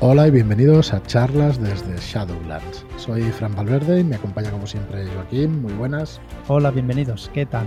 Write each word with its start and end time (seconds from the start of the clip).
Hola 0.00 0.28
y 0.28 0.30
bienvenidos 0.30 0.92
a 0.94 1.02
charlas 1.02 1.60
desde 1.60 1.96
Shadowlands. 1.98 2.86
Soy 2.96 3.20
Fran 3.32 3.56
Valverde 3.56 3.98
y 3.98 4.04
me 4.04 4.14
acompaña 4.14 4.52
como 4.52 4.64
siempre 4.64 5.04
Joaquín. 5.04 5.60
Muy 5.60 5.72
buenas. 5.72 6.20
Hola, 6.46 6.70
bienvenidos. 6.70 7.28
¿Qué 7.34 7.44
tal? 7.46 7.66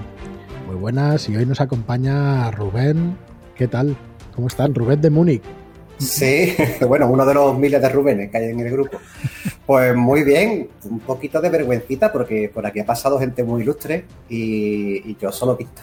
Muy 0.65 0.77
buenas 0.77 1.27
y 1.27 1.35
hoy 1.35 1.45
nos 1.45 1.59
acompaña 1.59 2.49
Rubén. 2.51 3.17
¿Qué 3.53 3.67
tal? 3.67 3.97
¿Cómo 4.33 4.47
están? 4.47 4.73
Rubén 4.73 5.01
de 5.01 5.09
Múnich. 5.09 5.43
Sí, 5.97 6.55
bueno, 6.87 7.07
uno 7.11 7.25
de 7.25 7.33
los 7.33 7.57
miles 7.57 7.81
de 7.81 7.89
Rubénes 7.89 8.31
que 8.31 8.37
hay 8.37 8.51
en 8.51 8.61
el 8.61 8.71
grupo. 8.71 8.97
Pues 9.65 9.93
muy 9.93 10.23
bien, 10.23 10.69
un 10.85 10.99
poquito 11.01 11.41
de 11.41 11.49
vergüencita 11.49 12.13
porque 12.13 12.49
por 12.53 12.65
aquí 12.65 12.79
ha 12.79 12.85
pasado 12.85 13.19
gente 13.19 13.43
muy 13.43 13.61
ilustre 13.61 14.05
y, 14.29 15.17
yo 15.17 15.33
solo 15.33 15.57
visto. 15.57 15.81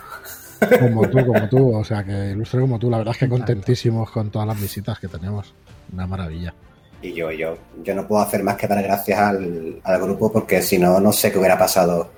Como 0.80 1.08
tú, 1.08 1.26
como 1.26 1.48
tú, 1.48 1.76
o 1.76 1.84
sea 1.84 2.04
que 2.04 2.30
ilustre 2.30 2.60
como 2.60 2.78
tú, 2.78 2.90
la 2.90 2.98
verdad 2.98 3.14
es 3.14 3.18
que 3.18 3.28
contentísimos 3.28 4.10
con 4.10 4.30
todas 4.30 4.46
las 4.48 4.60
visitas 4.60 4.98
que 4.98 5.08
tenemos 5.08 5.54
una 5.92 6.06
maravilla. 6.06 6.54
Y 7.00 7.12
yo, 7.12 7.30
yo, 7.30 7.56
yo 7.84 7.94
no 7.94 8.06
puedo 8.08 8.22
hacer 8.22 8.42
más 8.42 8.56
que 8.56 8.66
dar 8.66 8.82
gracias 8.82 9.18
al, 9.18 9.80
grupo 10.00 10.32
porque 10.32 10.62
si 10.62 10.78
no, 10.78 10.98
no 11.00 11.12
sé 11.12 11.30
qué 11.30 11.38
hubiera 11.38 11.56
pasado 11.56 12.10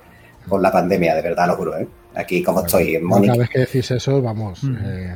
con 0.47 0.61
la 0.61 0.71
pandemia, 0.71 1.13
de 1.15 1.21
verdad 1.21 1.47
lo 1.47 1.55
juro, 1.55 1.77
¿eh? 1.77 1.87
Aquí 2.15 2.41
como 2.41 2.65
estoy 2.65 2.95
en 2.95 3.05
Mónica. 3.05 3.33
Cada 3.33 3.43
vez 3.43 3.49
que 3.49 3.59
decís 3.59 3.91
eso, 3.91 4.21
vamos, 4.21 4.61
eh, 4.83 5.15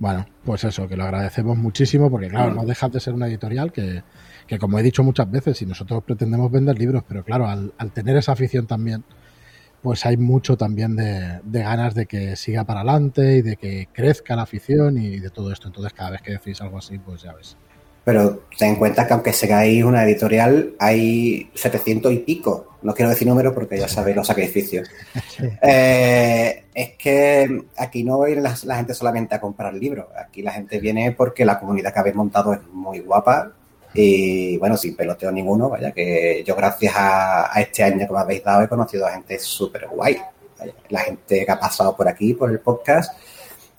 bueno, 0.00 0.26
pues 0.44 0.64
eso, 0.64 0.88
que 0.88 0.96
lo 0.96 1.04
agradecemos 1.04 1.56
muchísimo 1.56 2.10
porque 2.10 2.28
claro, 2.28 2.54
no 2.54 2.64
dejas 2.64 2.90
de 2.92 3.00
ser 3.00 3.12
una 3.14 3.26
editorial 3.26 3.72
que, 3.72 4.02
que 4.46 4.58
como 4.58 4.78
he 4.78 4.82
dicho 4.82 5.02
muchas 5.02 5.30
veces, 5.30 5.60
y 5.62 5.66
nosotros 5.66 6.02
pretendemos 6.04 6.50
vender 6.50 6.78
libros, 6.78 7.02
pero 7.06 7.24
claro, 7.24 7.48
al, 7.48 7.72
tener 7.92 8.16
esa 8.16 8.32
afición 8.32 8.66
también, 8.66 9.04
pues 9.84 10.06
hay 10.06 10.16
mucho 10.16 10.56
también 10.56 10.96
de, 10.96 11.40
de, 11.44 11.62
ganas 11.62 11.94
de 11.94 12.06
que 12.06 12.36
siga 12.36 12.64
para 12.64 12.80
adelante 12.80 13.36
y 13.36 13.42
de 13.42 13.56
que 13.56 13.86
crezca 13.92 14.34
la 14.34 14.44
afición 14.44 14.96
y 14.96 15.20
de 15.20 15.28
todo 15.28 15.52
esto. 15.52 15.68
Entonces, 15.68 15.92
cada 15.92 16.12
vez 16.12 16.22
que 16.22 16.32
decís 16.32 16.58
algo 16.62 16.78
así, 16.78 16.98
pues 16.98 17.20
ya 17.20 17.34
ves. 17.34 17.54
Pero 18.02 18.44
ten 18.58 18.70
en 18.70 18.76
cuenta 18.76 19.06
que 19.06 19.12
aunque 19.12 19.34
seáis 19.34 19.84
una 19.84 20.02
editorial, 20.04 20.74
hay 20.78 21.50
700 21.52 22.14
y 22.14 22.18
pico. 22.20 22.78
No 22.80 22.94
quiero 22.94 23.10
decir 23.10 23.28
número 23.28 23.52
porque 23.52 23.78
ya 23.78 23.86
sabéis 23.86 24.16
los 24.16 24.26
sacrificios. 24.26 24.88
Eh, 25.62 26.64
es 26.74 26.90
que 26.96 27.64
aquí 27.76 28.04
no 28.04 28.22
viene 28.22 28.40
la, 28.40 28.76
gente 28.76 28.94
solamente 28.94 29.34
a 29.34 29.40
comprar 29.40 29.74
libros. 29.74 30.06
Aquí 30.18 30.40
la 30.40 30.52
gente 30.52 30.80
viene 30.80 31.12
porque 31.12 31.44
la 31.44 31.60
comunidad 31.60 31.92
que 31.92 32.00
habéis 32.00 32.16
montado 32.16 32.54
es 32.54 32.60
muy 32.72 33.00
guapa. 33.00 33.52
Y 33.94 34.56
bueno, 34.58 34.76
sin 34.76 34.96
peloteo 34.96 35.30
ninguno, 35.30 35.70
vaya 35.70 35.92
que 35.92 36.42
yo 36.44 36.56
gracias 36.56 36.94
a, 36.96 37.52
este 37.60 37.84
año 37.84 38.06
que 38.06 38.12
me 38.12 38.18
habéis 38.18 38.42
dado 38.42 38.62
he 38.62 38.68
conocido 38.68 39.06
a 39.06 39.12
gente 39.12 39.38
súper 39.38 39.86
guay. 39.88 40.18
La 40.88 41.00
gente 41.00 41.44
que 41.44 41.52
ha 41.52 41.58
pasado 41.58 41.96
por 41.96 42.08
aquí, 42.08 42.34
por 42.34 42.50
el 42.50 42.58
podcast, 42.58 43.16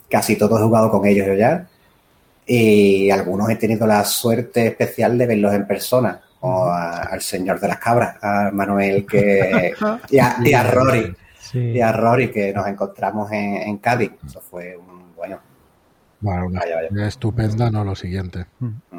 casi 0.09 0.37
todos 0.37 0.59
he 0.59 0.63
jugado 0.63 0.89
con 0.89 1.05
ellos 1.05 1.27
yo 1.27 1.33
ya 1.33 1.67
y 2.45 3.09
algunos 3.09 3.49
he 3.49 3.55
tenido 3.55 3.87
la 3.87 4.03
suerte 4.03 4.67
especial 4.67 5.17
de 5.17 5.25
verlos 5.25 5.53
en 5.53 5.65
persona, 5.65 6.21
como 6.39 6.67
al 6.71 7.21
señor 7.21 7.59
de 7.59 7.67
las 7.67 7.79
cabras, 7.79 8.17
a 8.21 8.51
Manuel 8.51 9.05
que, 9.05 9.73
y, 10.09 10.19
a, 10.19 10.63
Rory. 10.63 11.15
Y 11.53 11.79
a 11.79 11.91
Rory 11.91 12.29
que 12.29 12.53
nos 12.53 12.67
encontramos 12.67 13.31
en, 13.31 13.77
Cádiz. 13.77 14.11
Eso 14.25 14.41
fue 14.41 14.77
un 14.77 15.15
bueno. 15.15 15.39
Bueno, 16.19 16.47
una 16.91 17.07
estupenda, 17.07 17.69
no 17.71 17.83
lo 17.83 17.95
siguiente. 17.95 18.45
Mm. 18.59 18.94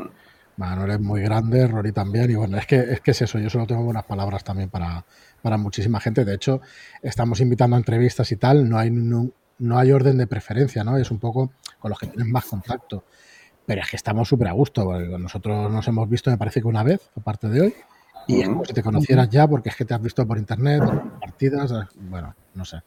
Manuel 0.57 0.93
es 0.93 1.01
muy 1.01 1.23
grande, 1.23 1.67
Rory 1.67 1.93
también, 1.93 2.31
y 2.31 2.35
bueno, 2.35 2.57
es 2.57 2.67
que, 2.67 2.77
es 2.77 3.01
que 3.01 3.11
es 3.11 3.23
eso, 3.23 3.39
yo 3.39 3.51
solo 3.51 3.67
tengo 3.67 3.83
buenas 3.83 4.05
palabras 4.05 4.43
también 4.43 4.71
para, 4.71 5.05
para 5.43 5.57
muchísima 5.59 6.01
gente. 6.01 6.25
De 6.25 6.35
hecho, 6.35 6.61
estamos 7.03 7.41
invitando 7.41 7.77
a 7.77 7.79
entrevistas 7.79 8.31
y 8.33 8.37
tal, 8.37 8.69
no 8.69 8.79
hay, 8.79 8.91
no, 8.91 9.31
no 9.59 9.79
hay 9.79 9.93
orden 9.93 10.19
de 10.19 10.27
preferencia, 10.27 10.85
¿no? 10.85 10.97
Es 10.97 11.11
un 11.11 11.19
poco 11.19 11.53
con 11.79 11.91
los 11.91 11.99
que 11.99 12.07
tienes 12.07 12.27
más 12.29 12.45
contacto. 12.47 13.05
Pero 13.67 13.83
es 13.83 13.91
que 13.91 13.97
estamos 13.97 14.29
súper 14.29 14.49
a 14.49 14.53
gusto, 14.53 14.85
porque 14.85 15.07
nosotros 15.19 15.71
nos 15.71 15.87
hemos 15.89 16.09
visto, 16.09 16.31
me 16.31 16.39
parece 16.39 16.61
que 16.61 16.69
una 16.69 16.83
vez, 16.83 17.11
aparte 17.17 17.49
de 17.49 17.61
hoy, 17.61 17.75
y 18.29 18.41
es 18.41 18.49
como 18.49 18.65
si 18.65 18.73
te 18.73 18.83
conocieras 18.83 19.29
ya, 19.29 19.47
porque 19.47 19.69
es 19.69 19.77
que 19.77 19.85
te 19.85 19.95
has 19.95 20.03
visto 20.03 20.27
por 20.27 20.39
internet, 20.39 20.83
partidas, 21.21 21.73
bueno, 21.95 22.35
no 22.55 22.65
sé. 22.65 22.79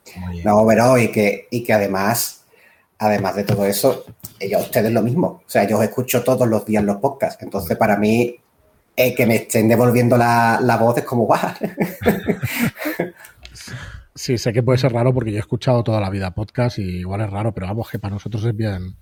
No, 0.44 0.66
pero 0.68 0.98
y 0.98 1.12
que, 1.12 1.48
y 1.50 1.64
que 1.64 1.74
además, 1.74 2.46
además 3.00 3.36
de 3.36 3.44
todo 3.44 3.66
eso, 3.66 4.06
yo 4.40 4.60
a 4.60 4.62
ustedes 4.62 4.92
lo 4.92 5.02
mismo. 5.02 5.42
O 5.46 5.50
sea, 5.50 5.68
yo 5.68 5.78
os 5.78 5.84
escucho 5.84 6.24
todos 6.24 6.48
los 6.48 6.66
días 6.66 6.84
los 6.84 6.98
podcasts. 6.98 7.42
Entonces, 7.42 7.78
para 7.78 7.98
mí, 7.98 8.36
eh, 8.96 9.16
que 9.16 9.26
me 9.26 9.38
estén 9.38 9.68
devolviendo 9.70 10.18
la, 10.18 10.60
la 10.62 10.78
voz 10.78 10.98
es 10.98 11.06
como 11.06 11.26
guau. 11.26 11.40
Sí, 14.16 14.38
sé 14.38 14.52
que 14.52 14.62
puede 14.62 14.78
ser 14.78 14.92
raro 14.92 15.14
porque 15.14 15.32
yo 15.32 15.38
he 15.38 15.40
escuchado 15.40 15.82
toda 15.82 16.02
la 16.02 16.10
vida 16.10 16.32
podcast 16.32 16.78
y 16.78 16.82
igual 16.82 17.22
es 17.22 17.30
raro, 17.30 17.54
pero 17.54 17.68
vamos, 17.68 17.90
que 17.90 18.00
para 18.00 18.16
nosotros 18.16 18.44
es 18.44 18.54
bien, 18.54 18.98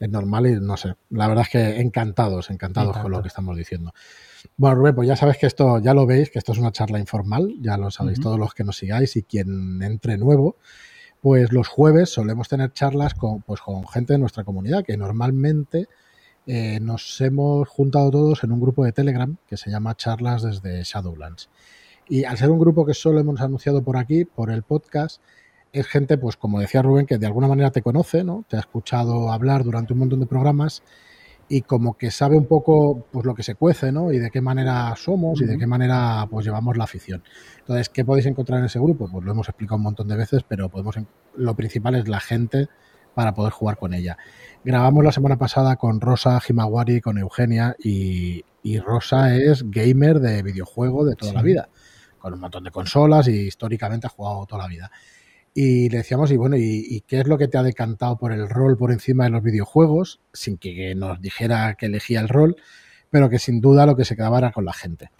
es 0.00 0.10
normal 0.10 0.48
y 0.48 0.58
no 0.58 0.76
sé. 0.76 0.96
La 1.10 1.28
verdad 1.28 1.44
es 1.44 1.50
que 1.50 1.80
encantados, 1.80 2.50
encantados 2.50 2.98
con 2.98 3.12
lo 3.12 3.22
que 3.22 3.28
estamos 3.28 3.56
diciendo. 3.56 3.94
Bueno, 4.56 4.74
Rubén, 4.74 4.96
pues 4.96 5.06
ya 5.06 5.14
sabes 5.14 5.38
que 5.38 5.46
esto, 5.46 5.78
ya 5.78 5.94
lo 5.94 6.06
veis, 6.06 6.30
que 6.30 6.40
esto 6.40 6.50
es 6.50 6.58
una 6.58 6.72
charla 6.72 6.98
informal, 6.98 7.54
ya 7.60 7.76
lo 7.76 7.92
sabéis 7.92 8.18
todos 8.18 8.36
los 8.36 8.52
que 8.52 8.64
nos 8.64 8.76
sigáis 8.76 9.14
y 9.14 9.22
quien 9.22 9.80
entre 9.80 10.18
nuevo, 10.18 10.56
pues 11.20 11.52
los 11.52 11.68
jueves 11.68 12.10
solemos 12.10 12.48
tener 12.48 12.72
charlas 12.72 13.14
con, 13.14 13.42
pues, 13.42 13.60
con 13.60 13.86
gente 13.88 14.14
de 14.14 14.18
nuestra 14.18 14.44
comunidad, 14.44 14.84
que 14.84 14.96
normalmente 14.96 15.88
eh, 16.46 16.78
nos 16.80 17.20
hemos 17.20 17.68
juntado 17.68 18.10
todos 18.10 18.44
en 18.44 18.52
un 18.52 18.60
grupo 18.60 18.84
de 18.84 18.92
Telegram 18.92 19.36
que 19.46 19.56
se 19.56 19.70
llama 19.70 19.96
Charlas 19.96 20.42
desde 20.42 20.82
Shadowlands. 20.82 21.50
Y 22.08 22.24
al 22.24 22.38
ser 22.38 22.50
un 22.50 22.58
grupo 22.58 22.86
que 22.86 22.94
solo 22.94 23.20
hemos 23.20 23.40
anunciado 23.40 23.82
por 23.82 23.98
aquí, 23.98 24.24
por 24.24 24.50
el 24.50 24.62
podcast, 24.62 25.20
es 25.72 25.86
gente, 25.86 26.16
pues 26.16 26.36
como 26.36 26.60
decía 26.60 26.80
Rubén, 26.80 27.04
que 27.04 27.18
de 27.18 27.26
alguna 27.26 27.48
manera 27.48 27.70
te 27.70 27.82
conoce, 27.82 28.24
¿no? 28.24 28.44
Te 28.48 28.56
ha 28.56 28.60
escuchado 28.60 29.30
hablar 29.30 29.64
durante 29.64 29.92
un 29.92 29.98
montón 29.98 30.20
de 30.20 30.26
programas 30.26 30.82
y 31.48 31.62
como 31.62 31.96
que 31.96 32.10
sabe 32.10 32.36
un 32.36 32.46
poco 32.46 33.06
pues 33.10 33.24
lo 33.24 33.34
que 33.34 33.42
se 33.42 33.54
cuece, 33.54 33.90
¿no? 33.90 34.12
Y 34.12 34.18
de 34.18 34.30
qué 34.30 34.40
manera 34.40 34.94
somos 34.96 35.40
y 35.40 35.46
de 35.46 35.56
qué 35.56 35.66
manera 35.66 36.26
pues 36.30 36.44
llevamos 36.44 36.76
la 36.76 36.84
afición. 36.84 37.22
Entonces, 37.60 37.88
¿qué 37.88 38.04
podéis 38.04 38.26
encontrar 38.26 38.60
en 38.60 38.66
ese 38.66 38.78
grupo? 38.78 39.08
Pues 39.10 39.24
lo 39.24 39.32
hemos 39.32 39.48
explicado 39.48 39.76
un 39.76 39.82
montón 39.82 40.08
de 40.08 40.16
veces, 40.16 40.42
pero 40.46 40.68
podemos 40.68 40.96
lo 41.36 41.54
principal 41.54 41.94
es 41.94 42.08
la 42.08 42.20
gente 42.20 42.68
para 43.14 43.34
poder 43.34 43.52
jugar 43.52 43.78
con 43.78 43.94
ella. 43.94 44.16
Grabamos 44.64 45.02
la 45.02 45.12
semana 45.12 45.38
pasada 45.38 45.76
con 45.76 46.00
Rosa 46.00 46.40
Himawari, 46.46 47.00
con 47.00 47.18
Eugenia, 47.18 47.74
y, 47.82 48.44
Rosa 48.84 49.34
es 49.34 49.70
gamer 49.70 50.20
de 50.20 50.42
videojuego 50.42 51.06
de 51.06 51.16
toda 51.16 51.32
la 51.32 51.42
vida, 51.42 51.68
con 52.18 52.34
un 52.34 52.40
montón 52.40 52.64
de 52.64 52.70
consolas 52.70 53.26
y 53.26 53.46
históricamente 53.46 54.06
ha 54.06 54.10
jugado 54.10 54.44
toda 54.44 54.62
la 54.62 54.68
vida. 54.68 54.90
Y 55.60 55.88
le 55.88 55.98
decíamos, 55.98 56.30
y 56.30 56.36
bueno, 56.36 56.54
¿y, 56.56 57.02
qué 57.08 57.18
es 57.18 57.26
lo 57.26 57.36
que 57.36 57.48
te 57.48 57.58
ha 57.58 57.64
decantado 57.64 58.16
por 58.16 58.30
el 58.30 58.48
rol 58.48 58.76
por 58.76 58.92
encima 58.92 59.24
de 59.24 59.30
los 59.30 59.42
videojuegos? 59.42 60.20
Sin 60.32 60.56
que 60.56 60.94
nos 60.94 61.20
dijera 61.20 61.74
que 61.74 61.86
elegía 61.86 62.20
el 62.20 62.28
rol, 62.28 62.54
pero 63.10 63.28
que 63.28 63.40
sin 63.40 63.60
duda 63.60 63.84
lo 63.84 63.96
que 63.96 64.04
se 64.04 64.14
quedaba 64.14 64.38
era 64.38 64.52
con 64.52 64.64
la 64.64 64.72
gente. 64.72 65.10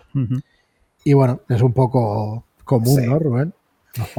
Y 1.02 1.12
bueno, 1.12 1.40
es 1.48 1.60
un 1.60 1.72
poco 1.72 2.44
común, 2.62 3.04
¿no, 3.04 3.18
Rubén? 3.18 3.52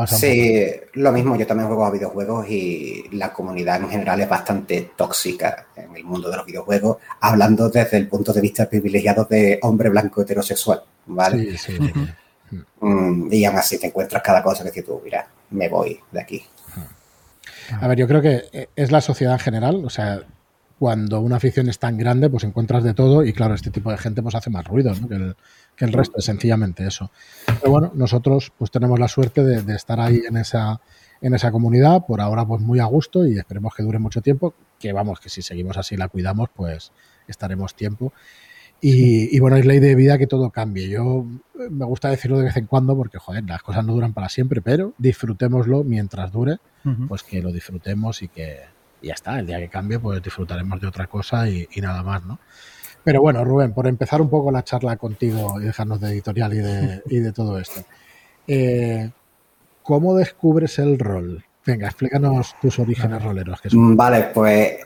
sí, 0.07 0.69
lo 0.95 1.13
mismo, 1.13 1.37
yo 1.37 1.47
también 1.47 1.67
juego 1.67 1.85
a 1.85 1.91
videojuegos 1.91 2.49
y 2.49 3.05
la 3.13 3.31
comunidad 3.31 3.81
en 3.81 3.89
general 3.89 4.19
es 4.19 4.27
bastante 4.27 4.91
tóxica 4.97 5.67
en 5.77 5.95
el 5.95 6.03
mundo 6.03 6.29
de 6.29 6.35
los 6.35 6.45
videojuegos, 6.45 6.97
hablando 7.21 7.69
desde 7.69 7.95
el 7.95 8.09
punto 8.09 8.33
de 8.33 8.41
vista 8.41 8.67
privilegiado 8.67 9.23
de 9.23 9.57
hombre 9.61 9.87
blanco 9.87 10.23
heterosexual, 10.23 10.83
¿vale? 11.05 11.57
Sí, 11.57 11.77
sí. 11.77 11.79
Mm, 12.79 13.31
y 13.31 13.45
aún 13.45 13.57
así 13.57 13.79
te 13.79 13.87
encuentras 13.87 14.21
cada 14.21 14.43
cosa 14.43 14.63
que 14.63 14.69
dices 14.69 14.85
tú, 14.85 15.01
mira, 15.03 15.27
me 15.51 15.69
voy 15.69 15.99
de 16.11 16.21
aquí. 16.21 16.43
A 17.81 17.87
ver, 17.87 17.97
yo 17.97 18.07
creo 18.07 18.21
que 18.21 18.43
eh, 18.51 18.69
es 18.75 18.91
la 18.91 19.01
sociedad 19.01 19.33
en 19.33 19.39
general, 19.39 19.83
o 19.85 19.89
sea, 19.89 20.23
cuando 20.79 21.19
una 21.19 21.35
afición 21.35 21.67
es 21.69 21.77
tan 21.77 21.97
grande, 21.97 22.29
pues 22.29 22.45
encuentras 22.45 22.83
de 22.83 22.93
todo 22.93 23.23
y 23.25 23.33
claro, 23.33 23.53
este 23.53 23.69
tipo 23.69 23.91
de 23.91 23.97
gente 23.97 24.23
pues 24.23 24.33
hace 24.33 24.49
más 24.49 24.65
ruido 24.65 24.93
que, 24.93 25.15
el, 25.15 25.35
que, 25.75 25.85
el, 25.85 25.93
resto, 25.93 26.19
es 26.19 26.25
sencillamente 26.25 26.87
eso. 26.87 27.11
Pero 27.45 27.71
bueno, 27.71 27.91
nosotros 27.93 28.53
pues 28.57 28.71
tenemos 28.71 28.97
la 28.97 29.09
suerte 29.09 29.43
de, 29.43 29.75
estar 29.75 29.99
ahí 29.99 30.21
en 30.27 30.37
esa, 30.37 30.79
en 31.21 31.33
esa 31.33 31.51
comunidad, 31.51 32.05
por 32.07 32.21
ahora 32.21 32.45
pues 32.45 32.61
muy 32.61 32.79
a 32.79 32.85
gusto 32.85 33.27
y 33.27 33.37
esperemos 33.37 33.75
que 33.75 33.83
dure 33.83 33.99
mucho 33.99 34.21
tiempo, 34.21 34.53
que 34.79 34.93
vamos, 34.93 35.19
que 35.19 35.27
si 35.27 35.41
seguimos 35.41 35.77
así 35.77 35.97
la 35.97 36.07
cuidamos, 36.07 36.47
pues 36.55 36.93
estaremos 37.27 37.75
tiempo. 37.75 38.13
Y, 38.81 39.37
bueno, 39.39 39.57
es 39.57 39.65
ley 39.65 39.79
de 39.79 39.95
vida 39.95 40.17
que 40.17 40.27
todo 40.27 40.51
cambie. 40.51 40.87
Yo 40.87 41.25
eh, 41.59 41.69
me 41.69 41.85
gusta 41.85 42.09
decirlo 42.09 42.37
de 42.37 42.45
vez 42.45 42.57
en 42.57 42.65
cuando 42.65 42.95
porque, 42.95 43.17
joder, 43.17 43.43
las 43.43 43.61
cosas 43.61 43.85
no 43.85 43.93
duran 43.93 44.13
para 44.13 44.29
siempre, 44.29 44.61
pero 44.61 44.93
disfrutémoslo 44.97 45.83
mientras 45.83 46.31
dure, 46.31 46.57
pues 47.07 47.23
que 47.23 47.41
lo 47.41 47.51
disfrutemos 47.51 48.21
y 48.21 48.29
que 48.29 48.59
ya 49.01 49.13
está. 49.13 49.39
El 49.39 49.47
día 49.47 49.59
que 49.59 49.67
cambie, 49.67 49.99
pues 49.99 50.21
disfrutaremos 50.23 50.79
de 50.79 50.87
otra 50.87 51.07
cosa 51.07 51.49
y, 51.49 51.67
nada 51.81 52.03
más, 52.03 52.23
¿no? 52.23 52.39
Pero 53.03 53.21
bueno, 53.21 53.43
Rubén, 53.43 53.73
por 53.73 53.87
empezar 53.87 54.21
un 54.21 54.29
poco 54.29 54.51
la 54.51 54.63
charla 54.63 54.97
contigo 54.97 55.59
y 55.59 55.65
dejarnos 55.65 55.99
de 55.99 56.09
editorial 56.09 56.53
y 56.53 56.57
de, 56.57 57.01
y 57.07 57.19
de 57.19 57.31
todo 57.31 57.59
esto. 57.59 57.81
Eh, 58.47 59.09
¿Cómo 59.83 60.15
descubres 60.15 60.79
el 60.79 60.99
rol? 60.99 61.43
Venga, 61.65 61.87
explícanos 61.87 62.55
tus 62.61 62.79
orígenes 62.79 63.23
roleros. 63.23 63.61
Que 63.61 63.69
vale, 63.71 64.31
pues. 64.33 64.77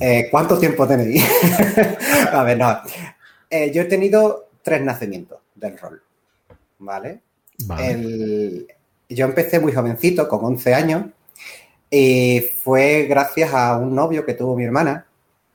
Eh, 0.00 0.28
¿Cuánto 0.30 0.58
tiempo 0.58 0.86
tenéis? 0.86 1.24
a 2.32 2.42
ver, 2.42 2.58
no. 2.58 2.78
Eh, 3.50 3.70
yo 3.72 3.82
he 3.82 3.86
tenido 3.86 4.48
tres 4.62 4.82
nacimientos 4.82 5.38
del 5.54 5.78
rol. 5.78 6.02
¿Vale? 6.78 7.20
yo 9.08 9.26
empecé 9.26 9.60
muy 9.60 9.72
jovencito, 9.72 10.28
con 10.28 10.44
11 10.44 10.74
años, 10.74 11.04
y 11.88 12.40
fue 12.40 13.06
gracias 13.08 13.54
a 13.54 13.76
un 13.76 13.94
novio 13.94 14.26
que 14.26 14.34
tuvo 14.34 14.56
mi 14.56 14.64
hermana, 14.64 15.06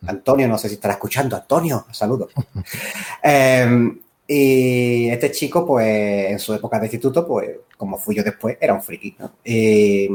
Antonio, 0.07 0.47
no 0.47 0.57
sé 0.57 0.69
si 0.69 0.75
estará 0.75 0.93
escuchando. 0.93 1.35
Antonio, 1.35 1.85
saludos. 1.91 2.31
Em, 3.23 3.99
y 4.27 5.09
este 5.09 5.31
chico, 5.31 5.65
pues, 5.65 6.31
en 6.31 6.39
su 6.39 6.53
época 6.53 6.79
de 6.79 6.85
instituto, 6.85 7.27
pues, 7.27 7.49
como 7.75 7.97
fui 7.97 8.15
yo 8.15 8.23
después, 8.23 8.57
era 8.61 8.73
un 8.73 8.81
friki. 8.81 9.15
Y, 9.43 10.07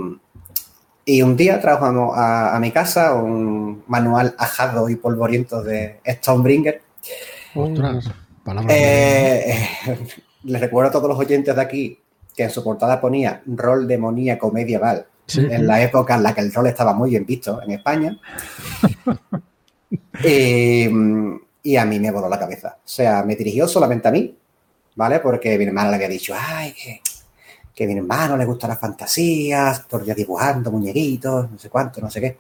un 1.23 1.37
día 1.37 1.61
trabajamos 1.61 2.15
a, 2.17 2.56
mi 2.61 2.71
casa 2.71 3.15
un 3.15 3.85
manual 3.88 4.35
ajado 4.38 4.88
y 4.88 4.97
polvoriento 4.97 5.62
de 5.62 6.00
Stonebringer. 6.06 6.81
Ostras, 7.54 8.10
eh, 8.68 9.68
les 10.44 10.60
recuerdo 10.60 10.90
a 10.90 10.92
todos 10.92 11.08
los 11.08 11.18
oyentes 11.18 11.54
de 11.54 11.62
aquí 11.62 11.98
que 12.34 12.44
en 12.44 12.50
su 12.50 12.62
portada 12.62 13.00
ponía 13.00 13.42
rol 13.46 13.86
demoníaco 13.86 14.50
medieval 14.50 15.06
en 15.34 15.66
la 15.66 15.82
época 15.82 16.16
en 16.16 16.22
la 16.22 16.34
que 16.34 16.40
el 16.42 16.52
rol 16.52 16.66
estaba 16.66 16.92
muy 16.92 17.10
bien 17.10 17.24
visto 17.24 17.62
en 17.62 17.70
España. 17.72 18.18
y, 20.24 21.76
a 21.76 21.84
mí 21.84 22.00
me 22.00 22.10
voló 22.10 22.28
la 22.28 22.38
cabeza. 22.38 22.76
O 22.78 22.88
sea, 22.88 23.22
me 23.22 23.36
dirigió 23.36 23.66
solamente 23.66 24.08
a 24.08 24.10
mí, 24.10 24.36
¿vale? 24.96 25.20
Porque 25.20 25.56
mi 25.56 25.64
hermano 25.64 25.90
le 25.90 25.96
había 25.96 26.08
dicho, 26.08 26.34
ay, 26.36 26.74
que, 26.74 27.00
que 27.74 27.84
a 27.84 27.86
mi 27.86 27.94
hermano 27.94 28.36
le 28.36 28.44
gustan 28.44 28.70
las 28.70 28.80
fantasías, 28.80 29.86
todo 29.88 30.02
el 30.02 30.14
dibujando 30.14 30.70
muñequitos, 30.70 31.50
no 31.50 31.58
sé 31.58 31.70
cuánto, 31.70 32.00
no 32.00 32.10
sé 32.10 32.20
qué. 32.20 32.38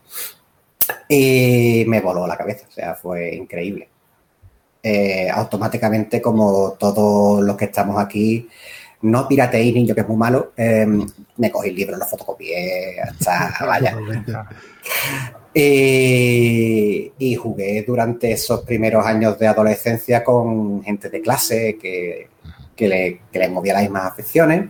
Y 1.08 1.84
me 1.86 2.00
voló 2.00 2.26
la 2.26 2.36
cabeza, 2.36 2.66
o 2.68 2.72
sea, 2.72 2.94
fue 2.94 3.34
increíble. 3.34 3.88
Eh, 4.86 5.30
automáticamente, 5.30 6.20
como 6.20 6.72
todos 6.78 7.42
los 7.42 7.56
que 7.56 7.64
estamos 7.64 7.98
aquí, 7.98 8.46
no 9.00 9.26
pirateéis, 9.26 9.74
niño, 9.74 9.94
que 9.94 10.02
es 10.02 10.08
muy 10.08 10.18
malo. 10.18 10.52
Em, 10.58 11.06
me 11.38 11.50
cogí 11.50 11.70
el 11.70 11.74
libro, 11.74 11.96
lo 11.96 12.04
fotocopié, 12.04 13.00
hasta 13.00 13.54
vaya. 13.66 13.96
y, 15.54 17.34
jugué 17.36 17.82
durante 17.86 18.32
esos 18.32 18.60
primeros 18.60 19.06
años 19.06 19.38
de 19.38 19.46
adolescencia 19.46 20.22
con 20.22 20.84
gente 20.84 21.08
de 21.08 21.22
clase 21.22 21.78
que, 21.80 22.28
que, 22.76 22.86
le, 22.86 23.20
que 23.32 23.38
les 23.38 23.50
movía 23.50 23.72
las 23.72 23.84
mismas 23.84 24.12
aficiones. 24.12 24.68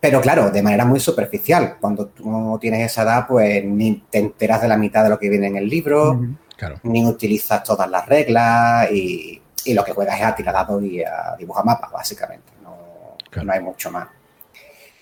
Pero 0.00 0.20
claro, 0.20 0.50
de 0.50 0.62
manera 0.62 0.84
muy 0.84 1.00
superficial. 1.00 1.76
Cuando 1.80 2.08
tú 2.08 2.30
no 2.30 2.58
tienes 2.58 2.90
esa 2.90 3.04
edad, 3.04 3.26
pues 3.26 3.64
ni 3.64 4.02
te 4.10 4.18
enteras 4.18 4.60
de 4.60 4.68
la 4.68 4.76
mitad 4.76 5.02
de 5.02 5.08
lo 5.08 5.18
que 5.18 5.30
viene 5.30 5.46
en 5.46 5.56
el 5.56 5.68
libro, 5.68 6.20
ni 6.84 7.04
utilizas 7.04 7.62
todas 7.64 7.90
las 7.90 8.06
reglas 8.06 8.90
y, 8.92 9.40
y, 9.64 9.74
lo 9.74 9.84
que 9.84 9.92
juegas 9.92 10.20
es 10.20 10.26
a 10.26 10.34
tirar 10.34 10.54
dados 10.54 10.82
y 10.82 11.02
a 11.02 11.34
dibujar 11.38 11.64
mapas, 11.64 11.90
básicamente 11.90 12.52
no 13.40 13.52
hay 13.52 13.60
mucho 13.60 13.90
más. 13.90 14.08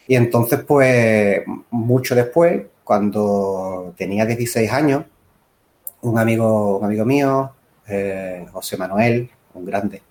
Y 0.07 0.17
entonces, 0.17 0.61
pues, 0.67 1.43
mucho 1.71 2.15
después, 2.15 2.63
cuando 2.85 3.95
tenía 3.97 4.27
16 4.27 4.71
años, 4.73 5.05
un 6.03 6.19
amigo, 6.19 6.79
un 6.79 6.85
amigo 6.85 7.05
mío, 7.05 7.53
eh, 7.89 8.47
José 8.53 8.77
Manuel, 8.77 9.31
un 9.55 9.65
grande, 9.65 10.03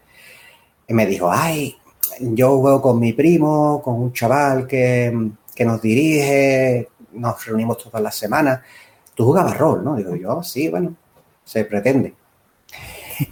me 0.89 1.05
dijo, 1.05 1.29
ay, 1.31 1.75
yo 2.19 2.59
juego 2.59 2.81
con 2.81 2.99
mi 2.99 3.13
primo, 3.13 3.81
con 3.81 3.95
un 3.95 4.13
chaval 4.13 4.67
que, 4.67 5.31
que 5.55 5.65
nos 5.65 5.81
dirige, 5.81 6.89
nos 7.13 7.45
reunimos 7.45 7.77
todas 7.77 8.01
las 8.01 8.15
semanas. 8.15 8.61
Tú 9.13 9.25
jugabas 9.25 9.57
rol, 9.57 9.83
¿no? 9.83 9.95
Digo 9.95 10.15
yo, 10.15 10.41
sí, 10.43 10.69
bueno, 10.69 10.95
se 11.49 11.65
pretende. 11.65 12.13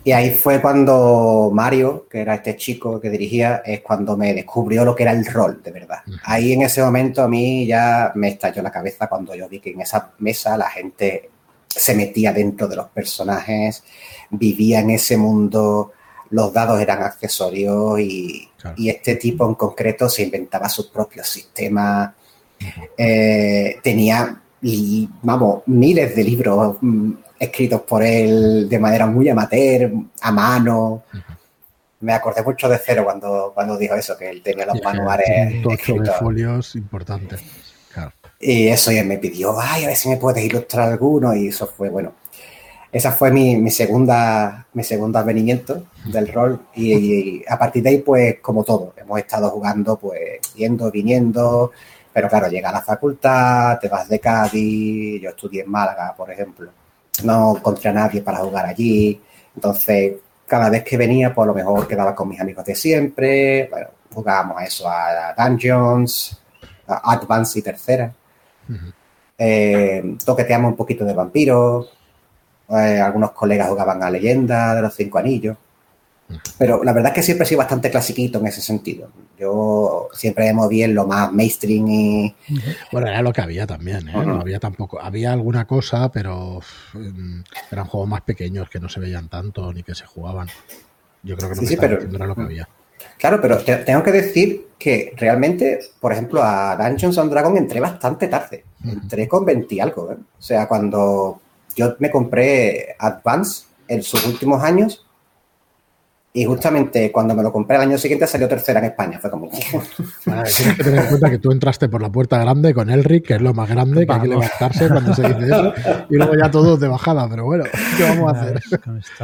Y 0.03 0.11
ahí 0.11 0.31
fue 0.31 0.59
cuando 0.59 1.49
Mario, 1.53 2.07
que 2.09 2.19
era 2.19 2.35
este 2.35 2.55
chico 2.55 2.99
que 2.99 3.09
dirigía, 3.09 3.61
es 3.63 3.81
cuando 3.81 4.17
me 4.17 4.33
descubrió 4.33 4.83
lo 4.83 4.95
que 4.95 5.03
era 5.03 5.11
el 5.11 5.25
rol, 5.25 5.61
de 5.63 5.71
verdad. 5.71 5.99
Ahí 6.23 6.51
en 6.51 6.63
ese 6.63 6.81
momento 6.81 7.21
a 7.21 7.27
mí 7.27 7.65
ya 7.65 8.11
me 8.15 8.29
estalló 8.29 8.61
la 8.61 8.71
cabeza 8.71 9.07
cuando 9.07 9.35
yo 9.35 9.47
vi 9.47 9.59
que 9.59 9.69
en 9.69 9.81
esa 9.81 10.13
mesa 10.19 10.57
la 10.57 10.69
gente 10.69 11.29
se 11.67 11.95
metía 11.95 12.33
dentro 12.33 12.67
de 12.67 12.75
los 12.75 12.87
personajes, 12.87 13.83
vivía 14.31 14.79
en 14.79 14.89
ese 14.89 15.15
mundo, 15.15 15.93
los 16.31 16.51
dados 16.51 16.81
eran 16.81 17.03
accesorios 17.03 17.99
y, 17.99 18.49
este 18.77 19.15
tipo 19.15 19.47
en 19.47 19.55
concreto 19.55 20.09
se 20.09 20.23
inventaba 20.23 20.67
sus 20.67 20.87
propios 20.87 21.29
sistemas. 21.29 22.11
Eh, 22.97 23.77
tenía, 23.81 24.41
vamos, 25.21 25.61
miles 25.67 26.15
de 26.15 26.23
libros 26.23 26.77
mm, 26.81 27.11
escritos 27.39 27.81
por 27.81 28.03
él 28.03 28.67
de 28.69 28.79
manera 28.79 29.05
muy 29.05 29.29
amateur, 29.29 29.91
a 30.21 30.31
mano. 30.31 31.03
Me 31.99 32.13
acordé 32.13 32.43
mucho 32.43 32.69
de 32.69 32.79
Cero 32.83 33.03
cuando, 33.03 33.51
cuando 33.53 33.77
dijo 33.77 33.95
eso, 33.95 34.17
que 34.17 34.29
él 34.29 34.41
tenía 34.41 34.65
los 34.65 34.81
manuales. 34.83 35.65
Un 35.65 36.03
de 36.03 36.11
folios 36.11 36.75
importantes. 36.75 37.41
Y 38.39 38.67
eso, 38.67 38.91
y 38.91 38.97
él 38.97 39.07
me 39.07 39.17
pidió, 39.17 39.59
ay, 39.59 39.85
a 39.85 39.87
ver 39.87 39.95
si 39.95 40.09
me 40.09 40.17
puedes 40.17 40.43
ilustrar 40.43 40.89
alguno, 40.89 41.35
y 41.35 41.47
eso 41.47 41.65
fue, 41.65 41.89
bueno, 41.89 42.13
esa 42.91 43.11
fue 43.11 43.31
mi, 43.31 43.55
mi 43.55 43.71
segunda, 43.71 44.67
mi 44.73 44.83
segundo 44.83 45.17
advenimiento 45.17 45.87
del 46.05 46.31
rol, 46.31 46.59
y, 46.75 47.43
a 47.47 47.57
partir 47.57 47.81
de 47.81 47.89
ahí, 47.89 47.97
pues, 47.97 48.39
como 48.39 48.63
todo, 48.63 48.93
hemos 48.95 49.17
estado 49.19 49.49
jugando, 49.49 49.97
pues, 49.97 50.39
yendo, 50.55 50.91
viniendo, 50.91 51.71
pero 52.13 52.29
claro, 52.29 52.47
llega 52.47 52.69
a 52.69 52.73
la 52.73 52.81
facultad, 52.81 53.79
te 53.79 53.89
vas 53.89 54.07
de 54.07 54.19
Cádiz, 54.19 55.21
yo 55.21 55.31
estudié 55.31 55.63
en 55.63 55.71
Málaga, 55.71 56.13
por 56.15 56.31
ejemplo, 56.31 56.69
no 57.23 57.57
encontré 57.57 57.89
a 57.89 57.93
nadie 57.93 58.21
para 58.21 58.39
jugar 58.39 58.65
allí. 58.65 59.21
Entonces, 59.55 60.15
cada 60.45 60.69
vez 60.69 60.83
que 60.83 60.97
venía, 60.97 61.33
pues 61.33 61.43
a 61.43 61.47
lo 61.47 61.53
mejor 61.53 61.87
quedaba 61.87 62.15
con 62.15 62.29
mis 62.29 62.39
amigos 62.39 62.65
de 62.65 62.75
siempre. 62.75 63.67
Bueno, 63.69 63.87
jugábamos 64.13 64.57
a 64.57 64.65
eso, 64.65 64.89
a 64.89 65.33
Dungeons, 65.37 66.41
a 66.87 67.13
Advance 67.13 67.59
y 67.59 67.61
tercera. 67.61 68.13
Eh, 69.37 70.17
toqueteamos 70.25 70.71
un 70.71 70.77
poquito 70.77 71.05
de 71.05 71.13
vampiros. 71.13 71.91
Eh, 72.69 72.99
algunos 72.99 73.31
colegas 73.31 73.69
jugaban 73.69 74.01
a 74.03 74.09
Leyenda 74.09 74.75
de 74.75 74.81
los 74.81 74.95
Cinco 74.95 75.19
Anillos. 75.19 75.57
Pero 76.57 76.83
la 76.83 76.91
verdad 76.91 77.11
es 77.11 77.15
que 77.15 77.23
siempre 77.23 77.45
he 77.45 77.47
sido 77.47 77.59
bastante 77.59 77.89
clasiquito 77.89 78.39
en 78.39 78.47
ese 78.47 78.61
sentido. 78.61 79.09
Yo 79.39 80.09
siempre 80.13 80.45
me 80.45 80.53
moví 80.53 80.83
en 80.83 80.93
lo 80.93 81.07
más 81.07 81.31
mainstream 81.31 81.87
y... 81.87 82.35
Bueno, 82.91 83.07
era 83.07 83.21
lo 83.21 83.31
que 83.31 83.41
había 83.41 83.65
también, 83.65 84.09
¿eh? 84.09 84.25
No 84.25 84.41
había 84.41 84.59
tampoco... 84.59 84.99
Había 84.99 85.31
alguna 85.31 85.65
cosa, 85.65 86.11
pero 86.11 86.59
mm, 86.93 87.41
eran 87.71 87.85
juegos 87.85 88.09
más 88.09 88.21
pequeños 88.21 88.69
que 88.69 88.79
no 88.79 88.89
se 88.89 88.99
veían 88.99 89.29
tanto 89.29 89.71
ni 89.71 89.83
que 89.83 89.95
se 89.95 90.05
jugaban. 90.05 90.47
Yo 91.23 91.37
creo 91.37 91.49
que 91.49 91.61
no, 91.61 91.67
sí, 91.67 91.77
pero... 91.77 92.01
era 92.01 92.27
lo 92.27 92.35
que 92.35 92.41
había. 92.41 92.67
Claro, 93.17 93.39
pero 93.41 93.57
tengo 93.59 94.03
que 94.03 94.11
decir 94.11 94.67
que 94.77 95.13
realmente, 95.17 95.79
por 95.99 96.11
ejemplo, 96.11 96.43
a 96.43 96.75
Dungeons 96.75 97.17
and 97.17 97.31
Dragons 97.31 97.57
entré 97.57 97.79
bastante 97.79 98.27
tarde. 98.27 98.65
Entré 98.83 99.27
con 99.27 99.45
20 99.45 99.81
algo. 99.81 100.11
¿eh? 100.11 100.17
O 100.37 100.41
sea, 100.41 100.67
cuando 100.67 101.41
yo 101.75 101.95
me 101.99 102.11
compré 102.11 102.95
Advance 102.99 103.65
en 103.87 104.03
sus 104.03 104.25
últimos 104.25 104.63
años, 104.63 105.06
y 106.37 106.45
justamente 106.45 107.11
cuando 107.11 107.33
me 107.33 107.41
lo 107.41 107.51
compré 107.51 107.77
el 107.77 107.81
año 107.81 107.97
siguiente 107.97 108.27
salió 108.27 108.47
tercera 108.47 108.77
en 108.77 108.85
España. 108.85 109.17
Fue 109.17 109.31
como. 109.31 109.49
tienes 109.49 110.77
que 110.77 110.83
tener 110.83 111.01
en 111.01 111.07
cuenta 111.07 111.31
que 111.31 111.39
tú 111.39 111.51
entraste 111.51 111.89
por 111.89 111.99
la 111.99 112.11
puerta 112.11 112.37
grande 112.37 112.75
con 112.75 112.91
Elric, 112.91 113.25
que 113.25 113.33
es 113.33 113.41
lo 113.41 113.55
más 113.55 113.67
grande, 113.67 114.05
que 114.05 114.13
hay 114.13 114.21
que 114.21 114.27
levantarse 114.27 114.87
cuando 114.87 115.15
se 115.15 115.23
dice 115.23 115.45
eso. 115.45 115.73
Y 116.11 116.17
luego 116.17 116.35
ya 116.35 116.51
todos 116.51 116.79
de 116.79 116.89
bajada, 116.89 117.27
pero 117.27 117.45
bueno, 117.45 117.63
¿qué 117.97 118.03
vamos 118.03 118.31
a 118.31 118.39
hacer? 118.39 118.61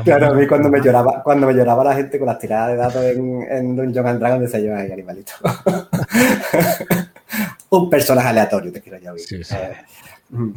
Claro, 0.03 0.31
a 0.31 0.33
mí 0.33 0.47
cuando 0.47 0.69
me 0.69 0.81
lloraba, 0.81 1.21
cuando 1.21 1.45
me 1.45 1.53
lloraba 1.53 1.83
la 1.83 1.93
gente 1.93 2.17
con 2.17 2.27
las 2.27 2.39
tiradas 2.39 2.69
de 2.69 2.77
datos 2.77 3.03
en, 3.03 3.45
en 3.47 3.75
Dungeon 3.75 4.07
and 4.07 4.19
Dragon, 4.19 4.41
decía 4.41 4.61
yo, 4.61 4.75
ay, 4.75 4.91
animalito. 4.91 5.33
Un 7.69 7.91
personaje 7.91 8.29
aleatorio, 8.29 8.71
te 8.71 8.81
quiero 8.81 8.97
ya 8.97 9.13
oír. 9.13 9.23
Eh, 9.31 9.75
mm. 10.31 10.51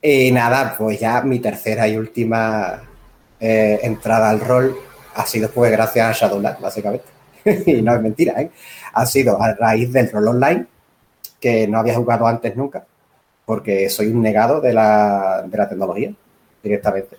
y 0.00 0.32
nada, 0.32 0.74
pues 0.78 0.98
ya 0.98 1.20
mi 1.20 1.40
tercera 1.40 1.86
y 1.86 1.98
última 1.98 2.80
eh, 3.38 3.80
entrada 3.82 4.30
al 4.30 4.40
rol 4.40 4.74
ha 5.14 5.26
sido 5.26 5.50
pues 5.50 5.72
gracias 5.72 6.06
a 6.06 6.12
Shadowlands, 6.12 6.60
básicamente. 6.60 7.06
y 7.66 7.82
no 7.82 7.94
es 7.94 8.02
mentira, 8.02 8.40
¿eh? 8.40 8.50
Ha 8.92 9.06
sido 9.06 9.40
a 9.40 9.54
raíz 9.54 9.92
del 9.92 10.10
rol 10.10 10.28
online, 10.28 10.66
que 11.40 11.66
no 11.66 11.78
había 11.78 11.94
jugado 11.94 12.26
antes 12.26 12.54
nunca, 12.56 12.84
porque 13.44 13.88
soy 13.88 14.08
un 14.08 14.22
negado 14.22 14.60
de 14.60 14.72
la, 14.72 15.44
de 15.46 15.56
la 15.56 15.68
tecnología, 15.68 16.12
directamente. 16.62 17.16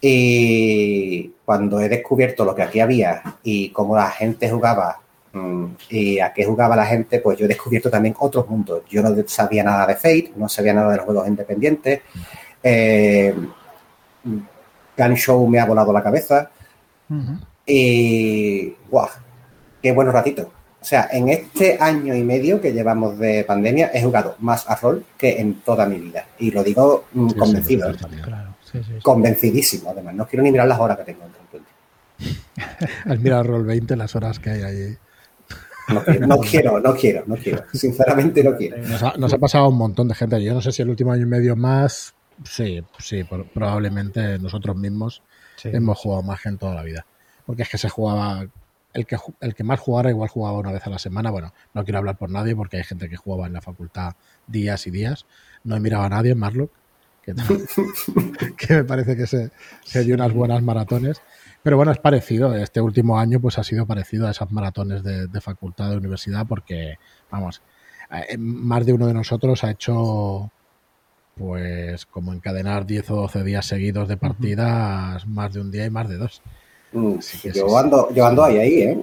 Y 0.00 1.28
cuando 1.44 1.80
he 1.80 1.88
descubierto 1.88 2.44
lo 2.44 2.54
que 2.54 2.62
aquí 2.62 2.80
había 2.80 3.22
y 3.42 3.70
cómo 3.70 3.96
la 3.96 4.10
gente 4.10 4.48
jugaba 4.48 5.00
mm, 5.32 5.64
y 5.90 6.20
a 6.20 6.32
qué 6.32 6.44
jugaba 6.44 6.76
la 6.76 6.86
gente, 6.86 7.18
pues 7.20 7.38
yo 7.38 7.46
he 7.46 7.48
descubierto 7.48 7.90
también 7.90 8.14
otros 8.18 8.48
mundos. 8.48 8.82
Yo 8.88 9.02
no 9.02 9.14
sabía 9.26 9.64
nada 9.64 9.86
de 9.86 9.96
Fate, 9.96 10.32
no 10.36 10.48
sabía 10.48 10.72
nada 10.72 10.90
de 10.92 10.96
los 10.98 11.06
juegos 11.06 11.26
independientes. 11.26 12.02
Eh, 12.62 13.34
Gun 14.24 15.14
Show 15.14 15.46
me 15.48 15.58
ha 15.58 15.66
volado 15.66 15.92
la 15.92 16.02
cabeza. 16.02 16.50
Y, 17.66 18.74
guau, 18.90 19.08
qué 19.82 19.92
buenos 19.92 20.14
ratitos. 20.14 20.46
O 20.80 20.84
sea, 20.84 21.08
en 21.10 21.28
este 21.28 21.76
año 21.80 22.14
y 22.14 22.22
medio 22.22 22.60
que 22.60 22.72
llevamos 22.72 23.18
de 23.18 23.44
pandemia 23.44 23.90
he 23.92 24.02
jugado 24.02 24.36
más 24.38 24.68
a 24.70 24.76
rol 24.76 25.04
que 25.16 25.40
en 25.40 25.60
toda 25.60 25.86
mi 25.86 25.98
vida. 25.98 26.26
Y 26.38 26.50
lo 26.50 26.62
digo 26.62 27.06
convencido. 27.36 27.92
Convencidísimo, 29.02 29.90
además. 29.90 30.14
No 30.14 30.26
quiero 30.26 30.42
ni 30.42 30.52
mirar 30.52 30.68
las 30.68 30.78
horas 30.78 30.98
que 30.98 31.04
tengo. 31.04 31.24
Has 33.06 33.20
mirado 33.20 33.44
Roll 33.44 33.64
20, 33.64 33.96
las 33.96 34.14
horas 34.16 34.38
que 34.38 34.50
hay 34.50 34.62
ahí. 34.62 34.96
No 35.88 36.02
quiero, 36.02 36.26
no 36.80 36.94
quiero, 36.94 37.24
no 37.26 37.36
quiero, 37.36 37.64
Sinceramente 37.72 38.44
no 38.44 38.54
quiero. 38.56 38.76
Nos 38.76 39.02
ha, 39.02 39.14
nos 39.16 39.32
ha, 39.32 39.38
pasado 39.38 39.68
un 39.68 39.78
montón 39.78 40.08
de 40.08 40.14
gente. 40.14 40.42
Yo 40.42 40.52
no 40.52 40.60
sé 40.60 40.70
si 40.70 40.82
el 40.82 40.90
último 40.90 41.12
año 41.12 41.22
y 41.22 41.26
medio 41.26 41.56
más 41.56 42.14
Sí, 42.44 42.82
sí, 42.98 43.24
probablemente 43.52 44.38
nosotros 44.38 44.76
mismos 44.76 45.22
hemos 45.64 45.98
jugado 45.98 46.22
más 46.22 46.40
que 46.40 46.48
en 46.48 46.58
toda 46.58 46.74
la 46.74 46.82
vida. 46.82 47.06
Porque 47.46 47.62
es 47.62 47.68
que 47.68 47.78
se 47.78 47.88
jugaba, 47.88 48.46
el 48.92 49.06
que, 49.06 49.16
el 49.40 49.54
que 49.54 49.64
más 49.64 49.80
jugara 49.80 50.10
igual 50.10 50.28
jugaba 50.28 50.58
una 50.58 50.72
vez 50.72 50.86
a 50.86 50.90
la 50.90 50.98
semana. 50.98 51.30
Bueno, 51.30 51.52
no 51.74 51.84
quiero 51.84 51.98
hablar 51.98 52.16
por 52.16 52.30
nadie 52.30 52.54
porque 52.54 52.76
hay 52.76 52.84
gente 52.84 53.08
que 53.08 53.16
jugaba 53.16 53.46
en 53.46 53.52
la 53.52 53.60
facultad 53.60 54.14
días 54.46 54.86
y 54.86 54.90
días. 54.90 55.26
No 55.64 55.78
miraba 55.80 56.06
a 56.06 56.08
nadie 56.08 56.32
en 56.32 56.38
Marlock, 56.38 56.70
que, 57.22 57.34
que 58.56 58.74
me 58.74 58.84
parece 58.84 59.16
que 59.16 59.26
se, 59.26 59.50
se 59.84 60.04
dio 60.04 60.14
unas 60.14 60.32
buenas 60.32 60.62
maratones. 60.62 61.20
Pero 61.62 61.76
bueno, 61.76 61.92
es 61.92 61.98
parecido. 61.98 62.54
Este 62.54 62.80
último 62.80 63.18
año 63.18 63.40
pues 63.40 63.58
ha 63.58 63.64
sido 63.64 63.86
parecido 63.86 64.26
a 64.26 64.30
esas 64.30 64.50
maratones 64.50 65.02
de, 65.02 65.40
facultad, 65.40 65.90
de 65.90 65.96
universidad, 65.96 66.46
porque, 66.46 66.98
vamos, 67.30 67.62
eh, 68.10 68.38
más 68.38 68.86
de 68.86 68.92
uno 68.92 69.06
de 69.06 69.14
nosotros 69.14 69.64
ha 69.64 69.70
hecho 69.70 70.50
pues 71.38 72.06
como 72.06 72.32
encadenar 72.32 72.86
10 72.86 73.10
o 73.10 73.16
12 73.16 73.44
días 73.44 73.66
seguidos 73.66 74.08
de 74.08 74.16
partidas, 74.16 75.26
más 75.26 75.52
de 75.52 75.60
un 75.60 75.70
día 75.70 75.86
y 75.86 75.90
más 75.90 76.08
de 76.08 76.16
dos. 76.16 76.42
Mm, 76.92 77.14
yo, 77.54 77.78
ando, 77.78 78.12
yo 78.14 78.26
ando 78.26 78.44
ahí, 78.44 78.58
ahí, 78.58 78.82
¿eh? 78.82 78.98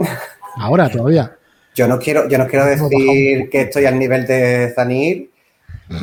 Ahora, 0.58 0.90
todavía. 0.90 1.36
Yo 1.76 1.88
no 1.88 2.00
quiero, 2.00 2.28
yo 2.30 2.38
no 2.38 2.48
quiero 2.48 2.66
decir 2.66 3.50
que 3.50 3.62
estoy 3.62 3.86
al 3.86 4.00
nivel 4.00 4.26
de 4.26 4.72
Zanir, 4.76 5.30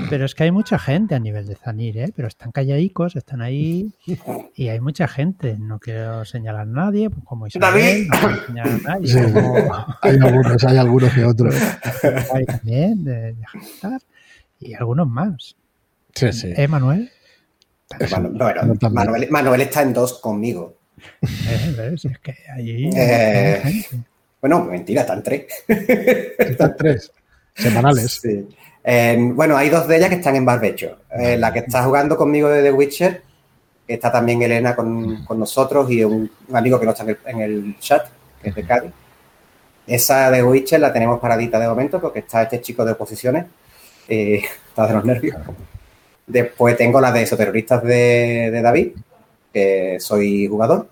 pero 0.09 0.25
es 0.25 0.35
que 0.35 0.45
hay 0.45 0.53
mucha 0.53 0.79
gente 0.79 1.15
a 1.15 1.19
nivel 1.19 1.47
de 1.47 1.57
Zanir, 1.57 1.99
¿eh? 1.99 2.13
Pero 2.15 2.29
están 2.29 2.53
calladicos, 2.53 3.17
están 3.17 3.43
ahí 3.43 3.93
y 4.55 4.69
hay 4.69 4.81
mucha 4.81 5.09
gente. 5.09 5.57
No 5.59 5.79
quiero 5.79 6.25
señalar 6.25 6.63
a 6.63 6.67
nadie, 6.67 7.11
pues 7.11 7.25
como 7.25 7.47
Isabel, 7.47 8.07
no 8.09 8.19
quiero 8.19 8.47
señalar 8.47 8.73
a 8.73 8.79
nadie. 8.79 9.13
hay 10.03 10.19
algunos, 10.19 10.65
hay 10.65 10.77
algunos 10.77 11.13
que 11.13 11.25
otros. 11.25 11.55
Hay 12.35 12.45
también 12.45 13.05
de, 13.05 13.33
de 13.33 13.37
y 14.61 14.75
algunos 14.75 15.09
más. 15.09 15.57
Sí, 16.15 16.33
sí. 16.33 16.53
¿Eh, 16.57 16.69
Manuel? 16.69 17.11
Bueno, 18.11 18.31
Manuel, 18.91 19.29
Manuel, 19.31 19.61
está 19.61 19.83
en 19.83 19.93
dos 19.93 20.15
conmigo. 20.15 20.77
Eh, 21.23 21.95
es 21.95 22.19
que 22.23 22.35
allí. 22.55 22.91
Eh, 22.97 23.85
bueno, 24.41 24.65
mentira, 24.65 25.03
están 25.03 25.23
tres. 25.23 25.47
Están 25.69 26.77
tres. 26.77 27.13
Semanales. 27.55 28.21
Sí 28.23 28.47
bueno, 29.35 29.57
hay 29.57 29.69
dos 29.69 29.87
de 29.87 29.97
ellas 29.97 30.09
que 30.09 30.17
están 30.17 30.37
en 30.37 30.45
barbecho. 30.45 30.99
Eh, 31.11 31.37
la 31.37 31.53
que 31.53 31.61
está 31.61 31.83
jugando 31.85 32.17
conmigo 32.17 32.49
de 32.49 32.63
The 32.63 32.73
Witcher, 32.73 33.23
está 33.87 34.11
también 34.11 34.43
Elena 34.43 34.75
con, 34.75 35.25
nosotros 35.39 35.91
y 35.91 36.05
un, 36.05 36.31
amigo 36.53 36.79
que 36.79 36.87
no 36.87 36.93
está 36.93 37.05
en 37.27 37.41
el, 37.41 37.79
chat, 37.79 38.07
que 38.43 38.49
es 38.51 38.55
de 38.55 38.65
Cádiz. 38.65 38.93
Esa 39.87 40.31
de 40.31 40.43
Witcher 40.43 40.81
la 40.81 40.93
tenemos 40.93 41.21
paradita 41.21 41.59
de 41.59 41.69
momento 41.69 42.01
porque 42.01 42.21
está 42.21 42.43
este 42.43 42.61
chico 42.61 42.85
de 42.85 42.93
oposiciones. 42.93 43.47
Eh, 44.09 44.43
está 44.69 44.87
de 44.87 44.95
los 44.95 45.05
nervios. 45.05 45.37
Después 46.27 46.77
tengo 46.77 47.01
la 47.01 47.13
de 47.13 47.23
esoterroristas 47.23 47.83
de, 47.83 48.51
de 48.51 48.63
David, 48.63 48.93
que 49.53 49.99
soy 50.01 50.47
jugador. 50.47 50.89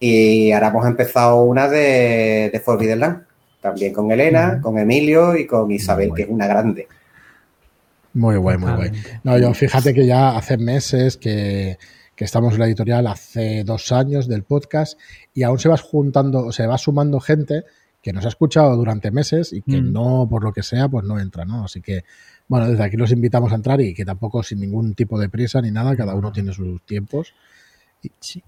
Y 0.00 0.50
ahora 0.52 0.68
hemos 0.68 0.86
empezado 0.86 1.42
una 1.42 1.68
de, 1.68 2.50
de 2.52 2.60
Forbidden 2.60 3.00
Land 3.00 3.22
también 3.62 3.92
con 3.94 4.10
Elena, 4.10 4.60
con 4.60 4.76
Emilio 4.76 5.36
y 5.36 5.46
con 5.46 5.70
Isabel, 5.70 6.10
que 6.14 6.22
es 6.22 6.28
una 6.28 6.46
grande. 6.46 6.88
Muy 8.12 8.36
guay, 8.36 8.58
muy 8.58 8.72
guay. 8.72 8.90
No, 9.22 9.38
yo 9.38 9.54
fíjate 9.54 9.94
que 9.94 10.04
ya 10.04 10.36
hace 10.36 10.58
meses 10.58 11.16
que, 11.16 11.78
estamos 12.16 12.52
en 12.54 12.60
la 12.60 12.66
editorial, 12.66 13.04
hace 13.08 13.64
dos 13.64 13.90
años 13.90 14.28
del 14.28 14.44
podcast, 14.44 14.96
y 15.34 15.42
aún 15.42 15.58
se 15.58 15.68
va 15.68 15.76
juntando, 15.76 16.52
se 16.52 16.68
va 16.68 16.78
sumando 16.78 17.18
gente 17.18 17.64
que 18.00 18.12
nos 18.12 18.24
ha 18.24 18.28
escuchado 18.28 18.76
durante 18.76 19.10
meses 19.10 19.52
y 19.52 19.62
que 19.62 19.80
mm. 19.80 19.92
no, 19.92 20.28
por 20.30 20.44
lo 20.44 20.52
que 20.52 20.62
sea, 20.62 20.88
pues 20.88 21.04
no 21.04 21.18
entra, 21.18 21.44
¿no? 21.44 21.64
Así 21.64 21.80
que, 21.80 22.04
bueno, 22.48 22.68
desde 22.68 22.84
aquí 22.84 22.96
los 22.96 23.12
invitamos 23.12 23.52
a 23.52 23.56
entrar 23.56 23.80
y 23.80 23.94
que 23.94 24.04
tampoco 24.04 24.42
sin 24.42 24.60
ningún 24.60 24.94
tipo 24.94 25.18
de 25.18 25.28
prisa 25.28 25.60
ni 25.62 25.70
nada, 25.70 25.96
cada 25.96 26.14
uno 26.14 26.32
tiene 26.32 26.52
sus 26.52 26.82
tiempos 26.82 27.34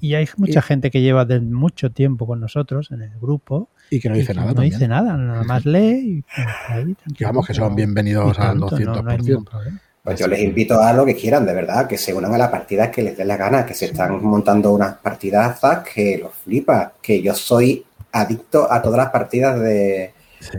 y 0.00 0.14
hay 0.14 0.28
mucha 0.36 0.62
gente 0.62 0.90
que 0.90 1.00
lleva 1.00 1.24
de 1.24 1.40
mucho 1.40 1.92
tiempo 1.92 2.26
con 2.26 2.40
nosotros 2.40 2.90
en 2.90 3.02
el 3.02 3.18
grupo. 3.20 3.68
Y 3.90 4.00
que 4.00 4.08
no 4.08 4.16
dice 4.16 4.34
nada. 4.34 4.52
No 4.52 4.62
dice 4.62 4.88
nada, 4.88 5.16
nada 5.16 5.44
más 5.44 5.64
lee. 5.64 6.24
Y 6.36 6.72
ahí, 6.72 6.96
digamos 7.06 7.46
que 7.46 7.54
son 7.54 7.74
bienvenidos 7.74 8.38
al 8.38 8.58
200%. 8.58 9.80
pues 10.02 10.18
yo 10.18 10.26
les 10.26 10.40
invito 10.40 10.80
a 10.80 10.92
lo 10.92 11.06
que 11.06 11.14
quieran, 11.14 11.46
de 11.46 11.54
verdad, 11.54 11.86
que 11.86 11.96
se 11.96 12.12
unan 12.12 12.34
a 12.34 12.38
las 12.38 12.50
partidas 12.50 12.88
que 12.88 13.02
les 13.02 13.16
dé 13.16 13.24
la 13.24 13.36
gana, 13.36 13.64
que 13.64 13.74
se 13.74 13.86
están 13.86 14.22
montando 14.22 14.72
unas 14.72 14.96
partidazas 14.96 15.84
que 15.88 16.18
los 16.18 16.32
flipa, 16.34 16.94
que 17.00 17.22
yo 17.22 17.34
soy 17.34 17.84
adicto 18.12 18.70
a 18.70 18.82
todas 18.82 18.98
las 18.98 19.10
partidas 19.10 19.60
de, 19.60 20.12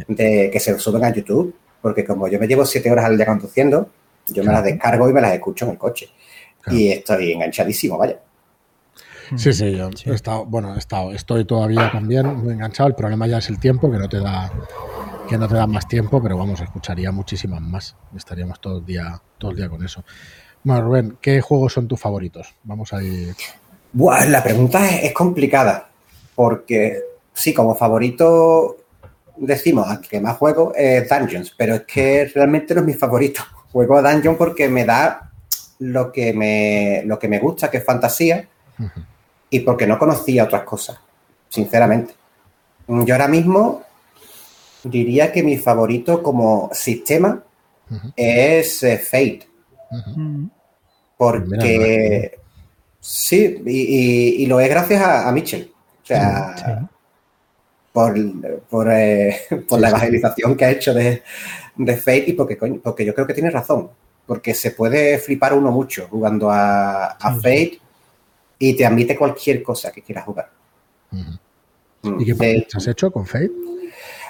que 0.08 0.60
se 0.60 0.80
suben 0.80 1.04
a 1.04 1.14
YouTube, 1.14 1.54
porque 1.86 2.04
como 2.04 2.28
yo 2.28 2.40
me 2.40 2.48
llevo 2.48 2.66
siete 2.66 2.92
horas 2.92 3.06
al 3.06 3.16
día 3.16 3.28
conduciendo, 3.28 3.92
yo 4.30 4.44
me 4.44 4.52
las 4.52 4.64
descargo 4.64 5.08
y 5.08 5.14
me 5.14 5.22
las 5.22 5.34
escucho 5.34 5.66
en 5.66 5.72
el 5.74 5.78
coche. 5.78 6.10
Y 6.72 6.88
estoy 6.88 7.34
enganchadísimo, 7.34 7.96
vaya. 7.96 8.20
Sí, 9.36 9.54
sí, 9.54 9.76
yo 9.76 9.92
he 10.08 10.16
estado, 10.16 10.46
bueno, 10.46 10.74
he 10.74 10.80
estado, 10.80 11.12
estoy 11.12 11.46
todavía 11.46 11.92
también 11.92 12.38
muy 12.38 12.54
enganchado. 12.54 12.90
El 12.90 12.96
problema 12.96 13.28
ya 13.28 13.38
es 13.38 13.50
el 13.50 13.60
tiempo, 13.60 13.92
que 13.92 14.00
no 14.00 14.10
te 14.10 14.20
da, 14.20 14.52
que 15.30 15.38
no 15.38 15.48
te 15.48 15.54
da 15.54 15.68
más 15.68 15.88
tiempo, 15.88 16.24
pero 16.24 16.40
vamos, 16.40 16.60
escucharía 16.60 17.12
muchísimas 17.12 17.62
más. 17.62 17.96
Estaríamos 18.16 18.60
todo 18.60 18.80
el 18.80 18.86
día, 18.88 19.22
todo 19.38 19.52
el 19.52 19.58
día 19.58 19.70
con 19.70 19.86
eso. 19.86 20.04
Bueno, 20.64 20.82
Rubén, 20.82 21.18
¿qué 21.22 21.40
juegos 21.40 21.74
son 21.74 21.88
tus 21.88 22.00
favoritos? 22.00 22.52
Vamos 22.64 22.94
a 22.94 23.04
ir. 23.04 23.36
Buah, 23.94 24.26
la 24.26 24.44
pregunta 24.44 24.90
es, 24.90 25.14
complicada, 25.14 25.88
porque 26.34 27.00
sí, 27.32 27.54
como 27.54 27.76
favorito 27.76 28.76
decimos 29.38 29.88
al 29.88 30.02
que 30.02 30.20
más 30.20 30.38
juego 30.38 30.74
es 30.76 31.08
Dungeons, 31.10 31.54
pero 31.58 31.76
es 31.76 31.82
que 31.84 32.32
realmente 32.34 32.74
no 32.74 32.82
es 32.82 32.88
mi 32.88 32.94
favorito. 32.94 33.42
Juego 33.72 33.98
a 33.98 34.02
Dungeon 34.02 34.38
porque 34.38 34.70
me 34.70 34.86
da 34.86 35.32
lo 35.80 36.12
que 36.12 36.34
me, 36.34 37.04
lo 37.06 37.20
que 37.20 37.28
me 37.28 37.40
gusta, 37.40 37.70
que 37.70 37.78
es 37.78 37.84
fantasía, 37.84 38.48
y 39.50 39.60
porque 39.60 39.86
no 39.86 40.00
conocía 40.00 40.46
otras 40.46 40.64
cosas, 40.64 40.98
sinceramente. 41.50 42.14
Yo 42.88 43.14
ahora 43.14 43.28
mismo 43.28 43.84
diría 44.84 45.32
que 45.34 45.44
mi 45.44 45.58
favorito 45.58 46.24
como 46.24 46.70
sistema 46.74 47.44
es 48.16 48.84
eh, 48.84 48.98
Fate. 48.98 49.48
Porque 51.18 52.40
sí, 53.00 53.62
y, 53.66 54.46
lo 54.46 54.60
es 54.60 54.70
gracias 54.70 55.02
a, 55.02 55.32
Mitchell. 55.32 55.72
O 56.02 56.06
sea, 56.06 56.88
por, 57.96 58.92
eh, 58.92 59.42
la 59.80 59.90
evangelización 59.90 60.58
que 60.58 60.66
ha 60.66 60.72
hecho 60.72 60.94
de, 60.94 61.24
Fate 61.78 62.26
y 62.28 62.34
porque, 62.34 62.58
porque 62.58 63.06
yo 63.06 63.14
creo 63.14 63.26
que 63.26 63.34
tiene 63.34 63.50
razón. 63.50 63.90
Porque 64.26 64.54
se 64.54 64.72
puede 64.72 65.20
flipar 65.20 65.54
uno 65.54 65.72
mucho 65.72 66.08
jugando 66.10 66.50
a, 66.50 67.12
a 67.12 67.36
Fate 67.36 67.80
y 68.60 68.76
te 68.76 68.86
admite 68.86 69.16
cualquier 69.16 69.64
cosa 69.64 69.92
que 69.92 70.02
quieras 70.02 70.26
jugar. 70.26 70.50
Mm. 71.12 72.20
¿Y 72.20 72.26
qué 72.26 72.68
has 72.74 72.88
hecho 72.88 73.12
con 73.12 73.26
Fate? 73.26 73.52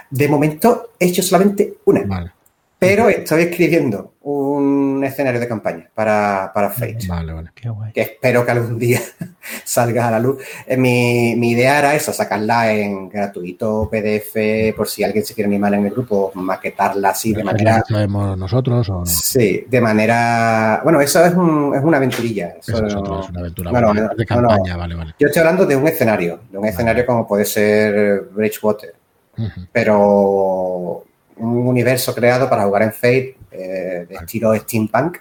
De 0.10 0.27
momento 0.27 0.91
he 1.00 1.07
hecho 1.07 1.24
solamente 1.24 1.77
una. 1.86 2.03
Vale. 2.03 2.31
Pero 2.77 3.10
estoy 3.10 3.43
escribiendo 3.43 4.13
un 4.25 5.03
escenario 5.03 5.39
de 5.39 5.48
campaña 5.48 5.88
para, 5.94 6.51
para 6.51 6.72
Fate. 6.72 7.05
Vale, 7.08 7.32
vale. 7.32 7.51
Qué 7.53 7.70
guay. 7.70 7.94
Que 7.94 8.01
espero 8.01 8.44
que 8.44 8.51
algún 8.51 8.79
día 8.79 9.00
salga 9.63 10.08
a 10.08 10.12
la 10.12 10.20
luz. 10.20 10.41
Eh, 10.65 10.77
mi, 10.77 11.36
mi, 11.36 11.51
idea 11.51 11.77
era 11.77 11.94
eso, 11.94 12.12
sacarla 12.12 12.74
en 12.74 13.08
gratuito, 13.08 13.88
PDF, 13.88 14.75
por 14.75 14.88
si 14.88 15.03
alguien 15.03 15.24
se 15.24 15.36
quiere 15.36 15.48
animar 15.48 15.75
en 15.75 15.86
el 15.86 15.91
grupo, 15.91 16.32
maquetarla 16.34 17.10
así 17.10 17.34
de 17.34 17.44
manera. 17.44 17.84
¿Sabemos 17.88 18.36
nosotros 18.36 18.89
o 18.89 19.05
Sí, 19.05 19.63
de 19.70 19.82
manera. 19.82 20.82
Bueno, 20.84 21.00
eso 21.01 21.24
es, 21.24 21.36
un, 21.36 21.75
es 21.75 21.84
una 21.84 21.98
aventurilla. 21.98 22.55
Eso, 22.60 22.84
es, 22.84 22.96
una 22.96 23.39
aventura 23.41 24.10
de 24.15 24.25
campaña, 24.25 24.75
vale, 24.75 24.96
vale. 24.96 25.13
Yo 25.20 25.27
estoy 25.27 25.41
hablando 25.41 25.67
de 25.67 25.75
un 25.75 25.88
escenario, 25.88 26.39
de 26.51 26.58
un 26.58 26.65
escenario 26.65 27.05
como 27.05 27.27
puede 27.27 27.46
ser 27.46 28.22
Bridgewater. 28.32 28.96
Pero 29.72 31.03
un 31.38 31.68
universo 31.68 32.13
creado 32.13 32.50
para 32.50 32.63
jugar 32.63 32.84
en 32.84 32.94
Fate 32.94 33.38
eh, 33.51 34.06
de 34.08 34.15
estilo 34.15 34.56
steampunk, 34.56 35.18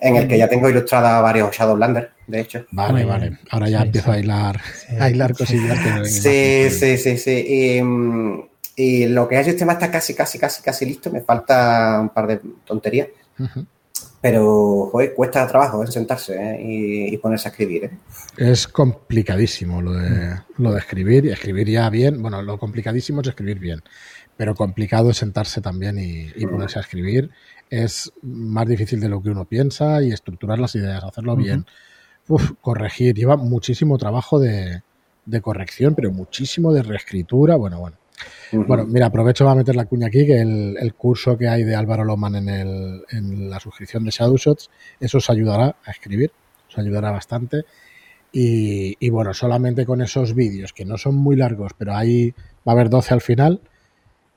en 0.00 0.16
el 0.16 0.28
que 0.28 0.38
ya 0.38 0.48
tengo 0.48 0.68
ilustrada 0.68 1.20
varios 1.20 1.54
Shadowlanders, 1.54 2.08
de 2.26 2.40
hecho. 2.40 2.66
Vale, 2.70 3.04
vale. 3.04 3.38
Ahora 3.50 3.68
ya 3.68 3.82
empiezo 3.82 4.12
a 4.12 4.18
hilar, 4.18 4.60
a 4.98 5.10
hilar 5.10 5.34
cosillas. 5.34 5.78
sí, 6.08 6.70
sí, 6.70 6.96
sí, 6.96 7.18
sí. 7.18 7.82
Y, 8.76 9.06
lo 9.06 9.28
que 9.28 9.34
es 9.34 9.46
el 9.46 9.52
sistema 9.52 9.74
está 9.74 9.90
casi, 9.90 10.14
casi, 10.14 10.38
casi, 10.38 10.62
casi 10.62 10.86
listo. 10.86 11.10
Me 11.10 11.20
falta 11.20 11.98
un 12.00 12.08
par 12.08 12.26
de 12.26 12.40
tonterías. 12.64 13.08
Pero, 14.22 14.90
joder, 14.92 15.14
cuesta 15.14 15.46
trabajo 15.46 15.82
¿eh? 15.82 15.86
sentarse 15.86 16.34
¿eh? 16.36 17.10
y, 17.12 17.16
ponerse 17.18 17.48
a 17.48 17.50
escribir. 17.50 17.84
¿eh? 17.84 17.90
Es 18.36 18.68
complicadísimo 18.68 19.80
lo 19.80 19.94
de, 19.94 20.36
lo 20.58 20.72
de 20.72 20.78
escribir 20.78 21.24
y 21.24 21.30
escribir 21.30 21.68
ya 21.68 21.88
bien. 21.88 22.20
Bueno, 22.20 22.42
lo 22.42 22.58
complicadísimo 22.58 23.22
es 23.22 23.28
escribir 23.28 23.58
bien 23.58 23.82
pero 24.40 24.54
complicado 24.54 25.10
es 25.10 25.18
sentarse 25.18 25.60
también 25.60 25.98
y, 25.98 26.46
ponerse 26.46 26.78
a 26.78 26.80
escribir. 26.80 27.28
Es 27.68 28.10
más 28.22 28.66
difícil 28.66 28.98
de 28.98 29.10
lo 29.10 29.22
que 29.22 29.28
uno 29.28 29.44
piensa 29.44 30.02
y 30.02 30.12
estructurar 30.12 30.58
las 30.58 30.74
ideas, 30.76 31.04
hacerlo 31.04 31.36
bien. 31.36 31.66
corregir, 32.62 33.14
lleva 33.14 33.36
muchísimo 33.36 33.98
trabajo 33.98 34.40
de, 34.40 34.80
corrección, 35.42 35.94
pero 35.94 36.10
muchísimo 36.10 36.72
de 36.72 36.82
reescritura. 36.82 37.56
Bueno, 37.56 37.80
bueno. 37.80 37.98
Bueno, 38.66 38.86
mira, 38.86 39.08
aprovecho 39.08 39.44
para 39.44 39.56
meter 39.56 39.76
la 39.76 39.84
cuña 39.84 40.06
aquí, 40.06 40.24
que 40.24 40.40
el, 40.40 40.94
curso 40.94 41.36
que 41.36 41.46
hay 41.46 41.62
de 41.62 41.74
Álvaro 41.76 42.04
Loman 42.06 42.36
en, 42.36 42.48
el, 42.48 43.02
en 43.10 43.50
la 43.50 43.60
suscripción 43.60 44.06
de 44.06 44.10
Shadowshots, 44.10 44.70
eso 45.00 45.18
os 45.18 45.28
ayudará 45.28 45.76
a 45.84 45.90
escribir, 45.90 46.32
os 46.66 46.78
ayudará 46.78 47.10
bastante. 47.10 47.64
Y, 48.32 48.96
y 48.98 49.10
bueno, 49.10 49.34
solamente 49.34 49.84
con 49.84 50.00
esos 50.00 50.34
vídeos, 50.34 50.72
que 50.72 50.86
no 50.86 50.96
son 50.96 51.16
muy 51.16 51.36
largos, 51.36 51.72
pero 51.76 51.94
ahí 51.94 52.30
va 52.66 52.68
a 52.68 52.70
haber 52.72 52.88
12 52.88 53.12
al 53.12 53.20
final, 53.20 53.60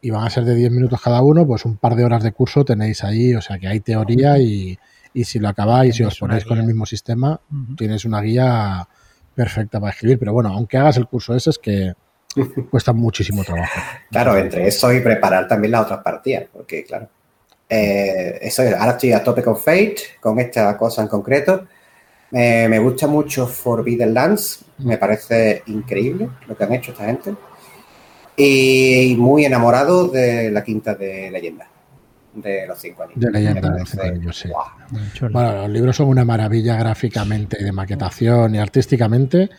y 0.04 0.10
van 0.10 0.26
a 0.26 0.30
ser 0.30 0.44
de 0.44 0.54
10 0.54 0.70
minutos 0.74 1.02
cada 1.02 1.22
uno, 1.22 1.48
pues 1.48 1.64
un 1.64 1.78
par 1.78 1.96
de 1.96 2.04
horas 2.04 2.22
de 2.22 2.34
curso 2.34 2.66
tenéis 2.66 3.06
ahí, 3.06 3.34
o 3.36 3.42
sea 3.42 3.58
que 3.58 3.70
hay 3.70 3.80
teoría 3.80 4.38
y, 4.38 4.78
si 5.24 5.40
lo 5.40 5.48
acabáis 5.48 5.98
y 5.98 6.04
os 6.04 6.20
ponéis 6.20 6.44
con 6.44 6.58
el 6.58 6.66
mismo 6.66 6.86
sistema, 6.86 7.40
tienes 7.78 8.04
una 8.04 8.20
guía 8.20 8.86
perfecta 9.34 9.80
para 9.80 9.94
escribir. 9.94 10.20
Pero 10.20 10.34
bueno, 10.34 10.50
aunque 10.50 10.78
hagas 10.78 10.98
el 10.98 11.08
curso 11.08 11.34
ese, 11.34 11.52
es 11.52 11.58
que 11.58 11.94
cuesta 12.70 12.92
muchísimo 12.92 13.46
trabajo. 13.46 13.80
Claro, 14.12 14.36
entre 14.36 14.68
eso 14.68 14.92
y 14.92 15.00
preparar 15.00 15.48
también 15.48 15.72
las 15.72 15.84
otras 15.84 16.04
partidas, 16.04 16.50
porque 16.52 16.84
claro, 16.84 17.08
eh, 17.70 18.40
eso 18.42 18.62
ahora 18.62 18.92
estoy 18.92 19.14
a 19.14 19.24
tope 19.24 19.42
con 19.42 19.56
Fate, 19.56 19.96
con 20.20 20.38
esta 20.38 20.78
cosa 20.78 21.02
en 21.02 21.08
concreto. 21.08 21.66
me 22.30 22.80
gusta 22.80 23.08
mucho 23.08 23.48
Forbidden 23.48 24.14
Lands, 24.14 24.66
me 24.80 24.98
parece 24.98 25.64
increíble 25.68 26.28
lo 26.46 26.58
que 26.58 26.64
han 26.66 26.74
hecho 26.74 26.92
esta 26.92 27.06
gente. 27.06 27.34
Y 28.36 29.16
muy 29.18 29.46
enamorado 29.46 30.08
de 30.08 30.50
la 30.52 30.64
quinta 30.64 30.96
de 30.96 31.30
leyenda. 31.32 31.68
De 32.34 32.66
los 32.66 32.80
cinco 32.80 33.04
años. 33.04 33.14
De 33.16 33.30
leyenda 33.30 33.70
de 33.70 33.80
los 33.80 33.90
cinco 33.90 34.04
años, 34.04 34.38
sí. 34.38 34.50
Bueno, 35.32 35.54
los 35.54 35.70
libros 35.70 35.96
son 35.96 36.08
una 36.08 36.26
maravilla 36.26 36.76
gráficamente, 36.78 37.64
de 37.64 37.72
maquetación 37.72 38.56
y 38.56 38.60
artísticamente. 38.60 39.50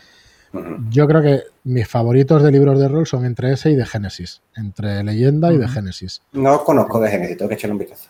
Yo 0.91 1.07
creo 1.07 1.23
que 1.23 1.43
mis 1.65 1.89
favoritos 1.89 2.43
de 2.43 2.51
libros 2.51 2.79
de 2.79 2.89
rol 2.89 3.07
son 3.07 3.25
entre 3.25 3.53
ese 3.53 3.71
y 3.71 3.77
de 3.77 3.87
Génesis. 3.87 4.43
Entre 4.57 5.03
leyenda 5.03 5.53
y 5.53 5.59
de 5.59 5.69
Génesis. 5.69 6.23
No 6.33 6.63
conozco 6.65 7.01
de 7.01 7.11
Génesis, 7.11 7.37
tengo 7.37 7.49
que 7.49 7.55
echarle 7.55 7.73
un 7.73 7.79
vistazo. 7.79 8.09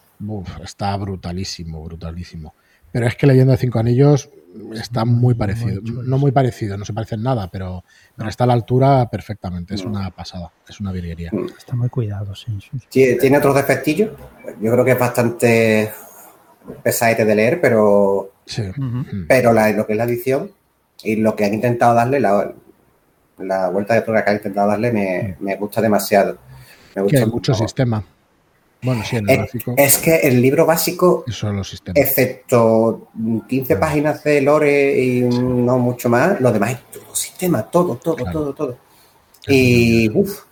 está 0.62 0.96
brutalísimo, 0.96 1.82
brutalísimo. 1.82 2.54
Pero 2.92 3.06
es 3.06 3.16
que 3.16 3.26
Leyenda 3.26 3.52
de 3.54 3.58
Cinco 3.58 3.80
Anillos 3.80 4.30
está 4.74 5.04
muy 5.04 5.34
parecido. 5.34 5.80
no 5.82 6.18
muy 6.18 6.32
parecido, 6.32 6.76
no 6.76 6.84
se 6.84 6.92
parecen 6.92 7.22
nada, 7.22 7.48
pero, 7.50 7.84
pero 8.16 8.28
está 8.28 8.44
a 8.44 8.46
la 8.46 8.52
altura 8.54 9.08
perfectamente. 9.10 9.74
Es 9.74 9.84
una 9.84 10.10
pasada, 10.10 10.52
es 10.68 10.80
una 10.80 10.92
virguería. 10.92 11.30
Mm. 11.32 11.46
Está 11.58 11.74
muy 11.74 11.88
cuidado, 11.88 12.34
sí. 12.34 12.56
Tiene 12.90 13.38
otros 13.38 13.54
defectillos. 13.54 14.10
Yo 14.60 14.72
creo 14.72 14.84
que 14.84 14.92
es 14.92 14.98
bastante 14.98 15.90
pesadete 16.82 17.24
de 17.24 17.34
leer, 17.34 17.60
pero, 17.60 18.32
pero 19.28 19.52
lo 19.52 19.86
que 19.86 19.92
es 19.92 19.98
la 19.98 20.04
edición 20.04 20.50
y 21.02 21.16
lo 21.16 21.34
que 21.36 21.44
han 21.44 21.54
intentado 21.54 21.94
darle, 21.94 22.20
la, 22.20 22.52
la 23.38 23.68
vuelta 23.68 23.94
de 23.94 24.02
prueba 24.02 24.24
que 24.24 24.30
han 24.30 24.36
intentado 24.36 24.68
darle, 24.68 24.92
me, 24.92 25.36
me 25.40 25.56
gusta 25.56 25.80
demasiado. 25.80 26.38
Me 26.94 27.02
gusta 27.02 27.26
mucho 27.26 27.54
sistema. 27.54 28.04
Bueno, 28.84 29.02
sí, 29.02 29.16
en 29.16 29.30
el 29.30 29.40
es, 29.40 29.50
Es 29.76 29.98
que 29.98 30.16
el 30.16 30.42
libro 30.42 30.66
básico, 30.66 31.24
excepto 31.94 33.08
15 33.48 33.76
páginas 33.76 34.22
de 34.22 34.42
lore 34.42 35.02
y 35.02 35.20
no 35.22 35.78
mucho 35.78 36.10
más, 36.10 36.38
lo 36.40 36.52
demás 36.52 36.72
es 36.72 36.80
todo 36.92 37.14
sistema, 37.14 37.62
todo, 37.62 37.96
todo, 37.96 38.24
todo, 38.30 38.54
todo. 38.54 38.76
Y, 39.48 40.10
uff, 40.10 40.44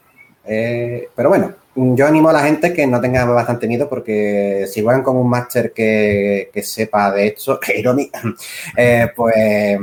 eh, 0.45 1.09
pero 1.15 1.29
bueno, 1.29 1.55
yo 1.75 2.07
animo 2.07 2.31
a 2.31 2.33
la 2.33 2.45
gente 2.45 2.73
que 2.73 2.87
no 2.87 3.01
tenga 3.01 3.25
bastante 3.27 3.67
miedo 3.67 3.89
porque 3.89 4.67
si 4.67 4.81
van 4.81 5.03
con 5.03 5.17
un 5.17 5.29
máster 5.29 5.73
que, 5.73 6.51
sepa 6.63 7.13
de 7.13 7.29
esto, 7.29 7.61
eh, 8.77 9.09
pues, 9.15 9.79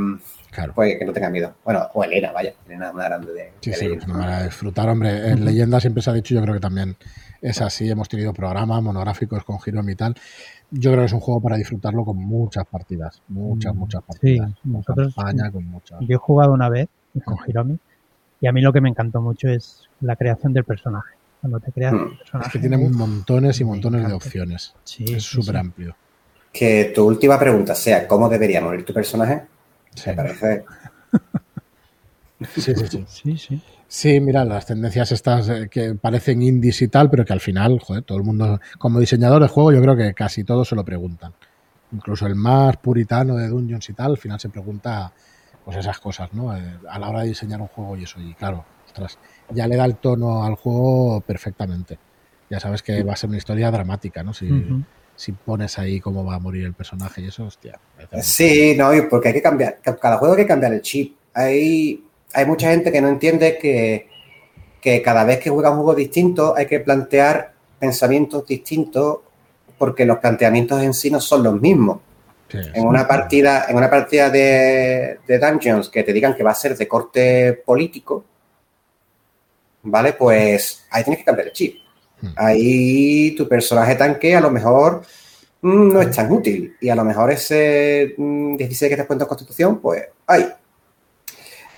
pues 0.74 0.98
que 0.98 1.06
no 1.06 1.14
tenga 1.14 1.30
miedo. 1.30 1.54
Bueno, 1.64 1.88
o 1.94 2.04
Elena, 2.04 2.32
vaya, 2.32 2.54
Elena 2.66 2.92
más 2.92 3.06
grande 3.06 3.34
de, 3.34 3.52
sí, 3.62 3.74
sí, 3.74 3.90
para 4.12 4.44
disfrutar, 4.44 4.90
hombre. 4.90 5.30
En 5.30 5.46
leyenda 5.46 5.80
siempre 5.80 6.02
se 6.02 6.10
ha 6.10 6.14
dicho, 6.14 6.34
yo 6.34 6.42
creo 6.42 6.56
que 6.56 6.60
también 6.60 6.96
es 7.42 7.62
así, 7.62 7.90
hemos 7.90 8.10
tenido 8.10 8.34
programas 8.34 8.82
monográficos 8.82 9.44
con 9.44 9.58
Hiromi 9.66 9.94
y 9.94 9.96
tal. 9.96 10.16
Yo 10.72 10.92
creo 10.92 11.02
que 11.02 11.08
es 11.08 11.14
un 11.14 11.20
juego 11.20 11.42
para 11.42 11.58
disfrutarlo 11.58 12.06
con 12.06 12.18
muchas 12.18 12.66
partidas, 12.66 13.22
muchas, 13.28 13.74
mm, 13.74 13.78
muchas 13.78 14.04
partidas. 14.04 14.50
Sí, 14.52 14.70
nosotros, 14.70 15.16
con 15.16 15.66
muchas. 15.66 16.00
Yo 16.02 16.16
he 16.16 16.18
jugado 16.18 16.54
una 16.54 16.70
vez 16.70 16.88
con 17.24 17.38
Hiromi 17.48 17.80
y 18.42 18.48
a 18.48 18.52
mí 18.52 18.62
lo 18.62 18.72
que 18.72 18.82
me 18.82 18.90
encantó 18.90 19.22
mucho 19.22 19.50
es 19.50 19.90
la 20.02 20.16
creación 20.16 20.54
del 20.54 20.64
personaje. 20.64 21.16
Cuando 21.42 21.60
te 21.60 21.72
creas 21.72 21.94
el 21.94 22.18
personaje. 22.18 22.48
Es 22.48 22.54
que 22.54 22.60
tiene 22.60 22.78
montones 22.78 23.60
y 23.62 23.64
montones 23.64 24.08
de 24.08 24.14
opciones. 24.14 24.74
Sí, 24.84 25.06
es 25.08 25.24
súper 25.24 25.58
amplio. 25.58 25.96
Que 26.52 26.92
tu 26.94 27.06
última 27.06 27.40
pregunta 27.40 27.76
sea 27.76 28.08
cómo 28.08 28.28
debería 28.28 28.60
morir 28.62 28.84
tu 28.84 28.94
personaje. 28.94 29.44
Me 30.06 30.14
parece. 30.14 30.66
sí, 32.56 32.62
sí, 32.62 33.06
sí. 33.08 33.38
sí, 33.38 33.62
sí. 33.90 34.22
Mira, 34.22 34.46
las 34.46 34.66
tendencias 34.66 35.12
estas 35.12 35.50
eh, 35.50 35.68
que 35.70 35.96
parecen 35.96 36.42
indies 36.42 36.82
y 36.82 36.88
tal, 36.88 37.10
pero 37.10 37.26
que 37.26 37.34
al 37.34 37.42
final, 37.42 37.80
joder, 37.80 38.04
todo 38.04 38.18
el 38.18 38.24
mundo, 38.24 38.62
como 38.78 39.00
diseñador 39.00 39.42
de 39.42 39.50
juego, 39.50 39.74
yo 39.74 39.82
creo 39.82 39.98
que 39.98 40.14
casi 40.14 40.46
todos 40.46 40.70
se 40.70 40.76
lo 40.76 40.86
preguntan. 40.86 41.34
Incluso 41.92 42.26
el 42.28 42.36
más 42.36 42.78
puritano 42.78 43.36
de 43.36 43.50
Dungeons 43.50 43.90
y 43.90 43.94
tal, 43.94 44.12
al 44.12 44.18
final 44.18 44.40
se 44.40 44.48
pregunta 44.50 45.12
pues 45.66 45.78
esas 45.78 46.00
cosas, 46.00 46.34
¿no? 46.34 46.56
Eh, 46.56 46.80
a 46.90 46.98
la 46.98 47.10
hora 47.10 47.22
de 47.22 47.28
diseñar 47.28 47.60
un 47.60 47.68
juego 47.68 47.98
y 47.98 48.04
eso. 48.04 48.22
Y 48.22 48.34
claro, 48.36 48.64
ostras, 48.86 49.18
ya 49.50 49.68
le 49.68 49.76
da 49.76 49.86
el 49.86 49.98
tono 49.98 50.44
al 50.44 50.56
juego 50.56 51.22
perfectamente. 51.22 52.00
Ya 52.50 52.60
sabes 52.60 52.82
que 52.82 53.04
va 53.04 53.14
a 53.14 53.16
ser 53.16 53.30
una 53.30 53.38
historia 53.38 53.70
dramática, 53.70 54.24
¿no? 54.24 54.34
Si, 54.34 54.50
si 55.16 55.34
pones 55.34 55.78
ahí 55.78 56.00
cómo 56.00 56.26
va 56.26 56.36
a 56.36 56.40
morir 56.40 56.66
el 56.66 56.74
personaje 56.74 57.22
y 57.22 57.28
eso, 57.28 57.46
hostia. 57.46 57.80
Sí, 58.22 58.76
no, 58.76 58.90
porque 59.10 59.28
hay 59.28 59.34
que 59.36 59.42
cambiar, 59.42 59.80
cada 59.82 60.18
juego 60.18 60.34
hay 60.34 60.42
que 60.42 60.48
cambiar 60.48 60.74
el 60.74 60.82
chip. 60.82 61.16
Hay 61.34 62.04
hay 62.34 62.46
mucha 62.46 62.70
gente 62.70 62.92
que 62.92 63.02
no 63.02 63.10
entiende 63.10 63.58
que, 63.58 64.08
cada 65.04 65.24
vez 65.24 65.40
que 65.40 65.50
juega 65.50 65.70
un 65.70 65.78
juego 65.78 65.94
distinto 65.94 66.56
hay 66.56 66.66
que 66.66 66.80
plantear 66.80 67.54
pensamientos 67.80 68.46
distintos 68.48 69.20
porque 69.78 70.06
los 70.06 70.20
planteamientos 70.20 70.82
en 70.82 70.94
sí 70.94 71.12
no 71.12 71.22
son 71.22 71.44
los 71.44 71.60
mismos. 71.60 72.00
en 72.52 72.86
una 72.86 73.08
partida, 73.08 73.66
en 73.70 73.78
una 73.78 73.90
partida 73.90 74.30
de, 74.30 75.20
Dungeons 75.28 75.90
que 75.90 76.04
te 76.04 76.14
digan 76.14 76.36
que 76.36 76.44
va 76.44 76.52
a 76.52 76.56
ser 76.56 76.76
de 76.76 76.88
corte 76.88 77.54
político, 77.66 78.26
¿vale? 79.84 80.14
Pues 80.14 80.86
ahí 80.90 81.04
tienes 81.04 81.20
que 81.20 81.26
cambiar 81.26 81.48
el 81.48 81.54
chip. 81.54 81.76
Hmm. 82.22 82.30
Ahí 82.36 83.36
tu 83.36 83.48
personaje 83.48 83.96
tanque 83.96 84.36
a 84.36 84.42
lo 84.42 84.50
mejor 84.50 85.04
mm, 85.62 85.94
no 85.94 86.02
es 86.02 86.16
tan 86.16 86.32
útil. 86.32 86.76
Y 86.82 86.90
a 86.90 86.96
lo 86.96 87.06
mejor 87.06 87.32
ese 87.32 88.16
16 88.18 88.18
mm, 88.18 88.90
que 88.90 88.98
te 88.98 89.04
puesto 89.06 89.24
en 89.24 89.28
Constitución, 89.28 89.80
pues 89.80 90.08
ahí 90.26 90.46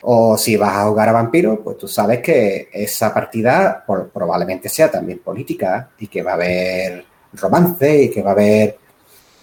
o 0.04 0.38
si 0.38 0.58
vas 0.58 0.76
a 0.76 0.86
jugar 0.86 1.10
a 1.10 1.14
vampiro, 1.14 1.64
pues 1.64 1.78
tú 1.78 1.88
sabes 1.88 2.20
que 2.20 2.70
esa 2.72 3.14
partida 3.14 3.84
probablemente 3.86 4.70
sea 4.70 4.90
también 4.90 5.20
política 5.20 5.90
y 6.00 6.08
que 6.08 6.24
va 6.24 6.32
a 6.32 6.36
haber 6.36 7.06
romance 7.34 8.04
y 8.04 8.10
que 8.10 8.22
va 8.22 8.32
a 8.32 8.34
haber 8.34 8.78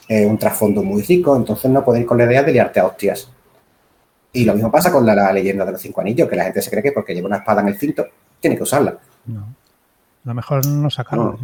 eh, 0.08 0.26
un 0.26 0.38
trasfondo 0.38 0.82
muy 0.82 1.02
rico, 1.02 1.36
entonces 1.36 1.70
no 1.70 1.84
puedes 1.84 2.02
ir 2.02 2.06
con 2.06 2.18
la 2.18 2.24
idea 2.24 2.42
de 2.42 2.52
liarte 2.52 2.80
a 2.80 2.86
hostias. 2.86 3.30
Y 4.32 4.44
lo 4.44 4.54
mismo 4.54 4.70
pasa 4.70 4.92
con 4.92 5.06
la, 5.06 5.32
leyenda 5.32 5.64
de 5.64 5.72
los 5.72 5.80
cinco 5.80 6.00
anillos, 6.00 6.28
que 6.28 6.36
la 6.36 6.44
gente 6.44 6.62
se 6.62 6.70
cree 6.70 6.82
que 6.82 6.92
porque 6.92 7.14
lleva 7.14 7.28
una 7.28 7.38
espada 7.38 7.60
en 7.62 7.68
el 7.68 7.78
cinto, 7.78 8.06
tiene 8.40 8.56
que 8.56 8.62
usarla. 8.62 8.98
No. 9.26 9.40
A 9.40 10.28
lo 10.28 10.34
mejor 10.34 10.66
no 10.66 10.90
sacarlo. 10.90 11.38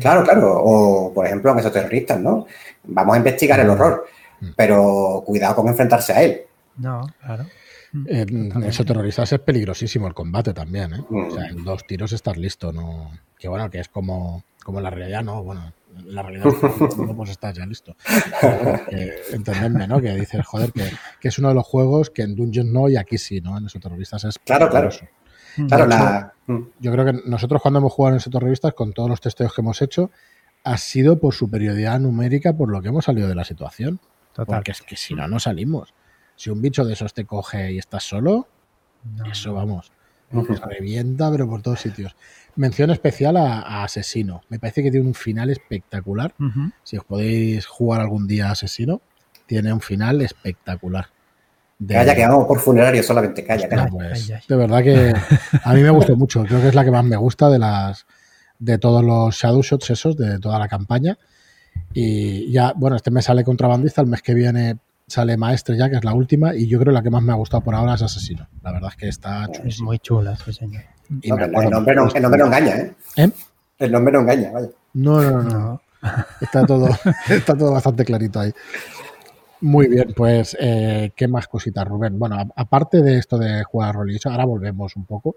Claro, 0.00 0.24
claro. 0.24 0.62
O, 0.62 1.12
por 1.12 1.26
ejemplo, 1.26 1.50
en 1.52 1.58
esos 1.58 1.72
terroristas, 1.72 2.18
¿no? 2.20 2.46
Vamos 2.84 3.14
a 3.14 3.18
investigar 3.18 3.60
el 3.60 3.70
horror, 3.70 4.06
mm. 4.40 4.48
pero 4.56 5.22
cuidado 5.26 5.56
con 5.56 5.68
enfrentarse 5.68 6.12
a 6.12 6.22
él. 6.22 6.42
No, 6.78 7.06
claro. 7.22 7.44
En 8.06 8.62
eso 8.62 8.84
terroristas 8.84 9.32
es 9.32 9.40
peligrosísimo 9.40 10.06
el 10.06 10.14
combate 10.14 10.52
también, 10.52 10.94
¿eh? 10.94 11.04
O 11.10 11.30
sea, 11.30 11.48
en 11.48 11.64
dos 11.64 11.86
tiros 11.86 12.12
estás 12.12 12.36
listo, 12.36 12.72
¿no? 12.72 13.10
Que 13.38 13.48
bueno, 13.48 13.68
que 13.70 13.80
es 13.80 13.88
como, 13.88 14.44
como 14.62 14.80
la 14.80 14.90
realidad, 14.90 15.24
¿no? 15.24 15.42
Bueno, 15.42 15.72
la 16.04 16.22
realidad 16.22 16.46
no 16.96 17.16
pues 17.16 17.30
estás 17.30 17.56
ya 17.56 17.66
listo. 17.66 17.96
entendedme, 19.32 19.86
¿no? 19.88 20.00
Que 20.00 20.14
dices, 20.14 20.46
joder, 20.46 20.72
que, 20.72 21.28
es 21.28 21.38
uno 21.38 21.48
de 21.48 21.54
los 21.54 21.66
juegos 21.66 22.10
que 22.10 22.22
en 22.22 22.36
Dungeons 22.36 22.70
no 22.70 22.88
y 22.88 22.96
aquí 22.96 23.18
sí, 23.18 23.40
¿no? 23.40 23.58
En 23.58 23.66
eso 23.66 23.80
terroristas 23.80 24.24
es 24.24 24.38
Claro, 24.38 24.68
claro. 24.68 24.90
Claro, 25.68 25.86
la... 25.86 26.32
Yo 26.78 26.92
creo 26.92 27.04
que 27.04 27.12
nosotros 27.26 27.60
cuando 27.60 27.80
hemos 27.80 27.92
jugado 27.92 28.14
en 28.14 28.18
esos 28.18 28.32
terroristas, 28.32 28.72
con 28.74 28.92
todos 28.92 29.08
los 29.08 29.20
testeos 29.20 29.52
que 29.52 29.60
hemos 29.60 29.82
hecho, 29.82 30.10
ha 30.64 30.76
sido 30.76 31.18
por 31.18 31.34
superioridad 31.34 31.98
numérica 31.98 32.56
por 32.56 32.70
lo 32.70 32.80
que 32.82 32.88
hemos 32.88 33.04
salido 33.04 33.28
de 33.28 33.34
la 33.34 33.44
situación. 33.44 34.00
Total. 34.32 34.56
Porque 34.56 34.70
es 34.70 34.82
que 34.82 34.96
si 34.96 35.14
no, 35.14 35.26
no 35.26 35.40
salimos. 35.40 35.92
Si 36.40 36.48
un 36.48 36.62
bicho 36.62 36.86
de 36.86 36.94
esos 36.94 37.12
te 37.12 37.26
coge 37.26 37.70
y 37.70 37.76
estás 37.76 38.02
solo, 38.02 38.48
eso 39.30 39.52
vamos. 39.52 39.92
revienta, 40.32 41.30
pero 41.30 41.46
por 41.46 41.60
todos 41.60 41.80
sitios. 41.80 42.16
Mención 42.56 42.88
especial 42.88 43.36
a, 43.36 43.84
Asesino. 43.84 44.40
Me 44.48 44.58
parece 44.58 44.82
que 44.82 44.90
tiene 44.90 45.06
un 45.06 45.12
final 45.12 45.50
espectacular. 45.50 46.32
Si 46.82 46.96
os 46.96 47.04
podéis 47.04 47.66
jugar 47.66 48.00
algún 48.00 48.26
día 48.26 48.48
a 48.48 48.52
Asesino, 48.52 49.02
tiene 49.44 49.70
un 49.70 49.82
final 49.82 50.22
espectacular. 50.22 51.08
De... 51.78 51.92
Calla, 51.92 52.14
que 52.14 52.26
vamos 52.26 52.46
por 52.46 52.58
funerario 52.58 53.02
solamente, 53.02 53.44
calla, 53.44 53.68
calla. 53.68 53.88
Pues, 53.90 54.32
de 54.48 54.56
verdad 54.56 54.82
que 54.82 55.12
a 55.62 55.74
mí 55.74 55.82
me 55.82 55.90
gustó 55.90 56.16
mucho. 56.16 56.44
Creo 56.44 56.62
que 56.62 56.68
es 56.68 56.74
la 56.74 56.86
que 56.86 56.90
más 56.90 57.04
me 57.04 57.16
gusta 57.16 57.50
de 57.50 57.58
las 57.58 58.06
de 58.58 58.78
todos 58.78 59.04
los 59.04 59.34
Shadow 59.34 59.60
Shots 59.62 59.90
esos, 59.90 60.16
de 60.16 60.38
toda 60.38 60.58
la 60.58 60.68
campaña. 60.68 61.18
Y 61.92 62.50
ya, 62.50 62.72
bueno, 62.74 62.96
este 62.96 63.10
me 63.10 63.20
sale 63.20 63.44
contrabandista, 63.44 64.00
el 64.00 64.06
mes 64.06 64.22
que 64.22 64.32
viene 64.32 64.78
sale 65.10 65.36
Maestre 65.36 65.76
ya, 65.76 65.90
que 65.90 65.96
es 65.96 66.04
la 66.04 66.14
última, 66.14 66.54
y 66.54 66.68
yo 66.68 66.78
creo 66.78 66.92
que 66.92 66.94
la 66.94 67.02
que 67.02 67.10
más 67.10 67.22
me 67.22 67.32
ha 67.32 67.34
gustado 67.34 67.62
por 67.62 67.74
ahora 67.74 67.94
es 67.94 68.02
Asesino. 68.02 68.46
La 68.62 68.72
verdad 68.72 68.90
es 68.90 68.96
que 68.96 69.08
está 69.08 69.48
Es 69.64 69.80
muy 69.80 69.98
chula, 69.98 70.36
sí, 70.36 70.52
señor. 70.52 70.84
el, 71.22 71.70
nombre 71.70 71.94
no, 71.96 72.46
engaña, 72.46 72.76
¿eh? 72.76 72.94
¿eh? 73.16 73.30
El 73.78 73.90
nombre 73.90 74.12
no 74.12 74.20
engaña, 74.20 74.52
vaya. 74.52 74.68
No, 74.94 75.20
no, 75.20 75.42
no. 75.42 75.80
Está 76.40 76.64
todo, 76.64 76.88
está 77.28 77.56
todo 77.56 77.72
bastante 77.72 78.04
clarito 78.04 78.38
ahí. 78.38 78.52
Muy 79.62 79.88
bien, 79.88 80.14
pues, 80.16 80.56
eh, 80.60 81.10
¿qué 81.16 81.26
más 81.26 81.48
cositas, 81.48 81.86
Rubén? 81.86 82.16
Bueno, 82.18 82.36
aparte 82.54 83.02
de 83.02 83.18
esto 83.18 83.36
de 83.36 83.64
jugar 83.64 83.90
a 83.90 83.92
rol 83.92 84.12
y 84.12 84.16
eso, 84.16 84.30
ahora 84.30 84.44
volvemos 84.44 84.94
un 84.94 85.06
poco. 85.06 85.36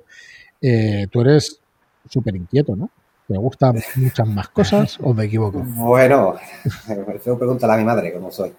Eh, 0.62 1.08
tú 1.12 1.22
eres 1.22 1.60
súper 2.08 2.36
inquieto, 2.36 2.76
¿no? 2.76 2.92
¿Te 3.28 3.38
gustan 3.38 3.82
muchas 3.96 4.28
más 4.28 4.50
cosas 4.50 5.00
o 5.02 5.14
me 5.14 5.26
equivoco? 5.26 5.64
Bueno, 5.66 6.36
me 6.88 7.36
pregunta 7.36 7.74
a 7.74 7.78
mi 7.78 7.84
madre 7.84 8.14
cómo 8.14 8.32
soy. 8.32 8.54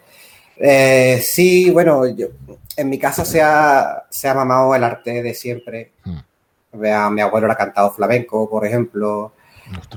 Eh, 0.57 1.21
sí, 1.23 1.71
bueno, 1.71 2.07
yo, 2.07 2.29
en 2.77 2.88
mi 2.88 2.99
casa 2.99 3.25
se 3.25 3.40
ha, 3.43 4.05
se 4.09 4.29
ha 4.29 4.35
mamado 4.35 4.75
el 4.75 4.85
arte 4.85 5.23
de 5.23 5.35
siempre. 5.35 5.93
Hmm. 6.05 6.19
Vea, 6.73 7.09
mi 7.11 7.21
abuelo 7.21 7.51
ha 7.51 7.57
cantado 7.57 7.93
flamenco, 7.93 8.49
por 8.49 8.67
ejemplo. 8.67 9.33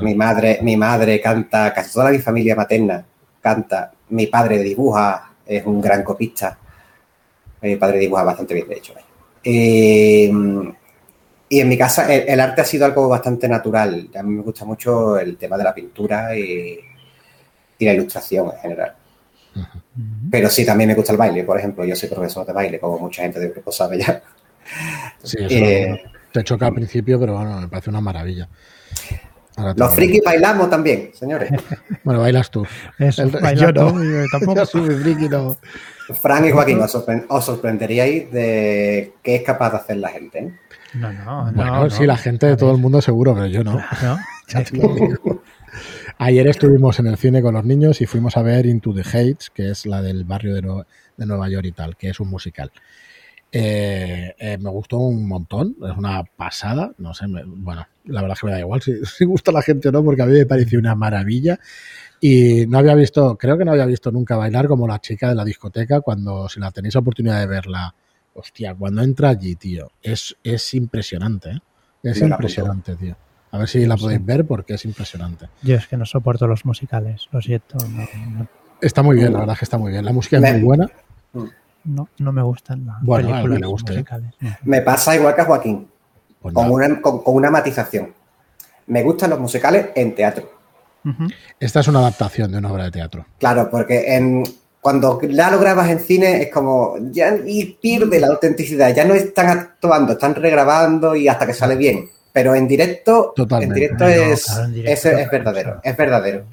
Mi 0.02 0.16
madre, 0.16 0.60
mi 0.62 0.78
madre 0.78 1.20
canta, 1.20 1.74
casi 1.74 1.92
toda 1.94 2.12
mi 2.12 2.20
familia 2.20 2.56
materna 2.56 3.06
canta. 3.42 3.92
Mi 4.10 4.28
padre 4.28 4.60
dibuja, 4.60 5.32
es 5.46 5.66
un 5.66 5.82
gran 5.82 6.04
copista. 6.04 6.58
Mi 7.62 7.76
padre 7.76 8.00
dibuja 8.00 8.24
bastante 8.24 8.54
bien, 8.54 8.68
de 8.68 8.76
hecho. 8.76 8.94
Eh, 9.44 10.32
y 11.50 11.62
en 11.62 11.70
mi 11.70 11.78
casa 11.78 12.14
el, 12.14 12.40
arte 12.40 12.62
ha 12.62 12.66
sido 12.66 12.86
algo 12.86 13.08
bastante 13.08 13.48
natural. 13.48 14.10
A 14.16 14.24
mí 14.24 14.36
me 14.36 14.42
gusta 14.42 14.66
mucho 14.66 15.18
el 15.18 15.38
tema 15.38 15.58
de 15.58 15.64
la 15.64 15.74
pintura 15.74 16.38
y, 16.38 16.80
la 17.80 17.94
ilustración 17.94 18.52
en 18.54 18.60
general. 18.60 18.96
Pero 20.30 20.50
sí, 20.50 20.66
también 20.66 20.90
me 20.90 20.96
gusta 20.96 21.12
el 21.12 21.18
baile, 21.18 21.44
por 21.44 21.58
ejemplo. 21.58 21.86
Yo 21.86 21.96
soy 21.96 22.10
profesor 22.10 22.46
de 22.46 22.54
baile, 22.54 22.80
como 22.80 23.00
mucha 23.00 23.24
gente 23.24 23.40
de 23.40 23.50
grupo 23.50 23.72
sabe 23.72 24.00
ya. 24.00 24.22
Sí, 25.24 25.38
eso 25.40 25.56
eh, 25.56 26.04
te 26.32 26.44
choca 26.44 26.68
al 26.68 26.74
principio, 26.74 27.20
pero 27.20 27.36
bueno, 27.36 27.62
me 27.62 27.68
parece 27.68 27.90
una 27.90 28.02
maravilla. 28.02 28.48
Los 29.76 29.96
frikis 29.96 30.22
bailamos 30.24 30.70
también, 30.70 31.12
señores. 31.14 31.50
Bueno, 32.04 32.22
bailas 32.22 32.50
tú. 32.50 32.66
yo 33.00 33.72
no, 33.74 33.94
tampoco. 34.32 34.66
soy 34.66 34.90
friki, 34.90 35.28
no. 35.28 35.58
Fran 36.22 36.46
y 36.46 36.52
Joaquín, 36.52 36.80
os, 36.80 37.46
sorprenderíais 37.46 38.32
de 38.32 39.12
qué 39.22 39.36
es 39.36 39.44
capaz 39.44 39.72
de 39.72 39.78
hacer 39.78 39.98
la 39.98 40.08
gente. 40.08 40.40
¿eh? 40.40 40.54
No, 40.94 41.12
no, 41.12 41.52
bueno, 41.54 41.90
sí, 41.90 42.06
la 42.06 42.16
gente 42.16 42.46
de 42.46 42.56
todo 42.56 42.72
el 42.72 42.78
mundo 42.78 43.02
seguro, 43.02 43.34
pero 43.34 43.48
yo 43.48 43.62
no. 43.62 43.78
Ayer 46.20 46.48
estuvimos 46.48 47.00
en 47.00 47.06
el 47.08 47.18
cine 47.18 47.44
con 47.44 47.54
los 47.54 47.64
niños 47.64 48.02
y 48.02 48.08
fuimos 48.08 48.38
a 48.38 48.42
ver 48.42 48.66
Into 48.66 48.92
the 48.92 49.04
Heights, 49.04 49.52
que 49.52 49.70
es 49.70 49.86
la 49.86 50.02
del 50.02 50.24
barrio 50.24 50.56
de, 50.56 50.62
Nueva 51.26 51.48
York 51.48 51.66
y 51.68 51.72
tal, 51.74 51.96
que 51.96 52.10
es 52.10 52.20
un 52.20 52.30
musical. 52.30 52.72
Eh, 53.52 54.34
eh, 54.40 54.58
me 54.58 54.70
gustó 54.72 54.98
un 54.98 55.28
montón, 55.28 55.76
es 55.84 55.96
una 55.96 56.24
pasada, 56.24 56.92
no 56.98 57.14
sé, 57.14 57.26
bueno, 57.46 57.88
la 58.06 58.22
verdad 58.22 58.36
es 58.36 58.42
que 58.42 58.48
me 58.48 58.52
da 58.52 58.60
igual 58.60 58.82
si, 58.84 58.94
si, 59.06 59.26
gusta 59.26 59.52
a 59.52 59.54
la 59.54 59.62
gente 59.62 59.90
o 59.90 59.92
no, 59.92 60.04
porque 60.04 60.24
a 60.24 60.26
mí 60.26 60.34
me 60.34 60.46
pareció 60.48 60.80
una 60.80 60.96
maravilla. 60.96 61.60
Y 62.20 62.66
no 62.66 62.80
había 62.80 62.96
visto, 62.96 63.38
creo 63.38 63.56
que 63.56 63.66
no 63.66 63.72
había 63.74 63.86
visto 63.86 64.12
nunca 64.12 64.38
bailar 64.38 64.68
como 64.68 64.88
la 64.88 65.00
chica 65.00 65.30
de 65.30 65.36
la 65.36 65.46
discoteca 65.46 66.02
cuando, 66.02 66.50
si 66.50 66.60
la 66.60 66.72
tenéis 66.72 66.96
oportunidad 66.96 67.40
de 67.40 67.46
verla, 67.46 67.94
hostia, 68.34 68.74
cuando 68.74 69.04
entra 69.04 69.30
allí, 69.30 69.56
tío, 69.56 69.92
es, 70.02 70.36
es 70.44 70.74
impresionante, 70.74 71.52
¿eh? 71.52 71.62
Es 72.02 72.22
impresionante, 72.22 72.96
tío. 72.96 73.16
A 73.52 73.58
ver 73.58 73.68
si 73.68 73.86
la 73.86 73.96
podéis 73.96 74.24
ver 74.26 74.46
porque 74.46 74.74
es 74.74 74.86
impresionante. 74.86 75.48
Yo 75.62 75.76
es 75.76 75.88
que 75.88 75.98
no 75.98 76.06
soporto 76.06 76.48
los 76.48 76.66
musicales, 76.66 77.28
lo 77.32 77.42
siento. 77.42 77.78
Está 78.82 79.02
muy 79.04 79.16
bien, 79.16 79.34
la 79.34 79.40
verdad 79.40 79.54
es 79.54 79.60
que 79.60 79.66
está 79.66 79.78
muy 79.78 79.92
bien. 79.92 80.06
La 80.06 80.14
música 80.14 80.38
es 80.38 80.54
muy 80.54 80.62
buena. 80.62 80.90
No, 81.84 82.10
no 82.18 82.32
me 82.34 82.42
gustan 82.42 82.86
las 82.86 83.02
bueno, 83.02 83.30
películas 83.30 83.60
me 83.60 83.68
guste, 83.68 83.94
¿eh? 83.94 83.96
musicales. 83.96 84.34
Me 84.64 84.82
pasa 84.82 85.16
igual 85.16 85.34
que 85.36 85.42
a 85.42 85.46
Joaquín, 85.46 85.88
pues 86.42 86.54
con, 86.54 86.70
una, 86.70 87.02
con, 87.02 87.22
una 87.26 87.50
matización. 87.50 88.14
Me 88.88 89.04
gustan 89.04 89.30
los 89.30 89.40
musicales 89.40 89.88
en 89.96 90.14
teatro. 90.14 90.52
Esta 91.58 91.80
es 91.80 91.88
una 91.88 92.00
adaptación 92.00 92.52
de 92.52 92.58
una 92.58 92.72
obra 92.72 92.84
de 92.84 92.92
teatro. 92.92 93.26
Claro, 93.40 93.70
porque 93.72 94.14
en, 94.14 94.44
cuando 94.82 95.22
ya 95.22 95.50
lo 95.50 95.60
grabas 95.60 95.90
en 95.90 96.02
cine 96.02 96.44
es 96.44 96.52
como, 96.52 96.96
ya 97.12 97.38
y 97.46 97.78
pierde 97.82 98.20
la 98.20 98.28
autenticidad, 98.28 98.94
ya 98.94 99.06
no 99.06 99.14
están 99.14 99.48
actuando, 99.48 100.14
están 100.14 100.36
regrabando 100.36 101.16
y 101.16 101.30
hasta 101.30 101.48
que 101.48 101.54
sale 101.54 101.78
bien. 101.78 102.10
Pero 102.38 102.54
en 102.54 102.68
directo, 102.68 103.34
en 103.36 103.74
directo, 103.74 104.06
es, 104.06 104.48
es, 104.86 105.04
verdadero, 105.32 105.82
es 105.84 105.98
verdadero. 105.98 106.46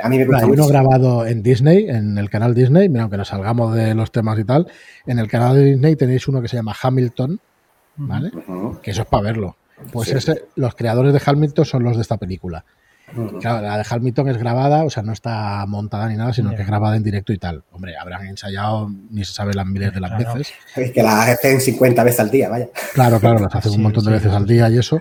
A 0.00 0.08
mí 0.08 0.16
me 0.16 0.24
gusta 0.24 0.46
Hay 0.46 0.50
uno 0.50 0.66
grabado 0.66 1.26
en 1.26 1.42
Disney, 1.42 1.86
en 1.86 2.16
el 2.16 2.30
canal 2.30 2.54
Disney, 2.54 2.88
mira, 2.88 3.02
aunque 3.02 3.18
nos 3.18 3.28
salgamos 3.28 3.74
de 3.74 3.94
los 3.94 4.10
temas 4.10 4.38
y 4.38 4.44
tal, 4.44 4.68
en 5.04 5.18
el 5.18 5.28
canal 5.28 5.54
de 5.54 5.64
Disney 5.64 5.96
tenéis 5.96 6.26
uno 6.28 6.40
que 6.40 6.48
se 6.48 6.56
llama 6.56 6.74
Hamilton, 6.82 7.38
¿vale? 7.96 8.30
Que 8.80 8.92
eso 8.92 9.02
es 9.02 9.08
para 9.08 9.22
verlo. 9.22 9.58
Pues 9.92 10.08
ese, 10.12 10.46
los 10.56 10.74
creadores 10.74 11.12
de 11.12 11.20
Hamilton 11.22 11.66
son 11.66 11.82
los 11.82 11.96
de 11.96 12.00
esta 12.00 12.16
película. 12.16 12.64
Claro, 13.40 13.62
la 13.62 13.78
de 13.78 13.84
Hamilton 13.88 14.28
es 14.28 14.38
grabada, 14.38 14.84
o 14.84 14.90
sea, 14.90 15.02
no 15.02 15.12
está 15.12 15.64
montada 15.66 16.08
ni 16.08 16.16
nada, 16.16 16.32
sino 16.32 16.54
que 16.54 16.62
es 16.62 16.68
grabada 16.68 16.96
en 16.96 17.02
directo 17.02 17.32
y 17.32 17.38
tal. 17.38 17.64
Hombre, 17.72 17.96
habrán 17.96 18.26
ensayado, 18.26 18.90
ni 19.10 19.24
se 19.24 19.32
sabe 19.32 19.54
las 19.54 19.66
miles 19.66 19.92
de 19.92 20.00
las 20.00 20.16
veces. 20.16 20.52
Es 20.76 20.92
que 20.92 21.02
las 21.02 21.28
hacen 21.28 21.60
50 21.60 22.04
veces 22.04 22.20
al 22.20 22.30
día, 22.30 22.48
vaya. 22.48 22.68
Claro, 22.94 23.18
claro, 23.18 23.38
las 23.40 23.54
hacen 23.54 23.72
un 23.72 23.82
montón 23.82 24.04
de 24.04 24.12
veces 24.12 24.32
al 24.32 24.46
día 24.46 24.68
y 24.68 24.78
eso. 24.78 25.00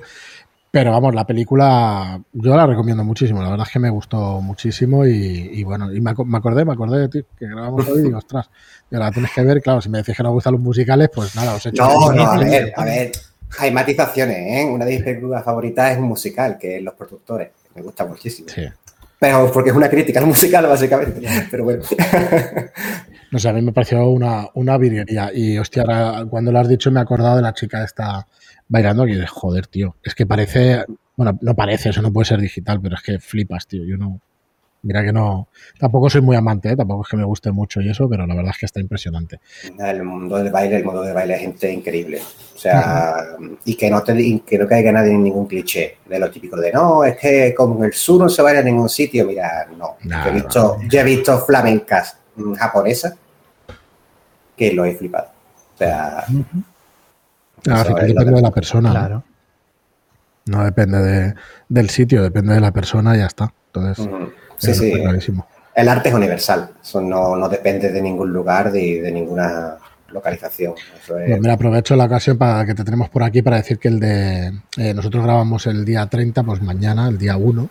Pero 0.70 0.91
vamos, 0.91 1.15
la 1.15 1.26
película 1.26 2.22
yo 2.34 2.56
la 2.56 2.67
recomiendo 2.67 3.04
muchísimo, 3.04 3.41
la 3.41 3.50
verdad 3.50 3.65
es 3.65 3.74
que 3.74 3.80
me 3.80 3.89
gustó 3.89 4.41
muchísimo 4.41 5.06
y, 5.06 5.63
bueno, 5.63 5.91
y 5.93 6.02
me, 6.02 6.12
acordé, 6.12 6.65
me 6.65 6.74
acordé 6.74 7.00
de 7.00 7.10
ti, 7.10 7.24
que 7.39 7.48
grabamos 7.48 7.88
hoy 7.88 8.02
y 8.02 8.04
digo, 8.04 8.17
ostras, 8.17 8.50
ya 8.91 9.00
la 9.00 9.12
tienes 9.12 9.32
que 9.32 9.43
ver, 9.43 9.62
claro, 9.62 9.82
si 9.82 9.89
me 9.89 10.00
decís 10.00 10.15
que 10.15 10.24
no 10.24 10.32
gustan 10.32 10.54
los 10.54 10.62
musicales, 10.62 11.10
pues 11.13 11.36
nada, 11.36 11.56
os 11.56 11.65
he 11.65 11.70
hecho... 11.70 11.84
No, 11.84 12.12
no, 12.12 12.24
a 12.24 12.38
ver, 12.38 12.74
a 12.76 12.84
ver, 12.84 13.12
hay 13.60 13.72
matizaciones, 13.72 14.38
¿eh? 14.38 14.65
Una 14.65 14.84
de 14.86 14.96
mis 14.96 15.04
películas 15.04 15.43
favoritas 15.43 15.93
es 15.93 15.98
un 15.98 16.04
musical, 16.04 16.58
que 16.60 16.78
es 16.78 16.84
Los 16.84 16.96
Productores 16.96 17.50
me 17.78 17.84
gusta 17.84 18.06
muchísimo. 18.06 18.50
Sí. 18.50 18.63
Pero 19.20 19.52
porque 19.52 19.70
es 19.70 19.76
una 19.76 19.90
crítica 19.90 20.20
al 20.20 20.26
musical, 20.34 20.66
básicamente. 20.66 21.22
Pero 21.50 21.63
bueno. 21.63 21.84
No 23.30 23.40
sé, 23.40 23.50
a 23.50 23.54
mí 23.54 23.62
me 23.62 23.74
pareció 23.74 24.08
una, 24.10 24.48
una 24.54 24.78
virguería. 24.78 25.32
Y 25.34 25.58
hostia, 25.58 25.84
cuando 26.30 26.50
lo 26.50 26.60
has 26.60 26.70
dicho 26.70 26.90
me 26.92 27.02
he 27.02 27.04
acordado 27.04 27.36
de 27.36 27.42
la 27.42 27.54
chica 27.54 27.84
esta 27.84 28.26
bailando 28.70 29.06
y 29.06 29.16
de 29.16 29.28
joder, 29.28 29.68
tío. 29.68 29.98
Es 30.02 30.16
que 30.16 30.26
parece, 30.26 30.86
bueno, 31.18 31.38
no 31.42 31.54
parece, 31.54 31.90
eso 31.90 32.02
no 32.02 32.13
puede 32.13 32.24
ser 32.24 32.40
digital, 32.40 32.80
pero 32.82 32.96
es 32.96 33.02
que 33.02 33.20
flipas, 33.20 33.68
tío. 33.68 33.84
Yo 33.84 33.98
no, 33.98 34.22
Mira 34.88 35.04
que 35.04 35.12
no, 35.12 35.50
tampoco 35.78 36.10
soy 36.10 36.21
muy 36.21 36.38
amante, 36.38 36.69
¿eh? 36.69 36.76
tampoco 36.78 37.04
es 37.04 37.10
que 37.10 37.17
me 37.17 37.26
guste 37.26 37.52
mucho 37.52 37.82
y 37.82 37.89
eso, 37.89 38.08
pero 38.08 38.26
la 38.26 38.34
verdad 38.34 38.52
es 38.52 38.58
que 38.58 38.65
está 38.67 38.80
impresionante. 38.80 39.41
El 39.78 40.02
mundo 40.02 40.38
del 40.38 40.50
baile, 40.50 40.78
el 40.78 40.86
mundo 40.86 41.02
del 41.02 41.13
baile 41.13 41.34
es 41.34 41.41
gente 41.41 41.69
increíble. 41.73 42.21
O 42.56 42.58
sea, 42.58 43.17
y 43.65 43.76
que 43.76 43.89
no, 43.89 44.02
te, 44.02 44.41
que 44.45 44.58
no 44.58 44.65
caiga 44.65 44.93
nadie 44.93 45.12
en 45.12 45.23
ningún 45.23 45.45
cliché 45.45 45.97
de 46.06 46.19
lo 46.19 46.32
típico 46.32 46.56
de 46.56 46.71
no, 46.71 47.04
es 47.04 47.17
que 47.17 47.54
como 47.54 47.84
el 47.84 47.91
sur 47.91 48.21
no 48.21 48.30
se 48.30 48.41
baila 48.41 48.62
en 48.62 48.67
ningún 48.67 48.88
sitio. 48.88 49.28
Mira, 49.28 49.67
no. 49.78 49.97
yo, 50.02 50.30
he 50.30 50.32
visto, 50.32 50.78
he 50.89 51.04
visto 51.04 51.38
flamencas 51.39 52.17
japonesas 52.58 53.13
que 54.56 54.71
lo 54.71 54.86
he 54.86 54.95
flipado. 54.95 55.28
O 55.76 55.78
sea, 55.78 56.23
depende 57.65 58.32
de 58.32 58.41
la 58.41 58.52
persona. 58.52 58.91
Claro. 58.91 59.23
¿no? 60.45 60.63
depende 60.63 61.00
de, 61.00 61.36
del 61.67 61.89
sitio, 61.89 62.23
depende 62.23 62.54
de 62.54 62.62
la 62.62 62.71
persona 62.71 63.15
y 63.15 63.19
ya 63.19 63.26
está. 63.26 63.54
Entonces. 63.73 64.08
Sí, 64.58 64.74
sí. 64.74 64.93
El 65.76 65.89
arte 65.89 66.10
es 66.10 66.15
universal. 66.15 66.72
Eso 66.82 67.02
no, 67.02 67.50
depende 67.50 67.91
de 67.91 68.02
ningún 68.02 68.34
lugar, 68.34 68.72
de, 68.72 69.02
de 69.02 69.12
ninguna 69.12 69.78
localización. 70.12 70.74
me 71.39 71.52
aprovecho 71.52 71.96
la 71.96 72.06
ocasión 72.06 72.38
para 72.38 72.65
que 72.65 72.74
te 72.74 72.84
tenemos 72.84 73.10
por 73.10 73.24
aquí 73.24 73.41
para 73.41 73.58
decir 73.58 73.78
que 73.78 73.88
el 73.89 74.00
de 74.00 74.48
eh, 74.78 74.93
nosotros 74.93 75.24
grabamos 75.24 75.67
el 75.67 75.86
día 75.86 76.06
30, 76.06 76.43
pues 76.43 76.62
mañana, 76.62 77.08
el 77.08 77.17
día 77.17 77.38
1, 77.38 77.70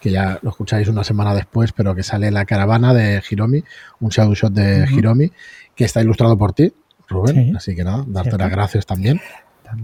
que 0.00 0.10
ya 0.10 0.38
lo 0.42 0.50
escucháis 0.50 0.88
una 0.88 1.04
semana 1.04 1.34
después, 1.34 1.72
pero 1.72 1.94
que 1.94 2.02
sale 2.02 2.30
la 2.30 2.44
caravana 2.44 2.94
de 2.94 3.22
Hiromi, 3.28 3.64
un 4.00 4.08
shadow 4.10 4.34
shot 4.34 4.52
de 4.52 4.86
Hiromi, 4.90 5.32
que 5.74 5.84
está 5.84 6.00
ilustrado 6.00 6.36
por 6.36 6.52
ti, 6.52 6.72
Rubén. 7.08 7.56
Así 7.56 7.74
que 7.74 7.84
nada, 7.84 8.04
darte 8.06 8.36
las 8.36 8.50
gracias 8.50 8.86
también. 8.86 9.20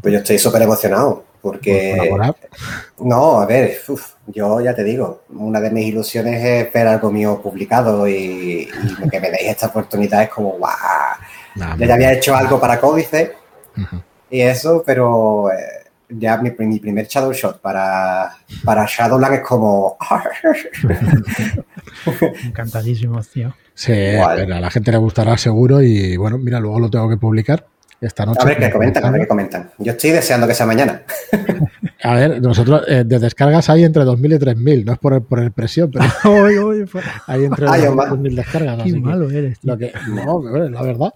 Pues 0.01 0.13
yo 0.13 0.19
estoy 0.21 0.39
súper 0.39 0.63
emocionado 0.63 1.25
porque... 1.45 2.11
No, 3.01 3.43
a 3.43 3.45
ver, 3.45 3.77
yo 4.29 4.63
ya 4.63 4.75
te 4.75 4.83
digo, 4.83 5.25
una 5.29 5.61
de 5.61 5.71
mis 5.71 5.89
ilusiones 5.89 6.43
es 6.43 6.73
ver 6.73 6.87
algo 6.87 7.13
mío 7.13 7.39
publicado 7.43 8.09
y, 8.09 8.67
que 9.11 9.21
me 9.21 9.31
deis 9.31 9.51
esta 9.51 9.67
oportunidad 9.67 10.23
es 10.23 10.31
como, 10.31 10.53
guau. 10.53 10.73
yo 11.79 11.85
ya 11.85 11.95
había 11.95 12.15
hecho 12.15 12.35
algo 12.35 12.59
para 12.59 12.81
Códice 12.81 13.35
y 14.31 14.41
eso, 14.41 14.83
pero 14.87 15.53
eh, 15.53 15.91
ya 16.09 16.39
mi, 16.39 16.51
primer 16.51 17.07
Shadow 17.07 17.35
Shot 17.35 17.61
para, 17.61 18.39
para 18.65 18.87
Shadowland 18.89 19.35
es 19.35 19.41
como... 19.43 19.99
Encantadísimo, 22.47 23.21
tío. 23.23 23.55
Sí, 23.75 23.93
a 23.93 24.35
la 24.35 24.71
gente 24.71 24.93
le 24.93 24.97
gustará 24.97 25.37
seguro 25.37 25.83
y 25.83 26.17
bueno, 26.17 26.39
mira, 26.39 26.59
luego 26.59 26.81
lo 26.81 26.89
tengo 26.89 27.11
que 27.11 27.19
publicar 27.19 27.67
esta 28.07 28.27
noche. 28.27 28.41
A 28.43 28.45
ver 28.45 28.59
qué 28.59 28.71
comentan, 28.71 29.05
a 29.05 29.11
ver 29.11 29.23
qué 29.23 29.29
comentan. 29.29 29.71
Yo 29.79 29.93
estoy 29.93 30.11
deseando 30.11 30.47
que 30.47 30.55
sea 30.55 30.67
mañana. 30.67 31.03
A 32.05 32.15
ver, 32.17 32.43
nosotros 32.43 32.83
eh, 32.87 33.03
de 33.07 33.19
descargas 33.19 33.71
hay 33.71 33.83
entre 33.83 34.03
2.000 34.03 34.35
y 34.35 34.39
3.000, 34.39 34.85
no 34.85 34.93
es 34.93 34.99
por, 34.99 35.25
por 35.25 35.39
el 35.39 35.53
presión, 35.53 35.91
pero 35.91 36.05
hay 37.27 37.45
entre 37.45 37.67
2.000 37.67 37.83
y 37.83 37.87
3.000 37.87 38.35
descargas. 38.35 38.83
Qué 38.83 38.93
malo 38.95 39.31
eres. 39.31 39.59
Lo 39.63 39.79
que, 39.79 39.91
no, 40.09 40.43
la 40.43 40.83
verdad. 40.83 41.15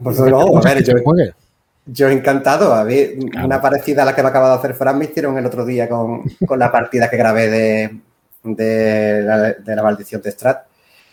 Pues 0.00 0.20
no, 0.20 0.58
a 0.58 0.60
ver, 0.60 0.84
yo, 0.84 0.94
Yo 1.86 2.08
encantado. 2.08 2.72
A 2.72 2.84
ver, 2.84 3.16
una 3.44 3.60
parecida 3.60 4.02
a 4.02 4.04
la 4.04 4.14
que 4.14 4.22
me 4.22 4.28
acaba 4.28 4.50
de 4.50 4.54
hacer 4.54 4.74
Fran 4.74 4.96
me 4.96 5.06
hicieron 5.06 5.36
el 5.38 5.46
otro 5.46 5.64
día 5.64 5.88
con, 5.88 6.22
la 6.56 6.70
partida 6.70 7.10
que 7.10 7.16
grabé 7.16 7.50
de, 7.50 8.00
de, 8.44 9.64
la, 9.74 9.82
maldición 9.82 10.22
de 10.22 10.30
Strat. 10.30 10.66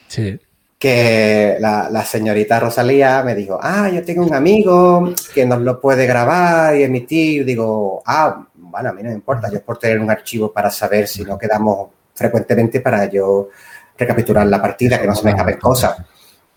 Sí. 0.07 0.39
Que 0.79 1.57
la, 1.59 2.05
señorita 2.05 2.59
Rosalía 2.59 3.21
me 3.21 3.35
dijo, 3.35 3.59
ah, 3.61 3.89
yo 3.89 4.03
tengo 4.03 4.25
un 4.25 4.33
amigo 4.33 5.13
que 5.33 5.45
nos 5.45 5.59
lo 5.61 5.79
puede 5.79 6.07
grabar 6.07 6.75
y 6.77 6.83
emitir. 6.83 7.43
Digo, 7.43 8.01
ah, 8.05 8.47
bueno, 8.55 8.89
a 8.89 8.93
mí 8.93 9.03
no 9.03 9.09
me 9.09 9.15
importa. 9.15 9.49
Yo 9.51 9.57
es 9.57 9.63
por 9.63 9.77
tener 9.77 9.99
un 9.99 10.09
archivo 10.09 10.53
para 10.53 10.71
saber 10.71 11.07
si 11.07 11.23
no 11.23 11.37
quedamos 11.37 11.89
frecuentemente 12.13 12.79
para 12.79 13.05
yo 13.05 13.49
recapitular 13.97 14.47
la 14.47 14.61
partida, 14.61 14.99
que 14.99 15.07
no 15.07 15.15
se 15.15 15.25
me 15.25 15.31
escapen 15.31 15.59
cosas. 15.59 15.97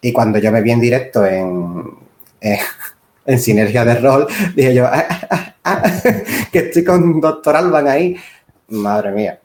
Y 0.00 0.12
cuando 0.12 0.38
yo 0.38 0.52
me 0.52 0.62
vi 0.62 0.70
en 0.70 0.80
directo 0.80 1.26
en, 1.26 1.84
en, 2.40 3.38
Sinergia 3.38 3.84
de 3.84 3.94
Rol, 3.96 4.26
dije 4.54 4.74
yo, 4.74 4.86
ah, 4.86 5.04
ah, 5.30 5.54
ah, 5.64 5.82
que 6.52 6.58
estoy 6.58 6.84
con 6.84 7.20
Doctor 7.20 7.56
Alban 7.56 7.88
ahí. 7.88 8.16
Madre 8.68 9.10
mía. 9.12 9.41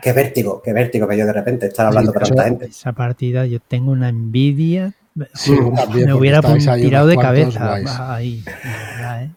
Qué 0.00 0.12
vértigo, 0.12 0.62
qué 0.62 0.72
vértigo 0.72 1.08
que 1.08 1.16
yo 1.16 1.26
de 1.26 1.32
repente 1.32 1.66
estar 1.66 1.86
hablando 1.86 2.12
con 2.12 2.22
tanta 2.22 2.44
gente. 2.44 2.66
Esa 2.66 2.92
partida 2.92 3.46
yo 3.46 3.60
tengo 3.60 3.92
una 3.92 4.08
envidia. 4.08 4.94
me 5.14 6.14
hubiera 6.14 6.40
tirado 6.40 7.06
de 7.06 7.16
cabeza 7.16 8.14
ahí. 8.14 8.44
¿eh? 8.46 9.30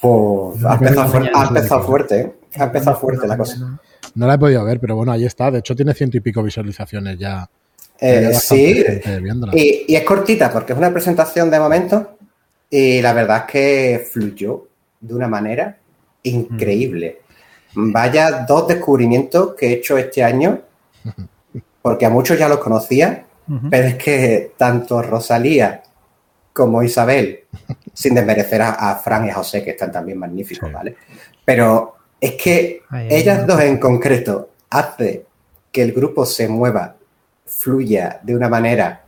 Pues, 0.00 0.64
ha, 0.64 0.74
empezado, 0.74 1.08
fuerte, 1.82 2.20
¿eh? 2.20 2.32
ha 2.56 2.64
empezado 2.64 2.96
fuerte 2.96 3.26
la 3.26 3.36
cosa. 3.36 3.80
No 4.14 4.26
la 4.26 4.34
he 4.34 4.38
podido 4.38 4.64
ver, 4.64 4.80
pero 4.80 4.96
bueno, 4.96 5.12
ahí 5.12 5.24
está. 5.24 5.50
De 5.50 5.58
hecho, 5.58 5.76
tiene 5.76 5.94
ciento 5.94 6.16
y 6.16 6.20
pico 6.20 6.42
visualizaciones 6.42 7.18
ya. 7.18 7.48
Eh, 8.00 8.32
sí, 8.34 8.82
y, 9.52 9.94
es 9.94 10.04
cortita 10.04 10.50
porque 10.50 10.72
es 10.72 10.78
una 10.78 10.90
presentación 10.90 11.50
de 11.50 11.60
momento 11.60 12.16
y 12.70 13.02
la 13.02 13.12
verdad 13.12 13.44
es 13.46 13.52
que 13.52 14.08
fluyó 14.10 14.68
de 15.00 15.14
una 15.14 15.28
manera 15.28 15.76
increíble. 16.22 17.20
Vaya 17.74 18.44
dos 18.46 18.68
descubrimientos 18.68 19.54
que 19.54 19.66
he 19.68 19.72
hecho 19.74 19.96
este 19.96 20.22
año, 20.24 20.60
porque 21.82 22.06
a 22.06 22.10
muchos 22.10 22.38
ya 22.38 22.48
los 22.48 22.58
conocía, 22.58 23.26
pero 23.68 23.88
es 23.88 23.94
que 23.96 24.52
tanto 24.56 25.02
Rosalía 25.02 25.82
como 26.52 26.82
Isabel, 26.82 27.44
sin 27.94 28.14
desmerecer 28.14 28.62
a, 28.62 28.94
Fran 28.96 29.26
y 29.26 29.30
a 29.30 29.34
José, 29.34 29.64
que 29.64 29.70
están 29.70 29.90
también 29.90 30.18
magníficos, 30.18 30.72
¿vale? 30.72 30.96
Pero 31.44 31.96
es 32.20 32.34
que 32.34 32.82
ellas 33.08 33.46
dos 33.46 33.60
en 33.60 33.78
concreto 33.78 34.50
hace 34.68 35.24
que 35.72 35.82
el 35.82 35.92
grupo 35.92 36.26
se 36.26 36.48
mueva, 36.48 36.96
fluya 37.46 38.20
de 38.22 38.36
una 38.36 38.48
manera. 38.48 39.04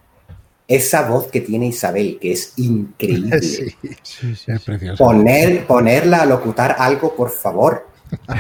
Esa 0.66 1.02
voz 1.02 1.26
que 1.26 1.40
tiene 1.40 1.66
Isabel, 1.66 2.18
que 2.20 2.32
es 2.32 2.54
increíble. 2.56 3.40
Sí, 4.02 4.34
sí, 4.34 4.52
es 4.52 4.62
precioso. 4.62 5.04
Poner, 5.04 5.66
ponerla 5.66 6.22
a 6.22 6.26
locutar 6.26 6.76
algo, 6.78 7.14
por 7.14 7.30
favor. 7.30 7.88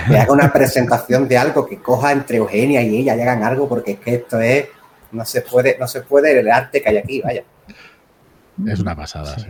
Que 0.08 0.18
haga 0.18 0.32
una 0.32 0.52
presentación 0.52 1.28
de 1.28 1.38
algo, 1.38 1.66
que 1.66 1.78
coja 1.78 2.12
entre 2.12 2.38
Eugenia 2.38 2.82
y 2.82 2.98
ella 2.98 3.16
y 3.16 3.20
hagan 3.20 3.42
algo, 3.42 3.68
porque 3.68 3.92
es 3.92 3.98
que 3.98 4.14
esto 4.16 4.40
es. 4.40 4.66
No 5.12 5.24
se 5.24 5.42
puede, 5.42 5.76
no 5.78 5.86
se 5.86 6.00
puede 6.02 6.38
el 6.38 6.50
arte 6.50 6.82
que 6.82 6.88
hay 6.88 6.96
aquí, 6.96 7.20
vaya. 7.20 7.44
Es 8.66 8.80
una 8.80 8.96
pasada, 8.96 9.36
sí. 9.38 9.48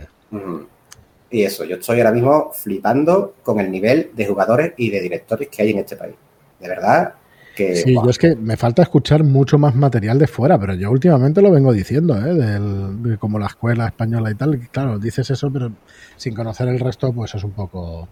Y 1.33 1.43
eso, 1.43 1.63
yo 1.63 1.77
estoy 1.77 1.97
ahora 1.99 2.11
mismo 2.11 2.51
flipando 2.53 3.35
con 3.41 3.59
el 3.59 3.71
nivel 3.71 4.11
de 4.13 4.27
jugadores 4.27 4.73
y 4.77 4.91
de 4.91 5.01
directores 5.01 5.49
que 5.49 5.63
hay 5.63 5.71
en 5.71 5.79
este 5.79 5.95
país. 5.95 6.13
De 6.59 6.69
verdad 6.69 7.15
que... 7.55 7.75
Sí, 7.75 7.95
yo 7.95 8.07
es 8.07 8.19
que 8.19 8.35
me 8.35 8.55
falta 8.55 8.83
escuchar 8.83 9.23
mucho 9.23 9.57
más 9.57 9.73
material 9.73 10.19
de 10.19 10.27
fuera, 10.27 10.59
pero 10.59 10.75
yo 10.75 10.91
últimamente 10.91 11.41
lo 11.41 11.49
vengo 11.49 11.73
diciendo, 11.73 12.15
¿eh? 12.17 12.35
de 12.35 13.17
como 13.17 13.39
la 13.39 13.47
escuela 13.47 13.87
española 13.87 14.29
y 14.29 14.35
tal. 14.35 14.59
Claro, 14.69 14.99
dices 14.99 15.29
eso, 15.31 15.51
pero 15.51 15.71
sin 16.17 16.35
conocer 16.35 16.67
el 16.67 16.79
resto, 16.79 17.11
pues 17.11 17.33
es 17.33 17.43
un 17.43 17.51
poco... 17.51 18.07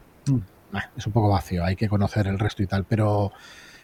Mm. 0.71 0.77
Es 0.97 1.07
un 1.07 1.13
poco 1.13 1.29
vacío, 1.29 1.63
hay 1.63 1.75
que 1.75 1.89
conocer 1.89 2.27
el 2.27 2.39
resto 2.39 2.63
y 2.63 2.67
tal. 2.67 2.85
Pero 2.85 3.31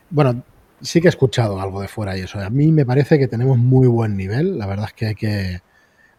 bueno, 0.09 0.43
sí 0.81 1.01
que 1.01 1.07
he 1.07 1.09
escuchado 1.09 1.59
algo 1.59 1.81
de 1.81 1.87
fuera 1.87 2.17
y 2.17 2.21
eso. 2.21 2.39
A 2.39 2.49
mí 2.49 2.71
me 2.71 2.85
parece 2.85 3.19
que 3.19 3.27
tenemos 3.27 3.57
muy 3.57 3.87
buen 3.87 4.15
nivel. 4.15 4.57
La 4.57 4.65
verdad 4.65 4.85
es 4.87 4.93
que 4.93 5.05
hay 5.07 5.15
que, 5.15 5.61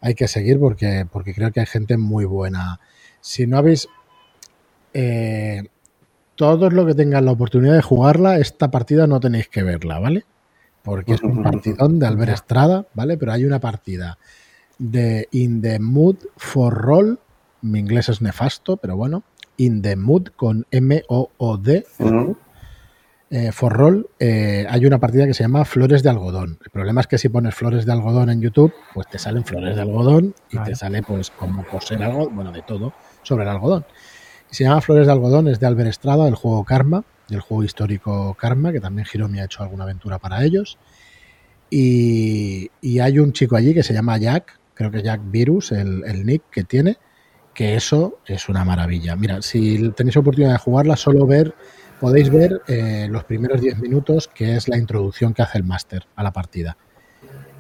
hay 0.01 0.15
que 0.15 0.29
seguir 0.29 0.59
porque, 0.59 1.07
porque 1.11 1.35
creo 1.35 1.53
que 1.53 1.61
hay 1.61 1.67
gente 1.67 1.97
muy 1.97 2.25
buena 2.25 2.81
si 3.21 3.47
no 3.47 3.59
habéis... 3.59 3.89
Eh, 4.95 5.65
todos 6.35 6.73
los 6.73 6.87
que 6.87 6.95
tengan 6.95 7.25
la 7.25 7.33
oportunidad 7.33 7.75
de 7.75 7.83
jugarla, 7.83 8.39
esta 8.39 8.71
partida 8.71 9.09
no 9.09 9.19
tenéis 9.19 9.49
que 9.49 9.65
verla, 9.65 9.99
¿vale? 9.99 10.25
Porque 10.85 11.15
es 11.15 11.23
un 11.23 11.43
partidón 11.43 11.99
de 11.99 12.07
Albert 12.07 12.33
Estrada, 12.33 12.87
¿vale? 12.95 13.19
Pero 13.19 13.33
hay 13.33 13.45
una 13.45 13.59
partida 13.59 14.19
de 14.79 15.27
In 15.33 15.61
the 15.61 15.81
Mood 15.81 16.17
for 16.37 16.73
Roll, 16.73 17.19
mi 17.63 17.81
inglés 17.81 18.09
es 18.09 18.23
nefasto, 18.23 18.77
pero 18.77 18.97
bueno, 18.97 19.25
In 19.59 19.83
the 19.83 19.95
Mood 19.97 20.29
con 20.35 20.67
M-O-O-D, 20.71 21.85
eh, 23.31 23.53
for 23.53 23.73
Roll, 23.75 24.09
eh, 24.19 24.67
hay 24.71 24.87
una 24.87 24.99
partida 24.99 25.27
que 25.27 25.35
se 25.35 25.43
llama 25.43 25.67
Flores 25.67 26.03
de 26.03 26.09
Algodón. 26.09 26.59
El 26.65 26.71
problema 26.71 27.03
es 27.03 27.07
que 27.07 27.19
si 27.19 27.29
pones 27.29 27.55
Flores 27.55 27.85
de 27.85 27.93
Algodón 27.93 28.31
en 28.31 28.41
YouTube, 28.41 28.73
pues 28.95 29.07
te 29.09 29.19
salen 29.19 29.45
Flores 29.45 29.77
de 29.77 29.83
Algodón 29.83 30.35
y 30.51 30.59
te 30.61 30.75
sale 30.75 31.03
pues 31.03 31.31
como 31.31 31.67
coser 31.67 32.03
algo, 32.03 32.31
bueno, 32.31 32.53
de 32.53 32.63
todo 32.63 32.95
sobre 33.23 33.43
el 33.43 33.51
algodón. 33.51 33.85
se 34.51 34.65
llama 34.65 34.81
Flores 34.81 35.07
de 35.07 35.13
Algodón, 35.13 35.49
es 35.49 35.61
de 35.61 35.67
Albert 35.67 35.91
Estrada, 35.91 36.25
del 36.25 36.37
juego 36.37 36.65
Karma, 36.65 37.05
del 37.29 37.41
juego 37.41 37.65
histórico 37.65 38.35
Karma, 38.35 38.73
que 38.73 38.81
también 38.81 39.07
Hiromi 39.13 39.41
ha 39.41 39.45
hecho 39.45 39.63
alguna 39.63 39.85
aventura 39.85 40.19
para 40.19 40.43
ellos. 40.43 40.79
Y, 41.71 42.71
hay 43.01 43.19
un 43.19 43.33
chico 43.33 43.57
allí 43.57 43.75
que 43.75 43.83
se 43.83 43.93
llama 43.93 44.17
Jack, 44.17 44.59
creo 44.75 44.91
que 44.91 45.03
Jack 45.03 45.21
Virus, 45.25 45.73
el, 45.73 46.25
nick 46.25 46.43
que 46.51 46.65
tiene, 46.65 46.97
que 47.59 47.75
eso 47.75 48.21
es 48.25 48.49
una 48.49 48.65
maravilla. 48.65 49.17
Mira, 49.17 49.43
si 49.43 49.91
tenéis 49.91 50.17
oportunidad 50.17 50.53
de 50.53 50.59
jugarla, 50.59 50.95
solo 50.95 51.27
ver, 51.27 51.57
podéis 51.99 52.31
ver 52.31 52.63
eh, 52.69 53.09
los 53.11 53.25
primeros 53.25 53.61
10 53.61 53.81
minutos, 53.81 54.29
que 54.29 54.55
es 54.55 54.69
la 54.69 54.79
introducción 54.79 55.35
que 55.35 55.43
hace 55.43 55.59
el 55.59 55.65
máster 55.65 56.07
a 56.15 56.23
la 56.23 56.33
partida. 56.33 56.77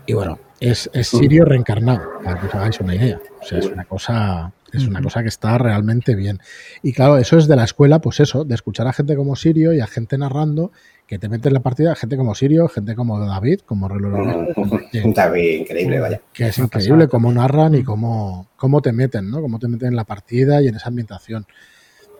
Y 0.06 0.12
bueno, 0.12 0.38
es, 0.60 0.88
es 0.92 1.08
Sirio 1.08 1.44
reencarnado, 1.44 2.20
para 2.22 2.38
que 2.38 2.46
os 2.46 2.54
hagáis 2.54 2.78
una 2.78 2.94
idea. 2.94 3.20
O 3.42 3.44
sea, 3.44 3.58
es 3.58 3.66
una 3.66 3.86
cosa 3.86 4.52
es 4.72 4.86
una 4.86 5.02
cosa 5.02 5.22
que 5.22 5.28
está 5.30 5.58
realmente 5.58 6.14
bien. 6.14 6.38
Y 6.80 6.92
claro, 6.92 7.16
eso 7.16 7.36
es 7.36 7.48
de 7.48 7.56
la 7.56 7.64
escuela, 7.64 8.00
pues 8.00 8.20
eso, 8.20 8.44
de 8.44 8.54
escuchar 8.54 8.86
a 8.86 8.92
gente 8.92 9.16
como 9.16 9.34
Sirio 9.34 9.72
y 9.72 9.80
a 9.80 9.88
gente 9.88 10.16
narrando 10.16 10.70
que 11.08 11.18
te 11.18 11.30
mete 11.30 11.48
en 11.48 11.54
la 11.54 11.60
partida, 11.60 11.94
gente 11.94 12.18
como 12.18 12.34
Sirio, 12.34 12.68
gente 12.68 12.94
como 12.94 13.18
David, 13.18 13.60
como 13.60 13.88
Reloj. 13.88 14.48
David, 15.14 15.60
increíble, 15.60 16.00
vaya. 16.00 16.20
Que 16.34 16.48
es 16.48 16.58
increíble 16.58 17.08
cómo 17.08 17.32
narran 17.32 17.74
y 17.74 17.82
cómo, 17.82 18.48
cómo 18.56 18.82
te 18.82 18.92
meten, 18.92 19.30
¿no? 19.30 19.40
Cómo 19.40 19.58
te 19.58 19.68
meten 19.68 19.88
en 19.88 19.96
la 19.96 20.04
partida 20.04 20.60
y 20.60 20.68
en 20.68 20.74
esa 20.74 20.88
ambientación. 20.88 21.46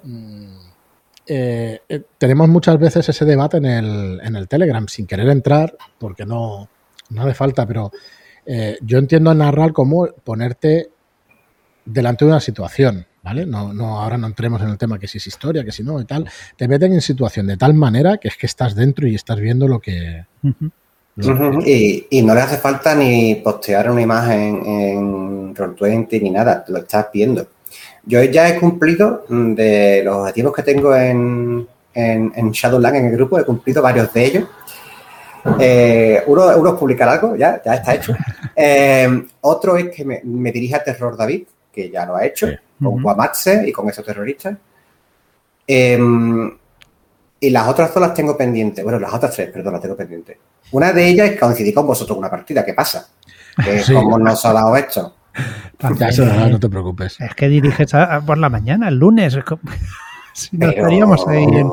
Mm, 0.05 0.57
eh, 1.27 1.81
eh, 1.87 2.03
tenemos 2.17 2.49
muchas 2.49 2.79
veces 2.79 3.07
ese 3.07 3.27
debate 3.27 3.59
en 3.59 3.67
el, 3.67 4.21
en 4.23 4.37
el 4.37 4.49
Telegram, 4.49 4.89
sin 4.89 5.07
querer 5.07 5.29
entrar, 5.29 5.77
porque 5.99 6.25
no, 6.25 6.71
no 7.11 7.23
hace 7.23 7.35
falta, 7.35 7.67
pero 7.67 7.93
eh, 8.47 8.79
yo 8.81 8.97
entiendo 8.97 9.35
narrar 9.35 9.75
como 9.75 10.07
ponerte 10.25 10.89
delante 11.85 12.25
de 12.25 12.31
una 12.31 12.41
situación, 12.41 13.07
¿vale? 13.29 13.45
No, 13.45 13.75
no, 13.75 14.01
ahora 14.01 14.17
no 14.17 14.27
entremos 14.27 14.63
en 14.63 14.71
el 14.71 14.79
tema 14.79 14.99
que 14.99 15.07
si 15.07 15.19
es 15.19 15.27
historia, 15.27 15.63
que 15.63 15.71
si 15.71 15.83
no 15.83 16.01
y 16.01 16.07
tal. 16.07 16.27
Te 16.57 16.67
meten 16.67 16.95
en 16.95 17.03
situación 17.03 17.47
de 17.47 17.59
tal 17.59 17.75
manera 17.75 18.17
que 18.17 18.29
es 18.29 18.39
que 18.39 18.47
estás 18.47 18.75
dentro 18.75 19.07
y 19.07 19.15
estás 19.15 19.39
viendo 19.39 19.69
lo 19.69 19.81
que... 19.81 20.25
y, 20.41 22.23
no 22.23 22.35
le 22.35 22.41
hace 22.41 22.57
falta 22.57 22.95
ni 22.95 23.35
postear 23.35 23.91
una 23.91 24.01
imagen 24.01 24.65
en 24.65 25.55
Roll20 25.55 26.23
ni 26.23 26.31
nada, 26.31 26.65
lo 26.69 26.79
estás 26.79 27.09
viendo. 27.13 27.47
Yo 28.05 28.25
ya 28.25 28.49
he 28.49 28.59
cumplido 28.59 29.27
mm, 29.29 29.55
de 29.55 30.03
los 30.05 30.17
objetivos 30.17 30.55
que 30.55 30.63
tengo 30.63 30.97
en, 30.97 31.69
en, 31.93 32.51
Shadowland 32.51 32.97
en 32.97 33.07
el 33.07 33.13
grupo, 33.13 33.39
he 33.39 33.45
cumplido 33.45 33.83
varios 33.83 34.11
de 34.15 34.25
ellos. 34.25 34.45
Eh, 35.61 36.23
uno, 36.27 36.47
uno, 36.57 36.71
es 36.71 36.77
publicar 36.77 37.11
algo, 37.11 37.37
ya, 37.37 37.61
ya 37.63 37.75
está 37.75 37.95
hecho. 37.95 38.15
Eh, 38.61 39.25
otro 39.43 39.77
es 39.77 39.89
que 39.95 40.05
me, 40.05 40.21
me 40.25 40.51
dirija 40.51 40.79
a 40.79 40.83
Terror 40.83 41.17
David, 41.17 41.45
que 41.79 41.91
ya 41.91 42.05
lo 42.05 42.17
ha 42.17 42.25
hecho, 42.25 42.49
con 42.83 43.01
Guamatse 43.01 43.63
y 43.69 43.71
con 43.71 43.89
esos 43.89 44.05
terroristas. 44.05 44.57
Em, 45.65 46.51
y 47.39 47.51
las 47.51 47.69
otras 47.69 47.95
dos 47.95 48.03
las 48.03 48.15
tengo 48.15 48.37
pendientes. 48.37 48.83
Bueno, 48.83 48.99
las 48.99 49.15
otras 49.15 49.33
tres, 49.33 49.51
perdón, 49.53 49.75
las 49.75 49.83
tengo 49.83 49.97
pendientes. 49.97 50.37
Una 50.73 50.93
de 50.93 51.07
ellas 51.07 51.31
es 51.31 51.39
coincidí 51.39 51.73
con 51.73 51.87
vosotros 51.87 52.19
una 52.19 52.29
partida. 52.29 52.65
¿Qué 52.65 52.75
pasa? 52.75 53.09
Que 53.65 53.81
¿Cómo 53.95 54.19
nos 54.19 54.45
ha 54.45 54.53
dado 54.53 54.77
esto? 54.77 55.15
no, 55.81 56.59
te 56.59 56.69
preocupes. 56.69 57.21
Es 57.21 57.33
que 57.37 57.49
diriges 57.49 57.93
por 58.27 58.39
la 58.39 58.49
mañana, 58.49 58.89
el 58.89 58.97
lunes. 58.97 59.39
si 60.33 60.57
no 60.57 60.71
estaríamos 60.71 61.29
ahí 61.29 61.45
en, 61.45 61.71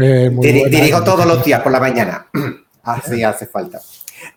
en 0.00 0.40
dirijo 0.70 1.04
todos 1.04 1.26
los 1.26 1.44
días 1.44 1.60
por 1.60 1.72
la 1.72 1.80
mañana. 1.80 2.26
Así 2.84 3.22
hace 3.22 3.46
falta. 3.46 3.80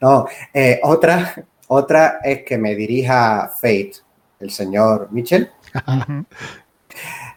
No, 0.01 0.25
eh, 0.53 0.82
otra, 0.84 1.36
otra 1.67 2.19
es 2.21 2.43
que 2.43 2.58
me 2.58 2.75
dirija 2.75 3.49
Fate 3.62 4.07
el 4.39 4.52
señor 4.52 5.10
Mitchell. 5.12 5.50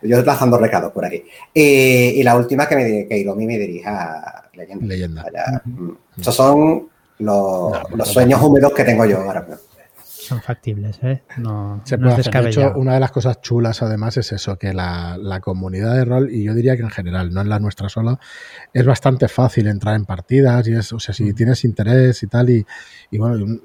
Yo 0.02 0.22
lanzando 0.22 0.56
recados 0.56 0.92
por 0.92 1.04
aquí. 1.04 1.22
Y, 1.52 2.22
la 2.22 2.36
última 2.36 2.66
que, 2.66 2.76
me, 2.76 3.06
que 3.06 3.18
Iromi 3.18 3.46
me 3.46 3.58
dirija 3.58 4.48
Leyenda. 4.54 4.86
Leyenda. 4.86 5.62
Mm. 5.64 5.90
Esos 6.18 6.34
son 6.34 6.88
los, 7.18 8.08
sueños 8.08 8.40
húmedos 8.42 8.72
que 8.72 8.84
tengo 8.84 9.04
yo 9.04 9.18
ahora. 9.18 9.46
son 9.98 10.40
factibles, 10.40 10.98
¿eh? 11.02 11.22
No, 11.36 11.82
Se 11.84 11.98
no 11.98 12.08
puede 12.08 12.20
es 12.22 12.28
hacer. 12.28 12.42
De 12.42 12.50
hecho, 12.50 12.72
una 12.76 12.94
de 12.94 13.00
las 13.00 13.10
cosas 13.10 13.40
chulas 13.40 13.82
además 13.82 14.16
es 14.16 14.32
eso, 14.32 14.56
que 14.56 14.72
la, 14.72 15.18
la 15.18 15.40
comunidad 15.40 15.94
de 15.96 16.04
rol, 16.04 16.30
y 16.32 16.44
yo 16.44 16.54
diría 16.54 16.76
que 16.76 16.82
en 16.82 16.90
general, 16.90 17.32
no 17.32 17.42
en 17.42 17.48
la 17.48 17.58
nuestra 17.58 17.88
sola, 17.88 18.18
es 18.72 18.86
bastante 18.86 19.28
fácil 19.28 19.66
entrar 19.66 19.96
en 19.96 20.06
partidas 20.06 20.66
y 20.68 20.72
es, 20.72 20.92
o 20.92 21.00
sea, 21.00 21.14
si 21.14 21.32
tienes 21.34 21.64
interés 21.64 22.22
y 22.22 22.26
tal, 22.26 22.50
y, 22.50 22.66
y 23.10 23.18
bueno, 23.18 23.60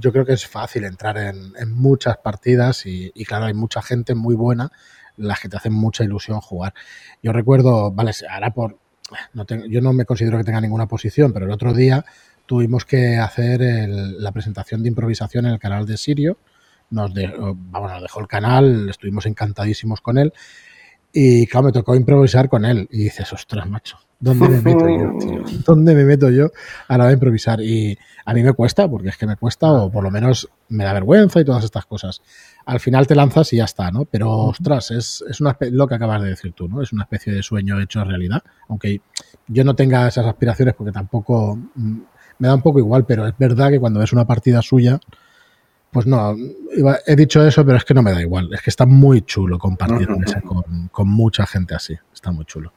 yo 0.00 0.12
creo 0.12 0.24
que 0.24 0.32
es 0.32 0.46
fácil 0.46 0.84
entrar 0.84 1.16
en, 1.18 1.52
muchas 1.72 2.16
partidas 2.18 2.86
y, 2.86 3.10
claro, 3.24 3.46
hay 3.46 3.54
mucha 3.54 3.82
gente 3.82 4.14
muy 4.14 4.34
buena, 4.34 4.70
las 5.16 5.40
que 5.40 5.48
te 5.48 5.56
hacen 5.56 5.72
mucha 5.72 6.04
ilusión 6.04 6.40
jugar. 6.40 6.74
Yo 7.22 7.32
recuerdo, 7.32 7.92
vale, 7.92 8.12
ahora 8.30 8.52
por, 8.52 8.78
no 9.32 9.44
tengo- 9.44 9.66
yo 9.66 9.80
no 9.80 9.92
me 9.92 10.04
considero 10.04 10.38
que 10.38 10.44
tenga 10.44 10.60
ninguna 10.60 10.86
posición, 10.86 11.32
pero 11.32 11.46
el 11.46 11.52
otro 11.52 11.72
día 11.72 12.04
tuvimos 12.46 12.84
que 12.84 13.16
hacer 13.18 13.62
el- 13.62 14.22
la 14.22 14.32
presentación 14.32 14.82
de 14.82 14.88
improvisación 14.88 15.46
en 15.46 15.52
el 15.52 15.58
canal 15.58 15.86
de 15.86 15.96
Sirio. 15.96 16.38
Nos, 16.90 17.14
de- 17.14 17.32
vamos, 17.38 17.90
nos 17.92 18.02
dejó 18.02 18.20
el 18.20 18.28
canal, 18.28 18.88
estuvimos 18.90 19.26
encantadísimos 19.26 20.00
con 20.00 20.18
él. 20.18 20.32
Y 21.12 21.46
claro, 21.46 21.66
me 21.66 21.72
tocó 21.72 21.94
improvisar 21.94 22.48
con 22.48 22.64
él. 22.64 22.88
Y 22.90 23.04
dices, 23.04 23.32
ostras, 23.32 23.68
macho, 23.68 23.98
¿dónde 24.20 24.48
me 24.48 24.60
meto 24.62 24.88
yo, 24.88 25.18
tío? 25.18 25.42
¿Dónde 25.66 25.94
me 25.94 26.04
meto 26.04 26.30
yo 26.30 26.50
a 26.88 26.96
la 26.98 27.04
hora 27.04 27.08
de 27.08 27.14
improvisar? 27.14 27.60
Y 27.60 27.98
a 28.24 28.34
mí 28.34 28.42
me 28.42 28.52
cuesta, 28.52 28.88
porque 28.88 29.08
es 29.08 29.16
que 29.16 29.26
me 29.26 29.36
cuesta, 29.36 29.70
o 29.72 29.90
por 29.90 30.02
lo 30.04 30.10
menos 30.10 30.48
me 30.68 30.84
da 30.84 30.92
vergüenza 30.92 31.40
y 31.40 31.44
todas 31.44 31.64
estas 31.64 31.86
cosas. 31.86 32.20
Al 32.66 32.80
final 32.80 33.06
te 33.06 33.14
lanzas 33.14 33.52
y 33.52 33.56
ya 33.58 33.64
está, 33.64 33.90
¿no? 33.90 34.04
Pero, 34.06 34.30
ostras, 34.30 34.90
es, 34.90 35.22
es 35.28 35.40
una 35.40 35.56
lo 35.70 35.86
que 35.86 35.94
acabas 35.94 36.22
de 36.22 36.28
decir 36.30 36.52
tú, 36.52 36.68
¿no? 36.68 36.80
Es 36.82 36.92
una 36.92 37.02
especie 37.02 37.32
de 37.32 37.42
sueño 37.42 37.80
hecho 37.80 38.02
realidad. 38.04 38.42
Aunque 38.68 39.00
yo 39.48 39.64
no 39.64 39.74
tenga 39.76 40.08
esas 40.08 40.26
aspiraciones 40.26 40.74
porque 40.74 40.92
tampoco 40.92 41.56
mm, 41.74 41.98
me 42.38 42.48
da 42.48 42.54
un 42.54 42.62
poco 42.62 42.78
igual, 42.78 43.04
pero 43.06 43.26
es 43.26 43.34
verdad 43.38 43.70
que 43.70 43.78
cuando 43.80 44.00
ves 44.00 44.12
una 44.12 44.26
partida 44.26 44.62
suya, 44.62 44.98
pues 45.90 46.06
no, 46.06 46.34
iba- 46.76 46.98
he 47.06 47.14
dicho 47.14 47.46
eso, 47.46 47.64
pero 47.64 47.76
es 47.76 47.84
que 47.84 47.94
no 47.94 48.02
me 48.02 48.10
da 48.12 48.20
igual. 48.20 48.52
Es 48.52 48.62
que 48.62 48.70
está 48.70 48.86
muy 48.86 49.22
chulo 49.22 49.58
compartir 49.58 50.08
con 50.90 51.08
mucha 51.08 51.46
gente 51.46 51.74
así. 51.74 51.94
Está 52.12 52.32
muy 52.32 52.44
chulo. 52.46 52.72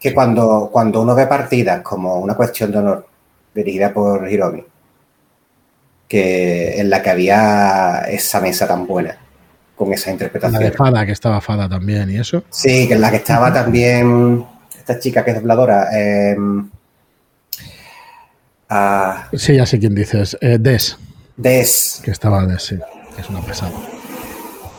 Que 0.00 0.14
cuando, 0.14 0.70
cuando 0.72 1.02
uno 1.02 1.14
ve 1.14 1.26
partidas 1.26 1.82
como 1.82 2.16
una 2.20 2.34
cuestión 2.34 2.72
de 2.72 2.78
honor 2.78 3.06
dirigida 3.54 3.92
por 3.92 4.26
Hiromi, 4.28 4.64
que 6.08 6.80
en 6.80 6.90
la 6.90 7.02
que 7.02 7.10
había 7.10 8.04
esa 8.08 8.40
mesa 8.40 8.66
tan 8.66 8.86
buena, 8.86 9.16
con 9.76 9.92
esa 9.92 10.06
La 10.08 10.12
interpretación. 10.14 10.62
de 10.62 10.72
Fada, 10.72 11.06
que 11.06 11.12
estaba 11.12 11.40
Fada 11.40 11.68
también 11.68 12.10
y 12.10 12.16
eso. 12.18 12.42
Sí, 12.50 12.88
que 12.88 12.94
en 12.94 13.00
la 13.00 13.10
que 13.10 13.18
estaba 13.18 13.52
también 13.52 14.44
esta 14.76 14.98
chica 14.98 15.24
que 15.24 15.32
es 15.32 15.36
dobladora. 15.40 15.88
eh, 15.92 16.36
ah, 18.68 19.28
Sí, 19.32 19.56
ya 19.56 19.66
sé 19.66 19.78
quién 19.78 19.94
dices. 19.94 20.36
Eh, 20.40 20.58
Des, 20.58 20.96
Des, 21.36 22.00
que 22.04 22.10
estaba 22.10 22.46
Des, 22.46 22.62
sí. 22.62 22.78
Que 23.14 23.20
es 23.22 23.28
una 23.28 23.40
pesada. 23.42 23.72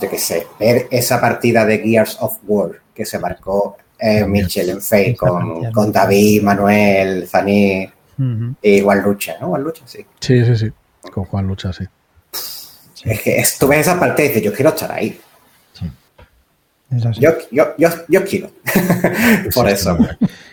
yo 0.02 0.10
qué 0.10 0.18
sé, 0.18 0.48
ver 0.60 0.88
esa 0.92 1.20
partida 1.22 1.66
de 1.66 1.80
Gears 1.80 2.18
of 2.22 2.38
War 2.48 2.72
que 2.94 3.06
se 3.06 3.20
marcó 3.20 3.78
eh. 4.02 4.26
Mitchell 4.26 4.70
en 4.70 4.78
Esa 4.80 4.98
con, 5.18 5.72
con 5.72 5.92
David, 5.92 6.42
Manuel, 6.44 7.28
Zaní 7.28 7.90
Ujú. 8.18 8.56
e 8.62 8.72
igual 8.78 9.02
Lucha, 9.02 9.36
¿no? 9.40 9.48
Igual 9.48 9.64
Lucha, 9.64 9.84
sí. 9.86 10.06
Sí, 10.20 10.44
sí, 10.46 10.56
sí. 10.56 10.72
Con 11.12 11.26
Juan 11.26 11.48
Lucha, 11.48 11.72
sí. 11.74 11.86
Es 13.04 13.22
que 13.22 13.44
tú 13.60 13.68
ves 13.68 13.80
esa 13.82 14.00
partida 14.00 14.26
y 14.26 14.28
dices, 14.30 14.44
yo 14.44 14.54
quiero 14.54 14.70
estar 14.70 14.92
ahí. 14.92 15.20
Es 16.96 17.06
así. 17.06 17.22
Yo, 17.22 17.32
yo, 17.52 17.74
yo, 17.78 17.88
yo 18.10 18.24
quiero. 18.26 18.52
Por 19.56 19.68
Sí, 19.68 19.74
eso. 19.74 19.98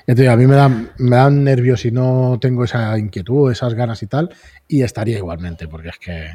digo, 0.07 0.31
a 0.31 0.37
mí 0.37 0.47
me 0.47 0.55
dan, 0.55 0.91
me 0.99 1.17
dan 1.17 1.43
nervios 1.43 1.81
si 1.81 1.91
no 1.91 2.39
tengo 2.41 2.63
esa 2.65 2.97
inquietud, 2.97 3.51
esas 3.51 3.75
ganas 3.75 4.03
y 4.05 4.07
tal, 4.07 4.31
y 4.69 4.83
estaría 4.83 5.19
igualmente, 5.19 5.67
porque 5.67 5.89
es 5.89 5.99
que, 5.99 6.29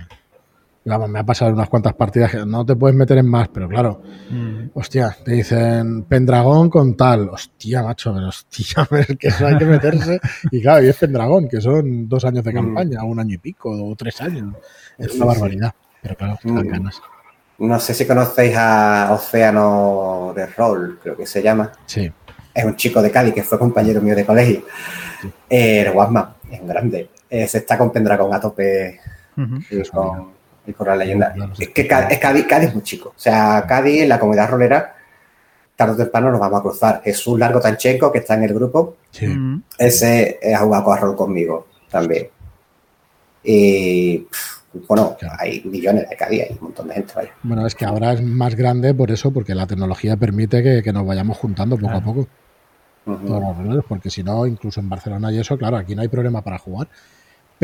vamos, 0.85 1.09
me 1.09 1.19
ha 1.19 1.23
pasado 1.23 1.53
unas 1.53 1.69
cuantas 1.69 1.93
partidas 1.93 2.31
que 2.31 2.45
no 2.45 2.65
te 2.65 2.75
puedes 2.75 2.95
meter 2.95 3.17
en 3.17 3.27
más, 3.29 3.47
pero 3.49 3.67
claro, 3.69 4.01
Mm. 4.29 4.69
hostia, 4.73 5.15
te 5.23 5.31
dicen 5.33 6.03
Pendragón 6.03 6.69
con 6.69 6.95
tal, 6.97 7.29
hostia, 7.29 7.83
macho, 7.83 8.13
pero 8.13 8.27
hostia, 8.27 8.85
pero 8.89 9.17
que 9.17 9.27
eso 9.27 9.47
hay 9.47 9.57
que 9.57 9.65
meterse, 9.65 10.19
y 10.51 10.61
claro, 10.61 10.83
y 10.83 10.89
es 10.89 10.97
Pendragón, 10.97 11.47
que 11.47 11.61
son 11.61 12.07
dos 12.09 12.25
años 12.25 12.43
de 12.43 12.51
Mm. 12.51 12.55
campaña, 12.55 13.03
un 13.03 13.19
año 13.19 13.35
y 13.35 13.37
pico, 13.37 13.69
o 13.71 13.95
tres 13.95 14.19
años, 14.21 14.55
es 14.97 15.11
Sí, 15.13 15.17
una 15.21 15.31
sí. 15.33 15.39
barbaridad, 15.39 15.73
pero 16.01 16.15
claro, 16.15 16.37
Mm. 16.43 16.67
ganas. 16.67 17.01
No 17.59 17.79
sé 17.79 17.93
si 17.93 18.05
conocéis 18.05 18.55
a 18.57 19.09
Océano 19.13 20.33
de 20.35 20.47
Roll, 20.47 20.99
creo 21.01 21.15
que 21.15 21.25
se 21.25 21.41
llama. 21.41 21.71
Sí, 21.85 22.11
Es 22.55 22.65
un 22.65 22.75
chico 22.75 23.01
de 23.01 23.09
Cádiz 23.09 23.33
que 23.33 23.41
fue 23.41 23.57
compañero 23.57 23.99
mío 23.99 24.15
de 24.15 24.25
colegio. 24.25 24.61
Eh, 25.49 25.81
el 25.81 25.91
Guasma, 25.91 26.35
es 26.51 26.59
un 26.61 26.67
grande. 26.67 27.09
Eh, 27.27 27.47
se 27.47 27.59
está 27.59 27.77
con 27.79 27.91
Pendragón 27.91 28.31
a 28.33 28.39
tope 28.39 28.99
y 29.35 29.41
con, 29.41 29.63
y 29.71 29.83
con 29.89 30.32
la 30.85 30.95
leyenda. 30.95 31.33
Claro, 31.33 31.55
sí. 31.55 31.63
Es 31.63 31.69
que 31.69 31.87
Cádiz, 31.87 32.11
es 32.11 32.19
Cádiz, 32.19 32.45
Cádiz 32.47 32.67
es 32.69 32.73
muy 32.73 32.83
chico. 32.83 33.09
O 33.09 33.19
sea, 33.19 33.65
Cádiz, 33.67 34.01
en 34.03 34.09
la 34.09 34.19
comunidad 34.19 34.49
rolera, 34.49 34.95
tarde 35.75 35.93
o 35.93 35.97
temprano 35.97 36.31
nos 36.31 36.39
vamos 36.39 36.59
a 36.59 36.63
cruzar. 36.63 37.01
Jesús 37.03 37.37
Largo 37.39 37.59
Tanchenko, 37.59 38.11
que 38.11 38.19
está 38.19 38.35
en 38.35 38.43
el 38.43 38.53
grupo, 38.53 38.97
sí. 39.11 39.27
Mm. 39.27 39.63
ese 39.77 40.39
ha 40.55 40.59
jugado 40.59 40.91
a 40.93 40.97
rol 40.97 41.15
conmigo 41.15 41.67
también. 41.89 42.27
Y 43.43 44.19
pff, 44.19 44.63
bueno, 44.87 45.15
Claro. 45.19 45.35
hay 45.39 45.61
millones 45.65 46.09
de 46.09 46.15
Cádiz, 46.15 46.41
hay 46.43 46.51
un 46.57 46.63
montón 46.63 46.87
de 46.87 46.93
gente. 46.95 47.13
Vaya. 47.15 47.31
Bueno, 47.43 47.67
es 47.67 47.75
que 47.75 47.85
ahora 47.85 48.13
es 48.13 48.21
más 48.21 48.55
grande 48.55 48.93
por 48.93 49.11
eso, 49.11 49.31
porque 49.31 49.53
la 49.53 49.67
tecnología 49.67 50.17
permite 50.17 50.63
que, 50.63 50.81
que 50.81 50.93
nos 50.93 51.05
vayamos 51.05 51.37
juntando 51.37 51.77
poco 51.77 51.93
a 51.93 52.01
poco. 52.01 52.27
Todos 53.05 53.41
los 53.41 53.57
roleros, 53.57 53.85
porque 53.87 54.09
si 54.09 54.23
no, 54.23 54.47
incluso 54.47 54.79
en 54.79 54.87
Barcelona 54.87 55.29
y 55.31 55.37
eso, 55.39 55.57
claro, 55.57 55.75
aquí 55.75 55.93
no 55.93 56.01
hay 56.03 56.07
problema 56.07 56.41
para 56.41 56.57
jugar. 56.57 56.87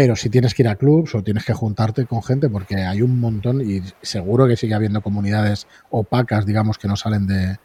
Pero 0.02 0.16
si 0.16 0.30
tienes 0.30 0.54
que 0.54 0.62
ir 0.62 0.70
a 0.70 0.76
clubs 0.78 1.14
o 1.14 1.22
tienes 1.22 1.44
que 1.44 1.52
juntarte 1.52 2.06
con 2.06 2.24
gente, 2.24 2.48
porque 2.48 2.76
hay 2.78 3.02
un 3.02 3.20
montón 3.20 3.60
y 3.60 3.82
seguro 4.02 4.48
que 4.48 4.56
sigue 4.56 4.74
habiendo 4.74 5.02
comunidades 5.02 5.68
opacas, 5.90 6.46
digamos, 6.46 6.78
que 6.78 6.88
no 6.88 6.96
salen 6.96 7.28
de, 7.28 7.58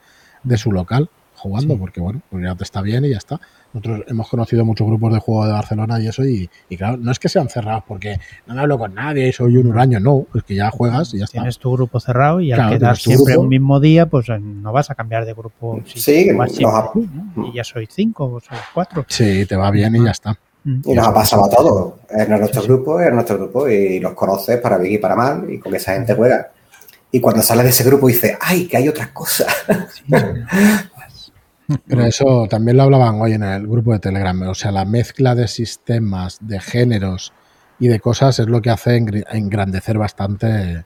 de 0.42 0.56
su 0.58 0.72
local 0.72 1.08
jugando, 1.36 1.74
Sí. 1.74 1.78
porque 1.78 2.00
bueno, 2.00 2.22
pues 2.28 2.42
ya 2.42 2.56
te 2.56 2.64
está 2.64 2.82
bien 2.82 3.04
y 3.04 3.10
ya 3.10 3.18
está. 3.18 3.40
Nosotros 3.72 4.00
hemos 4.08 4.28
conocido 4.28 4.64
muchos 4.64 4.84
grupos 4.88 5.12
de 5.14 5.20
juego 5.20 5.46
de 5.46 5.52
Barcelona 5.52 6.00
y 6.00 6.08
eso, 6.08 6.24
y, 6.24 6.50
y 6.68 6.76
claro, 6.76 6.96
no 6.96 7.12
es 7.12 7.20
que 7.20 7.28
sean 7.28 7.48
cerrados 7.48 7.84
porque 7.86 8.18
no 8.48 8.54
me 8.54 8.62
hablo 8.62 8.78
con 8.78 8.94
nadie 8.96 9.28
y 9.28 9.32
soy 9.32 9.56
un 9.56 9.68
huraño, 9.68 10.00
no, 10.00 10.26
es 10.34 10.42
que 10.42 10.56
ya 10.56 10.70
juegas 10.72 11.14
y 11.14 11.18
ya 11.18 11.26
está. 11.26 11.38
Tienes 11.38 11.58
tu 11.60 11.70
grupo 11.70 12.00
cerrado 12.00 12.40
y 12.40 12.50
al 12.50 12.56
Claro, 12.58 12.70
quedar 12.78 12.96
tienes 12.96 13.02
tu 13.04 13.10
siempre 13.10 13.32
grupo. 13.34 13.42
un 13.44 13.48
mismo 13.48 13.78
día, 13.78 14.06
pues 14.06 14.28
eh, 14.28 14.40
no 14.40 14.72
vas 14.72 14.90
a 14.90 14.96
cambiar 14.96 15.24
de 15.24 15.34
grupo. 15.34 15.80
Si 15.86 16.00
Sí, 16.00 16.32
vas 16.32 16.48
nos 16.48 16.56
siempre 16.56 17.02
¿no? 17.36 17.46
Y 17.46 17.52
ya 17.54 17.62
sois 17.62 17.88
cinco 17.92 18.24
o 18.24 18.40
sois 18.40 18.60
cuatro. 18.74 19.04
Sí, 19.08 19.46
te 19.46 19.54
va 19.54 19.70
bien 19.70 19.94
y 19.94 20.02
ya 20.04 20.10
está. 20.10 20.36
Mm. 20.64 20.80
Y 20.84 20.94
nos 20.94 21.06
ha 21.06 21.14
pasado 21.14 21.44
a 21.44 21.50
todos. 21.50 21.94
Es 22.10 22.28
nuestro 22.28 22.62
grupo, 22.62 23.00
es 23.00 23.12
nuestro 23.12 23.36
grupo 23.36 23.68
y 23.68 24.00
los 24.00 24.14
conoces 24.14 24.58
para 24.60 24.78
bien 24.78 24.94
y 24.94 24.98
para 24.98 25.14
mal 25.14 25.48
y 25.48 25.58
con 25.58 25.74
esa 25.74 25.92
gente 25.92 26.14
juega. 26.14 26.50
Y 27.10 27.20
cuando 27.20 27.42
sales 27.42 27.64
de 27.64 27.70
ese 27.70 27.84
grupo 27.84 28.08
dices, 28.08 28.36
¡ay, 28.40 28.66
que 28.66 28.76
hay 28.76 28.88
otras 28.88 29.08
cosas! 29.08 29.46
Pero 31.86 32.04
eso 32.04 32.46
también 32.48 32.76
lo 32.76 32.82
hablaban 32.82 33.20
hoy 33.20 33.32
en 33.34 33.42
el 33.42 33.66
grupo 33.66 33.92
de 33.92 33.98
Telegram. 33.98 34.40
O 34.42 34.54
sea, 34.54 34.70
la 34.70 34.84
mezcla 34.84 35.34
de 35.34 35.48
sistemas, 35.48 36.38
de 36.40 36.60
géneros 36.60 37.32
y 37.78 37.88
de 37.88 38.00
cosas 38.00 38.38
es 38.38 38.46
lo 38.46 38.60
que 38.60 38.70
hace 38.70 39.00
engr- 39.00 39.24
engrandecer 39.30 39.96
bastante 39.96 40.84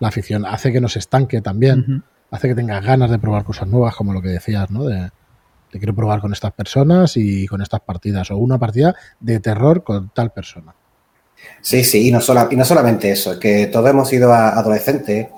la 0.00 0.08
afición. 0.08 0.44
Hace 0.46 0.72
que 0.72 0.80
nos 0.80 0.96
estanque 0.96 1.40
también. 1.40 1.80
Ujú. 1.80 2.02
Hace 2.30 2.48
que 2.48 2.54
tengas 2.54 2.84
ganas 2.84 3.10
de 3.10 3.18
probar 3.18 3.44
cosas 3.44 3.68
nuevas, 3.68 3.94
como 3.94 4.12
lo 4.12 4.20
que 4.20 4.30
decías, 4.30 4.68
¿no? 4.70 4.84
De, 4.84 5.10
de 5.72 5.78
quiero 5.78 5.94
probar 5.94 6.20
con 6.20 6.32
estas 6.32 6.52
personas 6.52 7.16
y 7.16 7.46
con 7.46 7.60
estas 7.62 7.80
partidas. 7.80 8.30
O 8.30 8.36
una 8.36 8.58
partida 8.58 8.94
de 9.20 9.40
terror 9.40 9.82
con 9.84 10.10
tal 10.10 10.32
persona. 10.32 10.74
Sí, 11.60 11.84
sí, 11.84 12.08
y 12.08 12.10
no, 12.10 12.20
sola- 12.20 12.48
y 12.50 12.56
no 12.56 12.64
solamente 12.64 13.10
eso, 13.10 13.38
que 13.38 13.66
todos 13.66 13.90
hemos 13.90 14.08
sido 14.08 14.32
a- 14.32 14.50
adolescentes 14.58 15.28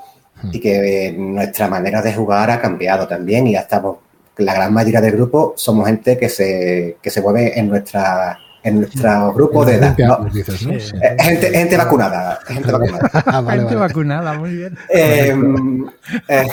Hmm. 0.41 0.51
y 0.53 0.61
que 0.61 1.07
eh, 1.09 1.13
nuestra 1.13 1.67
manera 1.67 2.01
de 2.01 2.15
jugar 2.15 2.49
ha 2.53 2.61
cambiado 2.61 3.09
también 3.09 3.49
y 3.49 3.53
ya 3.55 3.61
estamos, 3.63 3.97
la 4.37 4.55
gran 4.55 4.73
mayoría 4.73 5.01
del 5.01 5.13
grupo 5.17 5.55
somos 5.57 5.87
gente 5.87 6.17
que 6.17 6.29
se, 6.29 6.97
que 7.03 7.11
se 7.11 7.21
mueve 7.21 7.59
en 7.59 7.69
nuestra 7.69 8.39
en 8.63 8.81
nuestro 8.81 9.33
grupo 9.33 9.65
de 9.65 9.75
edad. 9.77 9.95
20 9.97 10.05
¿no? 10.07 10.15
años, 10.17 10.35
dices, 10.35 10.67
¿no? 10.67 10.73
Sí. 10.75 10.81
Sí. 10.81 10.97
Eh, 11.03 11.17
Gente, 11.21 11.51
gente 11.51 11.77
vacunada, 11.77 12.39
gente 12.47 12.71
vacunada. 12.71 13.11
Ah, 13.27 13.41
vale, 13.41 13.59
Gente 13.63 13.75
vale. 13.77 13.89
vacunada, 13.89 14.33
muy 14.35 14.51
bien. 14.55 14.79
Eh, 14.91 15.35
eh, 16.29 16.47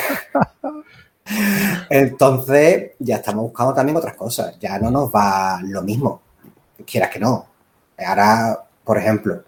entonces, 1.90 2.92
ya 3.00 3.16
estamos 3.18 3.44
buscando 3.46 3.74
también 3.74 3.98
otras 3.98 4.16
cosas. 4.16 4.58
Ya 4.60 4.78
no 4.80 4.92
nos 4.92 5.10
va 5.10 5.60
lo 5.64 5.82
mismo, 5.82 6.22
quieras 6.86 7.10
que 7.10 7.20
no. 7.20 7.46
Ahora, 7.98 8.60
por 8.84 8.98
ejemplo, 8.98 9.44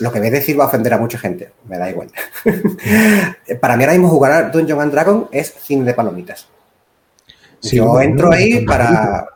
lo 0.00 0.12
que 0.12 0.18
voy 0.18 0.28
a 0.28 0.32
decir 0.32 0.58
va 0.58 0.64
a 0.64 0.68
ofender 0.68 0.94
a 0.94 0.98
mucha 0.98 1.18
gente, 1.18 1.52
me 1.68 1.78
da 1.78 1.90
igual. 1.90 2.10
Para 3.60 3.76
mí 3.76 3.84
ahora 3.84 3.94
mismo 3.94 4.08
jugar 4.08 4.32
a 4.32 4.42
Dungeon 4.50 4.80
and 4.80 4.92
Dragon 4.92 5.28
es 5.32 5.54
cine 5.60 5.84
de 5.84 5.94
palomitas. 5.94 6.46
Sí, 7.60 7.76
Yo 7.76 7.88
bueno, 7.88 8.10
entro 8.10 8.32
ahí 8.32 8.64
para... 8.64 9.26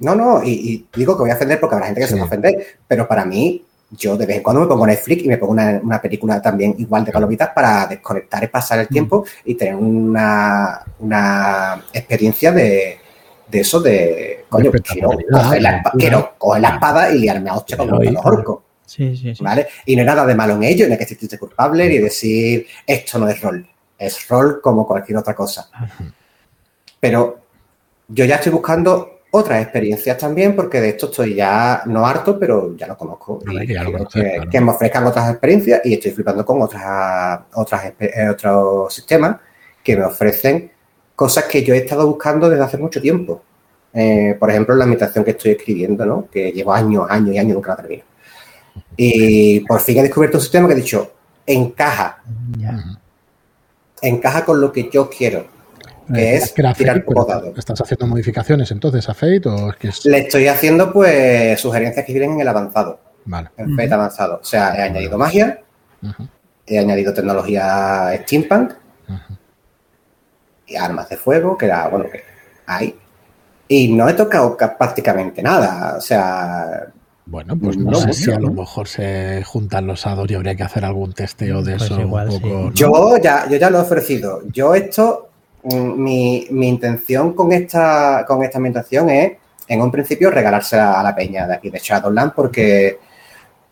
No, 0.00 0.14
no, 0.14 0.42
y, 0.42 0.50
y 0.50 0.88
digo 0.96 1.16
que 1.16 1.22
voy 1.22 1.30
a 1.30 1.34
ofender 1.34 1.60
porque 1.60 1.74
habrá 1.74 1.86
gente 1.86 2.00
que 2.00 2.06
se 2.08 2.16
va 2.16 2.22
a 2.22 2.26
ofender, 2.26 2.78
pero 2.86 3.06
para 3.06 3.24
mí, 3.24 3.64
yo 3.90 4.16
de 4.16 4.26
vez 4.26 4.36
en 4.36 4.42
cuando 4.42 4.60
me 4.62 4.66
pongo 4.66 4.86
Netflix 4.86 5.24
y 5.24 5.28
me 5.28 5.38
pongo 5.38 5.52
una, 5.52 5.80
una 5.82 6.00
película 6.02 6.42
también 6.42 6.74
igual 6.78 7.04
de 7.04 7.12
palomitas 7.12 7.50
para 7.54 7.86
desconectar 7.86 8.44
y 8.44 8.48
pasar 8.48 8.78
el 8.80 8.88
tiempo 8.88 9.24
y 9.44 9.54
tener 9.54 9.74
una, 9.76 10.82
una 10.98 11.84
experiencia 11.92 12.52
de, 12.52 12.98
de 13.46 13.60
eso 13.60 13.80
de... 13.80 14.44
Coño, 14.48 14.70
quiero 14.72 15.10
coger, 15.10 15.26
la, 15.30 15.40
espa- 15.42 15.78
aventura. 15.78 15.92
quiero 15.98 16.34
coger 16.38 16.62
la 16.62 16.68
espada 16.70 17.10
y 17.12 17.18
liarme 17.18 17.50
a 17.50 17.54
hostia 17.54 17.76
con 17.78 17.88
los 17.90 18.00
orcos. 18.24 18.58
Sí, 18.84 19.16
sí, 19.16 19.34
sí. 19.34 19.42
¿Vale? 19.44 19.68
Y 19.86 19.94
no 19.96 20.00
hay 20.00 20.06
nada 20.06 20.24
de 20.26 20.34
malo 20.34 20.54
en 20.54 20.62
ello, 20.64 20.86
no 20.86 20.92
hay 20.92 20.98
que 20.98 21.06
sentirse 21.06 21.38
culpable 21.38 21.88
ni 21.88 21.98
decir 21.98 22.66
esto 22.86 23.18
no 23.18 23.28
es 23.28 23.40
rol. 23.40 23.66
Es 23.98 24.28
rol 24.28 24.60
como 24.62 24.86
cualquier 24.86 25.18
otra 25.18 25.34
cosa. 25.34 25.68
Pero 27.00 27.40
yo 28.08 28.24
ya 28.24 28.36
estoy 28.36 28.52
buscando 28.52 29.17
otras 29.30 29.62
experiencias 29.62 30.16
también, 30.16 30.56
porque 30.56 30.80
de 30.80 30.90
esto 30.90 31.06
estoy 31.06 31.34
ya 31.34 31.82
no 31.86 32.06
harto, 32.06 32.38
pero 32.38 32.76
ya 32.76 32.86
lo 32.86 32.96
conozco. 32.96 33.40
Y 33.42 33.66
que 33.66 33.74
ya 33.74 33.82
lo 33.82 33.90
quiero 33.90 34.04
conoces, 34.04 34.22
que, 34.22 34.30
claro. 34.36 34.50
que 34.50 34.60
me 34.60 34.70
ofrezcan 34.70 35.06
otras 35.06 35.30
experiencias 35.30 35.80
y 35.84 35.94
estoy 35.94 36.12
flipando 36.12 36.44
con 36.44 36.62
otras, 36.62 37.40
otras 37.54 37.92
eh, 37.98 38.28
otros 38.30 38.94
sistemas 38.94 39.36
que 39.82 39.96
me 39.96 40.04
ofrecen 40.04 40.70
cosas 41.14 41.44
que 41.44 41.64
yo 41.64 41.74
he 41.74 41.78
estado 41.78 42.06
buscando 42.06 42.48
desde 42.48 42.64
hace 42.64 42.78
mucho 42.78 43.00
tiempo. 43.00 43.42
Eh, 43.92 44.36
por 44.38 44.50
ejemplo, 44.50 44.74
la 44.74 44.84
ambientación 44.84 45.24
que 45.24 45.32
estoy 45.32 45.52
escribiendo, 45.52 46.06
¿no? 46.06 46.28
que 46.30 46.52
llevo 46.52 46.72
años, 46.72 47.06
años 47.08 47.34
y 47.34 47.38
años 47.38 47.54
nunca 47.54 47.70
la 47.70 47.76
termino. 47.76 48.04
Y 48.96 49.60
por 49.60 49.80
fin 49.80 49.98
he 49.98 50.02
descubierto 50.02 50.38
un 50.38 50.42
sistema 50.42 50.68
que 50.68 50.74
he 50.74 50.76
dicho, 50.76 51.12
encaja, 51.46 52.22
encaja 54.02 54.44
con 54.44 54.60
lo 54.60 54.70
que 54.72 54.88
yo 54.92 55.08
quiero, 55.08 55.46
que 56.14 56.34
es 56.36 56.48
que 56.50 56.54
tirar 56.56 56.74
Fate, 56.74 56.84
pero 56.84 57.04
pocos 57.04 57.26
dados. 57.28 57.58
¿Estás 57.58 57.80
haciendo 57.80 58.06
modificaciones 58.06 58.70
entonces 58.70 59.08
a 59.08 59.14
Fate 59.14 59.42
o 59.48 59.70
es 59.70 59.76
que 59.76 59.88
es... 59.88 60.04
Le 60.06 60.18
estoy 60.18 60.46
haciendo 60.48 60.92
pues 60.92 61.60
sugerencias 61.60 62.04
que 62.04 62.12
vienen 62.12 62.32
en 62.32 62.40
el 62.40 62.48
avanzado, 62.48 62.98
Vale. 63.24 63.48
en 63.56 63.76
Fate 63.76 63.94
avanzado. 63.94 64.40
O 64.42 64.44
sea, 64.44 64.74
he 64.76 64.82
añadido 64.82 65.16
magia, 65.18 65.60
he 66.66 66.78
añadido 66.78 67.12
tecnología 67.14 68.10
steampunk 68.22 68.72
y 70.66 70.76
armas 70.76 71.08
de 71.08 71.16
fuego, 71.16 71.56
que 71.56 71.66
era, 71.66 71.88
bueno, 71.88 72.06
que 72.10 72.22
hay. 72.66 72.94
Y 73.68 73.92
no 73.94 74.08
he 74.08 74.14
tocado 74.14 74.56
ca- 74.56 74.76
prácticamente 74.76 75.42
nada. 75.42 75.96
O 75.96 76.00
sea, 76.00 76.86
Bueno, 77.26 77.56
pues 77.58 77.76
no, 77.76 77.90
No 77.90 77.98
sé 77.98 78.06
mucho, 78.08 78.18
si 78.18 78.30
a 78.32 78.38
lo 78.40 78.50
mejor 78.50 78.88
se 78.88 79.42
juntan 79.44 79.86
los 79.86 80.06
hados 80.06 80.30
y 80.30 80.34
habría 80.34 80.54
que 80.56 80.62
hacer 80.62 80.84
algún 80.84 81.12
testeo 81.12 81.62
de 81.62 81.72
Pues 81.76 81.90
eso 81.90 82.00
igual, 82.00 82.28
un 82.28 82.32
sí. 82.34 82.40
poco. 82.40 82.54
¿no? 82.54 82.72
yo 82.72 83.16
ya, 83.18 83.46
yo 83.48 83.56
ya 83.56 83.70
lo 83.70 83.78
he 83.78 83.82
ofrecido. 83.82 84.42
Yo 84.52 84.74
esto, 84.74 85.27
mi, 85.62 86.46
mi 86.50 86.68
intención 86.68 87.32
con 87.34 87.52
esta, 87.52 88.24
con 88.26 88.42
esta 88.42 88.58
ambientación 88.58 89.10
es, 89.10 89.32
en 89.66 89.82
un 89.82 89.90
principio, 89.90 90.30
regalársela 90.30 90.98
a 90.98 91.02
la 91.02 91.14
peña 91.14 91.46
de 91.46 91.54
aquí 91.54 91.68
de 91.68 91.78
Shadowland 91.78 92.32
porque, 92.34 92.98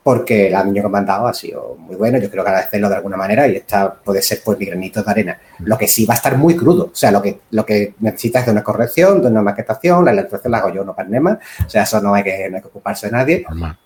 porque 0.02 0.48
el 0.48 0.54
año 0.54 0.82
que 0.82 0.88
me 0.88 0.98
han 0.98 1.06
dado 1.06 1.26
ha 1.26 1.32
sido 1.32 1.76
muy 1.78 1.96
bueno. 1.96 2.18
Yo 2.18 2.28
quiero 2.28 2.42
agradecerlo 2.42 2.88
de 2.88 2.96
alguna 2.96 3.16
manera 3.16 3.48
y 3.48 3.56
esta 3.56 3.94
puede 3.94 4.20
ser 4.20 4.40
pues 4.44 4.58
mi 4.58 4.66
granito 4.66 5.02
de 5.02 5.10
arena. 5.10 5.40
Lo 5.60 5.78
que 5.78 5.88
sí 5.88 6.04
va 6.04 6.14
a 6.14 6.16
estar 6.18 6.36
muy 6.36 6.54
crudo. 6.54 6.90
O 6.92 6.94
sea, 6.94 7.10
lo 7.10 7.22
que, 7.22 7.40
lo 7.50 7.64
que 7.64 7.94
necesitas 8.00 8.42
es 8.42 8.46
de 8.46 8.52
una 8.52 8.62
corrección, 8.62 9.22
de 9.22 9.28
una 9.28 9.42
maquetación, 9.42 10.04
la 10.04 10.12
ilustración 10.12 10.52
la 10.52 10.58
hago 10.58 10.74
yo, 10.74 10.84
no 10.84 10.94
Panema. 10.94 11.38
O 11.64 11.70
sea, 11.70 11.84
eso 11.84 12.00
no 12.02 12.12
hay 12.12 12.24
que, 12.24 12.50
no 12.50 12.56
hay 12.56 12.62
que 12.62 12.68
ocuparse 12.68 13.06
de 13.06 13.12
nadie. 13.12 13.44
Normal. 13.48 13.78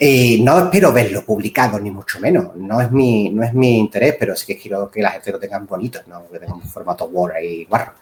Y 0.00 0.40
no 0.42 0.58
espero 0.64 0.92
verlo 0.92 1.24
publicado, 1.24 1.78
ni 1.80 1.90
mucho 1.90 2.20
menos. 2.20 2.54
No 2.56 2.80
es 2.80 2.90
mi, 2.92 3.30
no 3.30 3.42
es 3.42 3.52
mi 3.52 3.78
interés, 3.78 4.14
pero 4.18 4.36
sí 4.36 4.46
que 4.46 4.56
quiero 4.58 4.88
que 4.90 5.02
la 5.02 5.10
gente 5.10 5.32
lo 5.32 5.38
tengan 5.40 5.66
bonito, 5.66 5.98
¿no? 6.06 6.28
Que 6.30 6.38
tenga 6.38 6.54
un 6.54 6.62
formato 6.62 7.06
Word 7.06 7.32
ahí 7.34 7.64
guarro. 7.64 7.92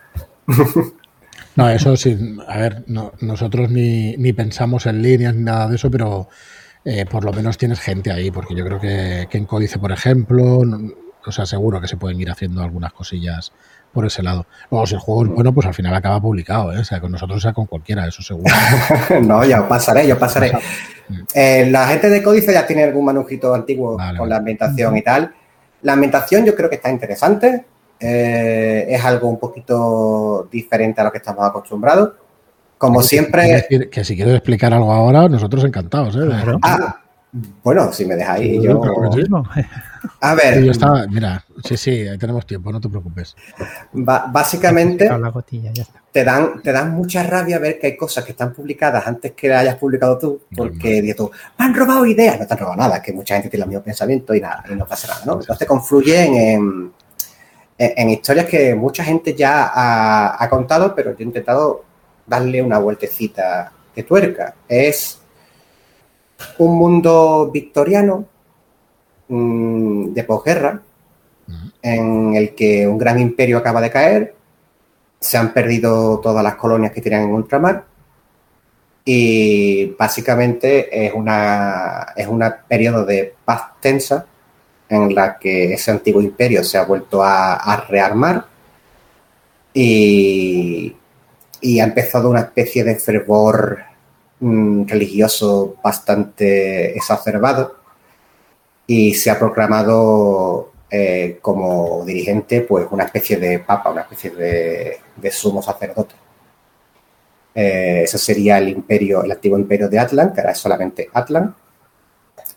No, 1.57 1.71
eso 1.71 1.97
sí, 1.97 2.15
a 2.49 2.59
ver, 2.59 2.85
no- 2.87 3.13
nosotros 3.21 3.71
ni, 3.71 4.15
ni 4.19 4.35
pensamos 4.35 4.85
en 4.85 5.01
líneas 5.01 5.35
ni 5.35 5.43
nada 5.43 5.69
de 5.69 5.77
eso, 5.77 5.91
pero 5.91 6.29
eh, 6.85 7.07
por 7.07 7.25
lo 7.25 7.33
menos 7.33 7.57
tienes 7.57 7.81
gente 7.81 8.13
ahí, 8.13 8.31
porque 8.31 8.55
yo 8.55 8.63
creo 8.65 8.79
que, 8.79 9.27
que 9.31 9.39
en 9.39 9.47
Códice, 9.47 9.79
por 9.79 9.91
ejemplo, 9.91 10.63
o 11.31 11.33
sea, 11.33 11.47
seguro 11.47 11.81
que 11.81 11.89
se 11.89 11.97
pueden 11.97 12.21
ir 12.21 12.31
haciendo 12.31 12.63
algunas 12.63 12.93
cosillas 12.93 13.53
por 13.93 14.05
ese 14.05 14.23
lado. 14.23 14.47
Luego, 14.71 14.87
si 14.87 14.95
el 14.95 15.01
juego 15.01 15.25
es 15.25 15.31
bueno, 15.31 15.55
pues 15.55 15.67
al 15.67 15.75
final 15.75 15.95
acaba 15.95 16.21
publicado, 16.21 16.73
¿eh? 16.73 16.85
sea 16.85 17.01
con 17.01 17.13
nosotros, 17.13 17.41
sea 17.41 17.53
con 17.53 17.67
cualquiera, 17.67 18.07
eso 18.07 18.23
seguro. 18.23 18.55
no, 19.23 19.45
ya 19.45 19.63
os 19.63 19.69
pasaré, 19.69 20.07
yo 20.07 20.15
os 20.15 20.21
pasaré. 20.21 20.53
Eh, 21.35 21.69
la 21.71 21.87
gente 21.89 22.11
de 22.11 22.23
Códice 22.23 22.53
ya 22.53 22.67
tiene 22.67 22.85
algún 22.85 23.05
manuscrito 23.05 23.55
antiguo 23.55 23.97
Vale, 23.97 24.19
con 24.19 24.29
la 24.29 24.37
ambientación 24.37 24.97
y 24.97 25.03
tal. 25.03 25.33
La 25.83 25.95
ambientación 25.95 26.45
yo 26.45 26.55
creo 26.55 26.69
que 26.69 26.77
está 26.77 26.91
interesante. 26.91 27.65
Eh, 27.99 28.87
es 28.89 29.03
algo 29.03 29.29
un 29.29 29.39
poquito 29.39 30.47
diferente 30.51 31.01
a 31.01 31.05
lo 31.05 31.13
que 31.13 31.19
estamos 31.19 31.45
acostumbrados. 31.49 32.13
Como 32.77 33.03
siempre. 33.03 33.45
decir 33.45 33.89
que 33.89 34.05
si 34.05 34.15
quieres 34.15 34.35
explicar 34.35 34.75
algo 34.75 34.93
ahora, 34.93 35.29
nosotros 35.29 35.65
encantados, 35.65 36.15
¿eh? 36.17 36.29
Ah, 36.61 37.01
bueno, 37.63 37.91
si 37.93 38.05
me 38.05 38.17
dejáis, 38.17 38.63
yo. 38.63 38.83
sí. 39.15 39.63
A 40.21 40.35
ver, 40.35 40.55
Sí, 40.59 40.65
yo 40.67 40.73
estaba, 40.73 41.07
mira, 41.07 41.45
sí, 41.65 41.77
sí, 41.77 42.09
ahí 42.09 42.19
tenemos 42.19 42.47
tiempo, 42.47 42.73
no 42.73 42.81
te 42.81 42.89
preocupes. 42.89 43.35
básicamente. 43.93 45.07
La 45.09 45.29
gotilla, 45.31 45.71
ya 45.73 45.83
está. 45.83 46.03
te 46.13 46.25
dan, 46.25 46.63
te 46.63 46.73
dan 46.73 46.93
mucha 46.93 47.23
rabia 47.23 47.59
ver 47.59 47.79
que 47.79 47.89
hay 47.89 47.97
cosas 47.97 48.25
que 48.25 48.33
están 48.33 48.53
publicadas 48.53 49.07
antes 49.07 49.33
que 49.33 49.49
las 49.49 49.63
hayas 49.63 49.77
publicado 49.77 50.19
tú, 50.19 50.41
porque 50.57 51.03
dices 51.03 51.17
tú, 51.17 51.31
me 51.59 51.65
han 51.65 51.75
robado 51.75 52.07
ideas, 52.07 52.39
no 52.41 52.47
te 52.47 52.55
han 52.55 52.59
robado 52.61 52.77
nada, 52.77 53.03
que 53.03 53.13
mucha 53.13 53.35
gente 53.35 53.51
tiene 53.51 53.65
el 53.65 53.69
mismo 53.71 53.85
pensamiento 53.85 54.35
y 54.35 54.41
nada, 54.41 54.65
y 54.71 54.75
no 54.75 54.87
pasa 54.87 55.09
nada, 55.09 55.21
¿no? 55.27 55.41
Entonces 55.41 55.67
confluyen 55.69 56.35
en, 56.35 56.93
en, 57.79 57.93
en 57.97 58.11
historias 58.11 58.47
que 58.47 58.75
mucha 58.75 59.05
gente 59.05 59.35
ya 59.35 59.67
ha, 59.73 60.43
ha 60.43 60.49
contado, 60.49 60.95
pero 60.95 61.11
yo 61.11 61.17
he 61.21 61.25
intentado 61.25 61.85
darle 62.27 62.63
una 62.63 62.79
vueltecita 62.79 63.73
de 63.95 64.03
tuerca. 64.03 64.55
Es 64.69 65.21
un 66.59 66.77
mundo 66.77 67.51
victoriano 67.53 68.27
mm, 69.29 70.13
de 70.13 70.25
posguerra, 70.25 70.83
en 71.83 72.35
el 72.35 72.55
que 72.55 72.89
un 72.89 72.99
gran 72.99 73.21
imperio 73.21 73.59
acaba 73.59 73.81
de 73.81 73.91
caer, 73.91 74.35
se 75.21 75.39
han 75.39 75.53
perdido 75.53 76.21
todas 76.21 76.43
las 76.43 76.57
colonias 76.57 76.93
que 76.93 77.01
tienen 77.01 77.23
en 77.23 77.33
ultramar 77.33 77.85
y 79.05 79.95
básicamente 79.97 81.07
es 81.07 81.15
una 81.15 82.09
es 82.17 82.27
un 82.27 82.45
periodo 82.67 83.05
de 83.05 83.35
paz 83.45 83.81
tensa 83.81 84.27
en 84.89 85.15
la 85.15 85.39
que 85.39 85.75
ese 85.75 85.93
antiguo 85.93 86.21
imperio 86.21 86.65
se 86.65 86.77
ha 86.77 86.85
vuelto 86.85 87.23
a, 87.23 87.55
a 87.55 87.77
rearmar 87.87 88.47
y, 89.73 90.97
y 91.61 91.81
ha 91.81 91.85
empezado 91.85 92.31
una 92.31 92.41
especie 92.41 92.83
de 92.83 92.97
fervor 92.97 93.79
mm, 94.41 94.87
religioso 94.87 95.77
bastante 95.83 96.97
exacerbado 96.97 97.86
y 98.87 99.15
se 99.15 99.31
ha 99.31 99.39
proclamado 99.39 100.73
eh, 100.91 101.39
como 101.43 102.05
dirigente 102.05 102.61
pues 102.61 102.87
una 102.91 103.05
especie 103.05 103.37
de 103.39 103.59
papa, 103.59 103.91
una 103.91 104.03
especie 104.03 104.31
de, 104.31 105.31
sumo 105.31 105.61
sacerdote. 105.63 106.15
Eh, 107.55 108.03
eso 108.05 108.19
sería 108.19 108.59
el 108.59 108.69
imperio, 108.69 109.25
el 109.25 109.33
antiguo 109.33 109.59
imperio 109.59 109.89
de 109.89 109.99
Atlan, 109.99 110.33
que 110.33 110.41
ahora 110.41 110.53
es 110.53 110.59
solamente 110.59 111.09
Atlan. 111.13 111.55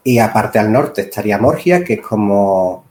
Y 0.03 0.19
aparte 0.19 0.59
al 0.59 0.71
norte 0.71 1.01
estaría 1.01 1.37
Morgia, 1.37 1.83
que 1.83 1.93
es 1.95 2.01
como 2.01 2.85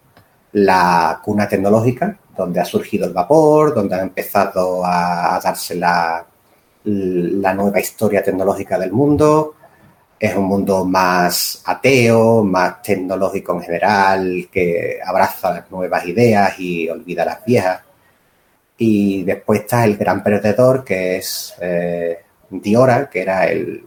la 0.52 1.20
cuna 1.22 1.48
tecnológica, 1.48 2.18
donde 2.36 2.60
ha 2.60 2.64
surgido 2.64 3.06
el 3.06 3.12
vapor, 3.12 3.74
donde 3.74 3.94
ha 3.96 4.02
empezado 4.02 4.84
a, 4.84 5.36
a 5.36 5.40
darse 5.40 5.74
la, 5.74 6.26
la 6.84 7.54
nueva 7.54 7.80
historia 7.80 8.22
tecnológica 8.22 8.78
del 8.78 8.92
mundo. 8.92 9.54
Es 10.18 10.34
un 10.34 10.44
mundo 10.44 10.84
más 10.84 11.62
ateo, 11.64 12.42
más 12.42 12.82
tecnológico 12.82 13.54
en 13.54 13.62
general, 13.62 14.48
que 14.50 14.98
abraza 15.04 15.52
las 15.52 15.70
nuevas 15.70 16.04
ideas 16.06 16.58
y 16.58 16.88
olvida 16.88 17.24
las 17.24 17.44
viejas. 17.44 17.80
Y 18.78 19.22
después 19.24 19.60
está 19.60 19.84
el 19.84 19.96
gran 19.96 20.22
perdedor, 20.22 20.84
que 20.84 21.16
es 21.16 21.54
eh, 21.60 22.18
Diora, 22.50 23.08
que 23.08 23.20
era 23.20 23.46
el, 23.46 23.84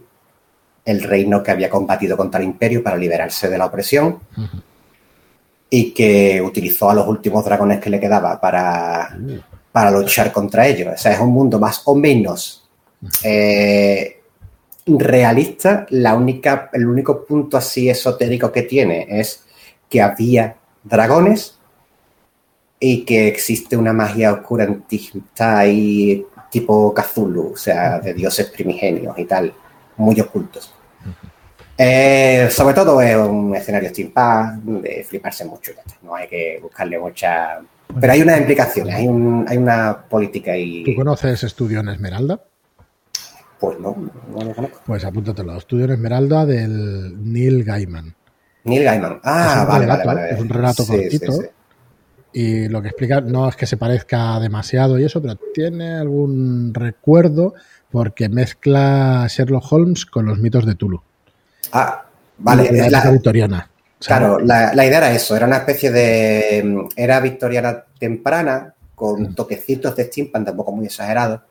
el 0.84 1.02
reino 1.02 1.42
que 1.42 1.50
había 1.50 1.70
combatido 1.70 2.16
contra 2.16 2.40
el 2.40 2.46
imperio 2.46 2.82
para 2.82 2.96
liberarse 2.96 3.48
de 3.48 3.58
la 3.58 3.66
opresión 3.66 4.20
y 5.70 5.92
que 5.92 6.40
utilizó 6.40 6.90
a 6.90 6.94
los 6.94 7.06
últimos 7.06 7.44
dragones 7.44 7.80
que 7.80 7.90
le 7.90 8.00
quedaba 8.00 8.40
para, 8.40 9.16
para 9.70 9.90
luchar 9.90 10.32
contra 10.32 10.66
ellos. 10.66 10.94
O 10.94 10.98
sea, 10.98 11.12
es 11.12 11.20
un 11.20 11.30
mundo 11.30 11.58
más 11.58 11.82
o 11.86 11.94
menos 11.94 12.68
eh, 13.24 14.21
realista. 14.86 15.86
La 15.90 16.14
única, 16.14 16.70
el 16.72 16.86
único 16.86 17.24
punto 17.24 17.56
así 17.56 17.88
esotérico 17.88 18.50
que 18.50 18.62
tiene 18.62 19.06
es 19.08 19.44
que 19.88 20.00
había 20.00 20.56
dragones 20.82 21.58
y 22.80 23.04
que 23.04 23.28
existe 23.28 23.76
una 23.76 23.92
magia 23.92 24.32
oscurantista 24.32 25.58
ahí 25.58 26.26
tipo 26.50 26.92
Cthulhu, 26.92 27.52
o 27.54 27.56
sea, 27.56 27.98
de 28.00 28.12
dioses 28.12 28.48
primigenios 28.50 29.18
y 29.18 29.24
tal, 29.24 29.52
muy 29.96 30.20
ocultos. 30.20 30.74
Eh, 31.78 32.48
sobre 32.50 32.74
todo 32.74 33.00
es 33.00 33.16
un 33.16 33.56
escenario 33.56 33.88
steampunk 33.88 34.82
de 34.82 35.04
fliparse 35.08 35.44
mucho, 35.46 35.72
ya 35.74 35.80
está. 35.80 35.96
no 36.02 36.14
hay 36.14 36.28
que 36.28 36.58
buscarle 36.60 36.98
mucha... 36.98 37.60
Pero 37.98 38.12
hay 38.12 38.22
unas 38.22 38.38
implicaciones, 38.38 38.94
hay, 38.94 39.08
un, 39.08 39.44
hay 39.48 39.56
una 39.56 40.04
política 40.08 40.52
¿Tú 40.52 40.58
y... 40.58 40.94
conoces 40.94 41.42
Estudio 41.42 41.80
en 41.80 41.88
Esmeralda? 41.88 42.42
Pues 43.62 43.78
no, 43.78 43.96
no 44.34 44.44
lo 44.44 44.54
conozco. 44.54 44.80
Pues 44.84 45.04
apúntatelo. 45.04 45.56
Estudio 45.56 45.84
en 45.84 45.92
Esmeralda 45.92 46.44
del 46.44 47.14
Neil 47.32 47.62
Gaiman. 47.62 48.12
Neil 48.64 48.82
Gaiman. 48.82 49.20
Ah, 49.22 49.64
vale, 49.68 49.84
relato, 49.84 50.06
vale, 50.08 50.20
vale. 50.20 50.34
es 50.34 50.40
un 50.40 50.48
relato 50.48 50.82
Sí, 50.82 50.90
cortito. 50.90 51.32
sí. 51.32 51.46
Y 52.32 52.68
lo 52.68 52.82
que 52.82 52.88
explica 52.88 53.20
no 53.20 53.48
es 53.48 53.54
que 53.54 53.66
se 53.66 53.76
parezca 53.76 54.40
demasiado 54.40 54.98
y 54.98 55.04
eso, 55.04 55.22
pero 55.22 55.38
tiene 55.54 55.92
algún 55.94 56.74
recuerdo 56.74 57.54
porque 57.88 58.28
mezcla 58.28 59.26
Sherlock 59.28 59.70
Holmes 59.70 60.06
con 60.06 60.26
los 60.26 60.40
mitos 60.40 60.66
de 60.66 60.74
Tulu. 60.74 61.00
Ah, 61.70 62.04
Vale, 62.38 62.90
la, 62.90 63.10
victoriana. 63.12 63.70
Claro, 64.04 64.40
la, 64.40 64.74
idea 64.74 64.98
era 64.98 65.12
eso, 65.12 65.36
era 65.36 65.46
una 65.46 65.58
especie 65.58 65.92
de. 65.92 66.88
Era 66.96 67.20
victoriana 67.20 67.84
temprana, 67.96 68.74
con 68.96 69.36
toquecitos 69.36 69.94
de 69.94 70.04
steampunk, 70.04 70.46
tampoco 70.46 70.72
muy 70.72 70.86
exagerados, 70.86 71.42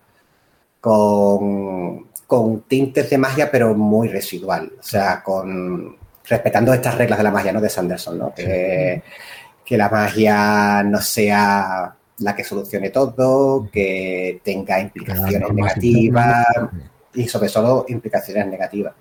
con, 0.82 2.08
con 2.28 2.62
tintes 2.64 3.10
de 3.10 3.18
magia, 3.18 3.50
pero 3.50 3.74
muy 3.74 4.10
residual. 4.10 4.74
O 4.78 4.84
sea, 4.84 5.24
con 5.24 5.96
respetando 6.26 6.74
estas 6.74 6.98
reglas 6.98 7.18
de 7.20 7.24
la 7.24 7.32
magia, 7.32 7.54
¿no? 7.54 7.62
De 7.62 7.70
Sanderson, 7.70 8.18
¿no? 8.18 8.34
Que, 8.34 9.04
que 9.64 9.78
la 9.78 9.90
magia 9.90 10.84
no 10.84 11.00
sea 11.00 11.96
la 12.20 12.36
que 12.36 12.44
solucione 12.44 12.90
todo, 12.90 13.70
que 13.72 14.42
tenga 14.44 14.80
implicaciones 14.80 15.54
negativas 15.54 16.46
y 17.14 17.28
sobre 17.28 17.50
todo 17.50 17.86
implicaciones 17.88 18.48
negativas. 18.48 18.94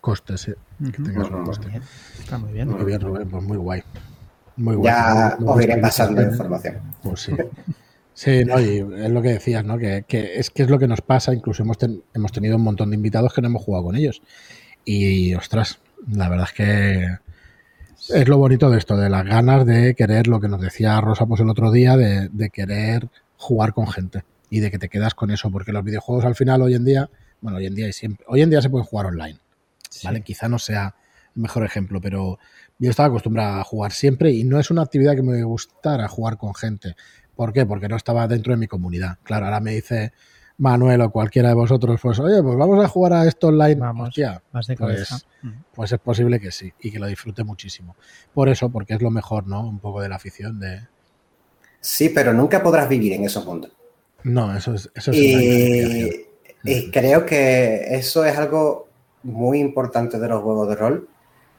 Costes, 0.00 0.40
sí. 0.40 0.52
Que 0.84 1.02
tengas 1.02 1.30
un 1.30 1.44
coste. 1.44 1.68
Está 2.18 2.38
muy 2.38 2.52
bien. 2.52 2.68
Muy 2.68 2.84
bien, 2.84 3.00
Rubén, 3.00 3.28
pues 3.28 3.42
muy 3.42 3.58
guay. 3.58 3.82
Muy 4.56 4.76
guay. 4.76 4.92
Ya 4.92 5.36
os 5.44 5.62
iré 5.62 5.76
pasando 5.76 6.22
información. 6.22 6.80
Pues 7.02 7.20
sí. 7.20 7.32
Sí, 8.20 8.44
no, 8.44 8.60
y 8.60 8.80
es 9.02 9.10
lo 9.10 9.22
que 9.22 9.30
decías, 9.30 9.64
¿no? 9.64 9.78
Que, 9.78 10.04
que, 10.06 10.38
es 10.38 10.50
que 10.50 10.64
es 10.64 10.68
lo 10.68 10.78
que 10.78 10.86
nos 10.86 11.00
pasa, 11.00 11.32
incluso 11.32 11.62
hemos, 11.62 11.78
hemos 12.12 12.32
tenido 12.32 12.56
un 12.56 12.62
montón 12.62 12.90
de 12.90 12.96
invitados 12.96 13.32
que 13.32 13.40
no 13.40 13.48
hemos 13.48 13.62
jugado 13.62 13.84
con 13.84 13.96
ellos. 13.96 14.20
Y 14.84 15.34
ostras, 15.34 15.78
la 16.06 16.28
verdad 16.28 16.46
es 16.46 16.52
que 16.52 17.18
es 18.10 18.28
lo 18.28 18.36
bonito 18.36 18.68
de 18.68 18.76
esto, 18.76 18.98
de 18.98 19.08
las 19.08 19.24
ganas 19.24 19.64
de 19.64 19.94
querer, 19.94 20.26
lo 20.26 20.38
que 20.38 20.48
nos 20.48 20.60
decía 20.60 21.00
Rosa 21.00 21.24
pues 21.24 21.40
el 21.40 21.48
otro 21.48 21.72
día, 21.72 21.96
de, 21.96 22.50
querer 22.50 23.08
jugar 23.38 23.72
con 23.72 23.88
gente 23.88 24.22
y 24.50 24.60
de 24.60 24.70
que 24.70 24.78
te 24.78 24.90
quedas 24.90 25.14
con 25.14 25.30
eso, 25.30 25.50
porque 25.50 25.72
los 25.72 25.82
videojuegos 25.82 26.26
al 26.26 26.34
final 26.34 26.60
hoy 26.60 26.74
en 26.74 26.84
día, 26.84 27.08
bueno, 27.40 27.56
hoy 27.56 27.64
en 27.64 27.74
día 27.74 27.88
y 27.88 27.94
siempre, 27.94 28.26
hoy 28.28 28.42
en 28.42 28.50
día 28.50 28.60
se 28.60 28.68
pueden 28.68 28.84
jugar 28.84 29.06
online, 29.06 29.38
¿vale? 30.04 30.20
Quizá 30.20 30.46
no 30.46 30.58
sea 30.58 30.94
el 31.34 31.40
mejor 31.40 31.64
ejemplo, 31.64 32.02
pero 32.02 32.38
yo 32.78 32.90
estaba 32.90 33.08
acostumbrado 33.08 33.60
a 33.60 33.64
jugar 33.64 33.92
siempre 33.92 34.30
y 34.32 34.44
no 34.44 34.60
es 34.60 34.70
una 34.70 34.82
actividad 34.82 35.14
que 35.14 35.22
me 35.22 35.42
gustara 35.42 36.06
jugar 36.08 36.36
con 36.36 36.54
gente. 36.54 36.96
¿Por 37.40 37.54
qué? 37.54 37.64
Porque 37.64 37.88
no 37.88 37.96
estaba 37.96 38.28
dentro 38.28 38.52
de 38.52 38.58
mi 38.58 38.66
comunidad. 38.66 39.16
Claro, 39.22 39.46
ahora 39.46 39.60
me 39.60 39.70
dice, 39.70 40.12
Manuel 40.58 41.00
o 41.00 41.10
cualquiera 41.10 41.48
de 41.48 41.54
vosotros, 41.54 41.98
pues 41.98 42.20
oye, 42.20 42.42
pues 42.42 42.54
vamos 42.54 42.84
a 42.84 42.86
jugar 42.86 43.14
a 43.14 43.26
esto 43.26 43.46
online. 43.46 43.76
Vamos, 43.76 44.14
más 44.52 44.66
de 44.66 44.76
pues, 44.76 45.26
pues, 45.72 45.92
es 45.92 45.98
posible 46.00 46.38
que 46.38 46.50
sí 46.50 46.70
y 46.80 46.90
que 46.92 46.98
lo 46.98 47.06
disfrute 47.06 47.42
muchísimo. 47.42 47.96
Por 48.34 48.50
eso, 48.50 48.68
porque 48.68 48.92
es 48.92 49.00
lo 49.00 49.10
mejor, 49.10 49.46
¿no? 49.46 49.66
Un 49.66 49.78
poco 49.78 50.02
de 50.02 50.10
la 50.10 50.16
afición 50.16 50.60
de... 50.60 50.86
Sí, 51.80 52.10
pero 52.10 52.34
nunca 52.34 52.62
podrás 52.62 52.90
vivir 52.90 53.14
en 53.14 53.24
esos 53.24 53.46
mundos. 53.46 53.72
No, 54.22 54.54
eso 54.54 54.74
es... 54.74 54.90
Eso 54.94 55.10
es 55.10 55.16
y, 55.16 56.26
y 56.62 56.90
creo 56.90 57.24
que 57.24 57.86
eso 57.88 58.22
es 58.26 58.36
algo 58.36 58.86
muy 59.22 59.60
importante 59.60 60.18
de 60.18 60.28
los 60.28 60.42
juegos 60.42 60.68
de 60.68 60.74
rol 60.74 61.08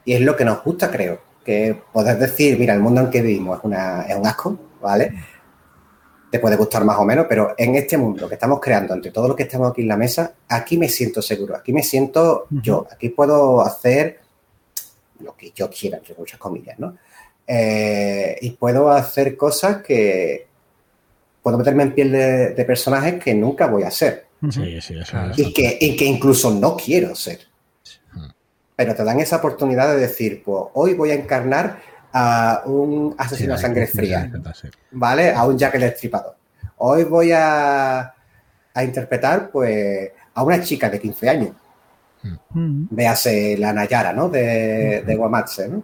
y 0.04 0.12
es 0.12 0.20
lo 0.20 0.36
que 0.36 0.44
nos 0.44 0.62
gusta, 0.62 0.92
creo. 0.92 1.20
Que 1.44 1.76
poder 1.92 2.20
decir, 2.20 2.56
mira, 2.56 2.72
el 2.72 2.78
mundo 2.78 3.00
en 3.00 3.10
que 3.10 3.20
vivimos 3.20 3.58
es, 3.58 3.64
una, 3.64 4.02
es 4.02 4.16
un 4.16 4.24
asco, 4.24 4.56
¿vale? 4.80 5.12
Te 6.32 6.38
puede 6.38 6.56
gustar 6.56 6.82
más 6.82 6.96
o 6.96 7.04
menos, 7.04 7.26
pero 7.28 7.54
en 7.58 7.74
este 7.74 7.98
mundo 7.98 8.26
que 8.26 8.36
estamos 8.36 8.58
creando, 8.58 8.94
entre 8.94 9.10
todos 9.10 9.28
los 9.28 9.36
que 9.36 9.42
estamos 9.42 9.70
aquí 9.70 9.82
en 9.82 9.88
la 9.88 9.98
mesa, 9.98 10.32
aquí 10.48 10.78
me 10.78 10.88
siento 10.88 11.20
seguro, 11.20 11.54
aquí 11.54 11.74
me 11.74 11.82
siento 11.82 12.46
yo, 12.48 12.86
aquí 12.90 13.10
puedo 13.10 13.60
hacer 13.60 14.18
lo 15.20 15.36
que 15.36 15.52
yo 15.54 15.68
quiera, 15.68 15.98
entre 15.98 16.14
muchas 16.14 16.40
comillas, 16.40 16.78
¿no? 16.78 16.96
Eh, 17.46 18.38
y 18.40 18.52
puedo 18.52 18.90
hacer 18.90 19.36
cosas 19.36 19.82
que 19.82 20.46
puedo 21.42 21.58
meterme 21.58 21.82
en 21.82 21.94
piel 21.94 22.10
de, 22.10 22.64
personajes 22.66 23.22
que 23.22 23.34
nunca 23.34 23.66
voy 23.66 23.82
a 23.82 23.90
ser. 23.90 24.24
Sí, 24.50 24.80
sí, 24.80 24.94
eso, 24.98 25.18
y, 25.36 25.52
que, 25.52 25.76
y 25.78 25.94
que 25.98 26.06
incluso 26.06 26.50
no 26.50 26.78
quiero 26.78 27.14
ser. 27.14 27.40
Pero 28.74 28.94
te 28.94 29.04
dan 29.04 29.20
esa 29.20 29.36
oportunidad 29.36 29.94
de 29.94 30.00
decir, 30.00 30.42
pues 30.42 30.64
hoy 30.72 30.94
voy 30.94 31.10
a 31.10 31.14
encarnar 31.14 31.82
a 32.12 32.62
un 32.66 33.14
asesino 33.16 33.54
a 33.54 33.58
sangre 33.58 33.86
fría, 33.86 34.30
¿vale? 34.90 35.32
A 35.32 35.44
un 35.44 35.56
Jack 35.58 35.74
el 35.76 35.84
Estripador. 35.84 36.36
Hoy 36.78 37.04
voy 37.04 37.32
a, 37.32 38.14
a 38.74 38.84
interpretar, 38.84 39.50
pues, 39.50 40.10
a 40.34 40.42
una 40.42 40.60
chica 40.62 40.90
de 40.90 41.00
15 41.00 41.28
años. 41.28 41.50
Mm. 42.50 42.86
Véase 42.90 43.56
la 43.58 43.72
Nayara, 43.72 44.12
¿no? 44.12 44.28
De, 44.28 45.02
de 45.06 45.16
Guamatse, 45.16 45.68
¿no? 45.68 45.82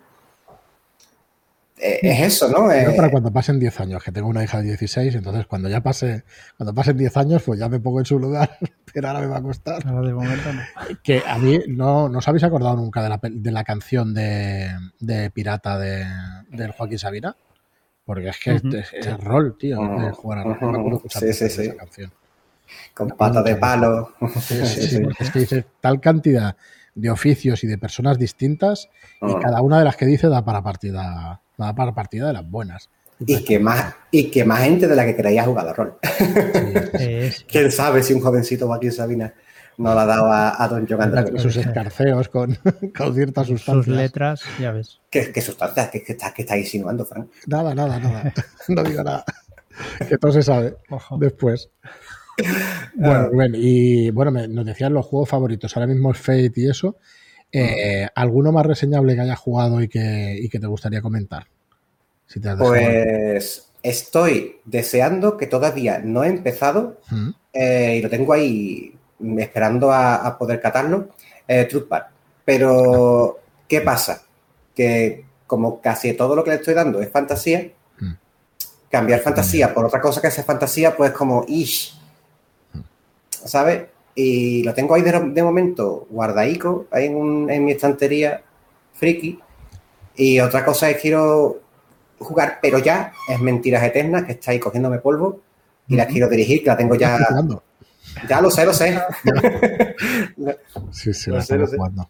Eh, 1.81 2.01
es 2.03 2.21
eso, 2.21 2.49
¿no? 2.49 2.67
para 2.67 3.07
eh, 3.07 3.11
cuando 3.11 3.33
pasen 3.33 3.59
10 3.59 3.81
años, 3.81 4.03
que 4.03 4.13
tengo 4.13 4.29
una 4.29 4.43
hija 4.43 4.59
de 4.59 4.65
16, 4.65 5.15
entonces 5.15 5.47
cuando 5.47 5.69
ya 5.69 5.81
pase, 5.81 6.25
cuando 6.57 6.75
pasen 6.75 6.97
10 6.97 7.17
años, 7.17 7.43
pues 7.43 7.59
ya 7.61 7.69
me 7.69 7.79
pongo 7.79 8.01
en 8.01 8.07
su 8.07 8.19
lugar, 8.19 8.59
pero 8.93 9.09
ahora 9.09 9.21
me 9.21 9.27
va 9.27 9.39
a 9.39 9.43
costar. 9.43 9.85
de 9.85 10.13
momento 10.13 10.53
no. 10.53 10.63
Que 11.03 11.23
a 11.27 11.39
mí 11.39 11.61
no, 11.69 12.09
no 12.09 12.19
os 12.19 12.29
habéis 12.29 12.45
acordado 12.45 12.77
nunca 12.77 13.03
de 13.03 13.09
la, 13.09 13.21
de 13.23 13.53
la 13.53 13.65
canción 13.65 14.13
de, 14.15 14.71
de 14.99 15.31
Pirata 15.31 15.79
de, 15.79 16.05
del 16.51 16.73
Joaquín 16.73 16.99
Sabina, 16.99 17.37
porque 18.05 18.29
es 18.29 18.39
que 18.39 18.55
es, 18.55 18.63
el 19.07 19.19
rol, 19.19 19.57
tío, 19.59 19.79
de 19.81 20.11
jugar 20.13 20.39
a 20.39 20.55
rol. 20.55 21.01
sí, 21.09 21.33
sí, 21.33 21.49
sí. 21.49 21.73
canción. 21.77 22.13
Con 22.93 23.09
pata 23.11 23.43
de 23.43 23.57
palo. 23.57 24.13
Sí, 24.41 24.67
sí, 24.67 25.03
es 25.19 25.31
que 25.31 25.39
dice 25.39 25.65
tal 25.81 26.01
cantidad 26.01 26.57
de 26.95 27.11
oficios 27.11 27.63
y 27.65 27.67
de 27.67 27.79
personas 27.79 28.19
distintas 28.19 28.91
y 29.23 29.35
cada 29.41 29.63
una 29.63 29.79
de 29.79 29.85
las 29.85 29.97
que 29.97 30.05
dice 30.05 30.29
da 30.29 30.45
para 30.45 30.63
partida 30.63 31.41
Va 31.61 31.75
para 31.75 31.95
partida 31.95 32.29
de 32.29 32.33
las 32.35 32.49
buenas. 32.49 32.89
Y 33.21 33.45
que, 33.45 33.59
más, 33.59 33.95
y 34.13 34.31
que 34.31 34.45
más 34.45 34.61
gente 34.61 34.87
de 34.87 34.95
la 34.95 35.05
que 35.05 35.17
creía 35.17 35.43
ha 35.43 35.47
jugado 35.47 35.75
rol. 35.75 35.99
¿Quién 37.49 37.73
sabe 37.73 38.03
si 38.05 38.15
un 38.15 38.21
jovencito 38.21 38.69
Joaquín 38.69 38.93
Sabina 38.93 39.35
no 39.79 39.95
la 39.95 40.03
ha 40.03 40.07
dado 40.07 40.27
a, 40.31 40.69
Don 40.69 40.87
John 40.89 41.39
Sus 41.39 41.57
escarceos 41.57 42.29
con, 42.29 42.59
con, 42.97 43.15
ciertas 43.15 43.47
sustancias. 43.47 43.85
Sus 43.85 43.95
letras, 43.95 44.43
ya 44.61 44.73
ves. 44.73 45.01
¿Qué, 45.09 45.41
sustancias? 45.41 45.91
¿Qué, 45.91 46.17
está, 46.43 46.59
insinuando, 46.59 47.05
Frank? 47.05 47.29
Nada, 47.47 47.75
nada, 47.75 47.99
nada. 47.99 48.33
No 48.69 48.83
digo 48.83 49.03
nada. 49.03 49.25
Que 50.09 50.19
todo 50.19 50.33
se 50.33 50.43
sabe 50.43 50.77
después. 51.19 51.71
Bueno, 52.95 53.31
bueno, 53.33 53.57
y 53.59 54.11
bueno, 54.11 54.31
nos 54.31 54.65
decían 54.65 54.95
los 54.95 55.05
juegos 55.05 55.29
favoritos. 55.29 55.77
Ahora 55.77 55.89
mismo 55.89 56.13
es 56.13 56.19
Fate 56.19 56.53
y 56.55 56.69
eso. 56.69 56.97
Eh, 57.51 58.07
¿Alguno 58.15 58.53
más 58.53 58.67
reseñable 58.67 59.15
que 59.15 59.23
hayas 59.23 59.39
jugado 59.39 59.83
y 59.83 59.89
que, 59.89 60.49
te 60.51 60.67
gustaría 60.67 61.01
comentar? 61.01 61.47
pues 62.59 63.71
estoy 63.83 64.61
deseando 64.67 65.39
que 65.39 65.47
todavía 65.47 65.99
no 65.99 66.25
he 66.25 66.29
empezado 66.29 67.01
eh, 67.55 67.97
y 67.99 68.03
lo 68.03 68.11
tengo 68.11 68.35
ahí 68.35 68.95
esperando 69.39 69.91
a, 69.93 70.37
poder 70.39 70.61
catarlo, 70.61 71.09
eh, 71.47 71.65
Truth 71.65 71.89
Pero, 72.45 73.39
¿qué 73.67 73.81
pasa? 73.81 74.23
Que 74.75 75.25
como 75.47 75.81
casi 75.81 76.13
todo 76.13 76.37
lo 76.37 76.45
que 76.45 76.51
le 76.51 76.57
estoy 76.57 76.75
dando 76.75 77.01
es 77.01 77.11
fantasía, 77.11 77.73
cambiar 78.91 79.21
fantasía 79.21 79.73
por 79.73 79.87
otra 79.87 80.01
cosa 80.01 80.21
que 80.21 80.31
sea 80.31 80.45
fantasía, 80.45 80.95
pues 80.95 81.13
como, 81.13 81.45
ish, 81.49 81.99
¿sabes? 83.31 83.85
Y 84.15 84.63
lo 84.65 84.75
tengo 84.75 84.95
ahí 84.95 85.03
de, 85.03 85.43
momento 85.43 86.07
guardaico, 86.11 86.87
ahí 86.91 87.07
en, 87.07 87.65
mi 87.65 87.73
estantería 87.73 88.43
friki. 88.95 89.39
Y 90.17 90.41
otra 90.41 90.65
cosa 90.65 90.91
es 90.91 91.01
quiero 91.01 91.61
jugar, 92.19 92.59
pero 92.61 92.79
ya 92.79 93.13
es 93.29 93.41
Mentiras 93.41 93.85
Eternas, 93.85 94.25
que 94.25 94.33
está 94.33 94.51
ahí 94.51 94.59
cogiéndome 94.59 94.99
polvo. 94.99 95.41
Y 95.87 95.97
la 95.97 96.07
quiero 96.07 96.29
dirigir, 96.29 96.63
que 96.63 96.67
la 96.69 96.77
tengo 96.77 96.97
ya. 96.97 97.19
Ya 98.29 98.41
lo 98.41 98.51
sé, 98.51 98.65
lo 98.65 98.75
sé. 98.75 98.99
sí, 100.91 101.15
sí, 101.15 101.31
lo 101.31 101.41
sé, 101.41 101.59
jugando. 101.59 102.09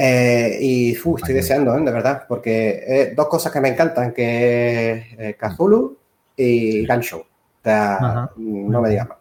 Eh, 0.00 0.58
y 0.60 0.92
estoy 0.92 1.34
deseando, 1.34 1.76
¿eh? 1.76 1.80
de 1.80 1.90
verdad, 1.90 2.24
porque 2.28 2.84
eh, 2.86 3.14
dos 3.16 3.26
cosas 3.26 3.52
que 3.52 3.60
me 3.60 3.68
encantan, 3.68 4.12
que 4.12 4.92
es 4.92 5.04
eh, 5.18 5.36
Kazulu 5.36 5.98
y 6.36 6.86
Ganshow. 6.86 7.18
O 7.20 7.26
sea, 7.64 8.30
no 8.36 8.80
me 8.80 8.90
digas 8.90 9.08
más. 9.08 9.17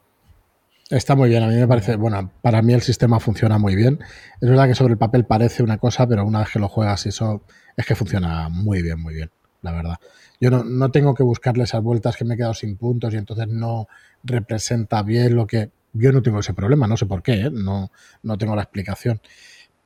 Está 0.89 1.17
muy 1.17 1.27
bien, 1.27 1.43
a 1.43 1.47
mí 1.47 1.55
me 1.55 1.67
parece, 1.67 1.97
bueno, 1.97 2.31
para 2.41 2.61
mí 2.61 2.73
el 2.73 2.81
sistema 2.81 3.19
funciona 3.19 3.57
muy 3.57 3.75
bien. 3.75 3.99
Es 4.39 4.49
verdad 4.49 4.67
que 4.67 4.75
sobre 4.75 4.93
el 4.93 4.97
papel 4.97 5.25
parece 5.25 5.61
una 5.61 5.77
cosa, 5.79 6.07
pero 6.07 6.25
una 6.25 6.39
vez 6.39 6.49
que 6.49 6.59
lo 6.59 6.69
juegas 6.69 7.05
eso 7.05 7.43
es 7.75 7.85
que 7.85 7.93
funciona 7.93 8.47
muy 8.47 8.81
bien, 8.81 9.01
muy 9.01 9.13
bien, 9.13 9.29
la 9.61 9.73
verdad. 9.73 9.95
Yo 10.39 10.49
no, 10.49 10.63
no 10.63 10.89
tengo 10.89 11.13
que 11.13 11.23
buscarle 11.23 11.65
esas 11.65 11.83
vueltas 11.83 12.15
que 12.15 12.23
me 12.23 12.35
he 12.35 12.37
quedado 12.37 12.53
sin 12.53 12.77
puntos 12.77 13.13
y 13.13 13.17
entonces 13.17 13.47
no 13.49 13.87
representa 14.23 15.03
bien 15.03 15.35
lo 15.35 15.45
que... 15.45 15.71
Yo 15.91 16.11
no 16.13 16.21
tengo 16.21 16.39
ese 16.39 16.53
problema, 16.53 16.87
no 16.87 16.95
sé 16.95 17.05
por 17.05 17.21
qué, 17.21 17.33
¿eh? 17.33 17.49
no, 17.51 17.91
no 18.23 18.37
tengo 18.37 18.55
la 18.55 18.61
explicación. 18.61 19.19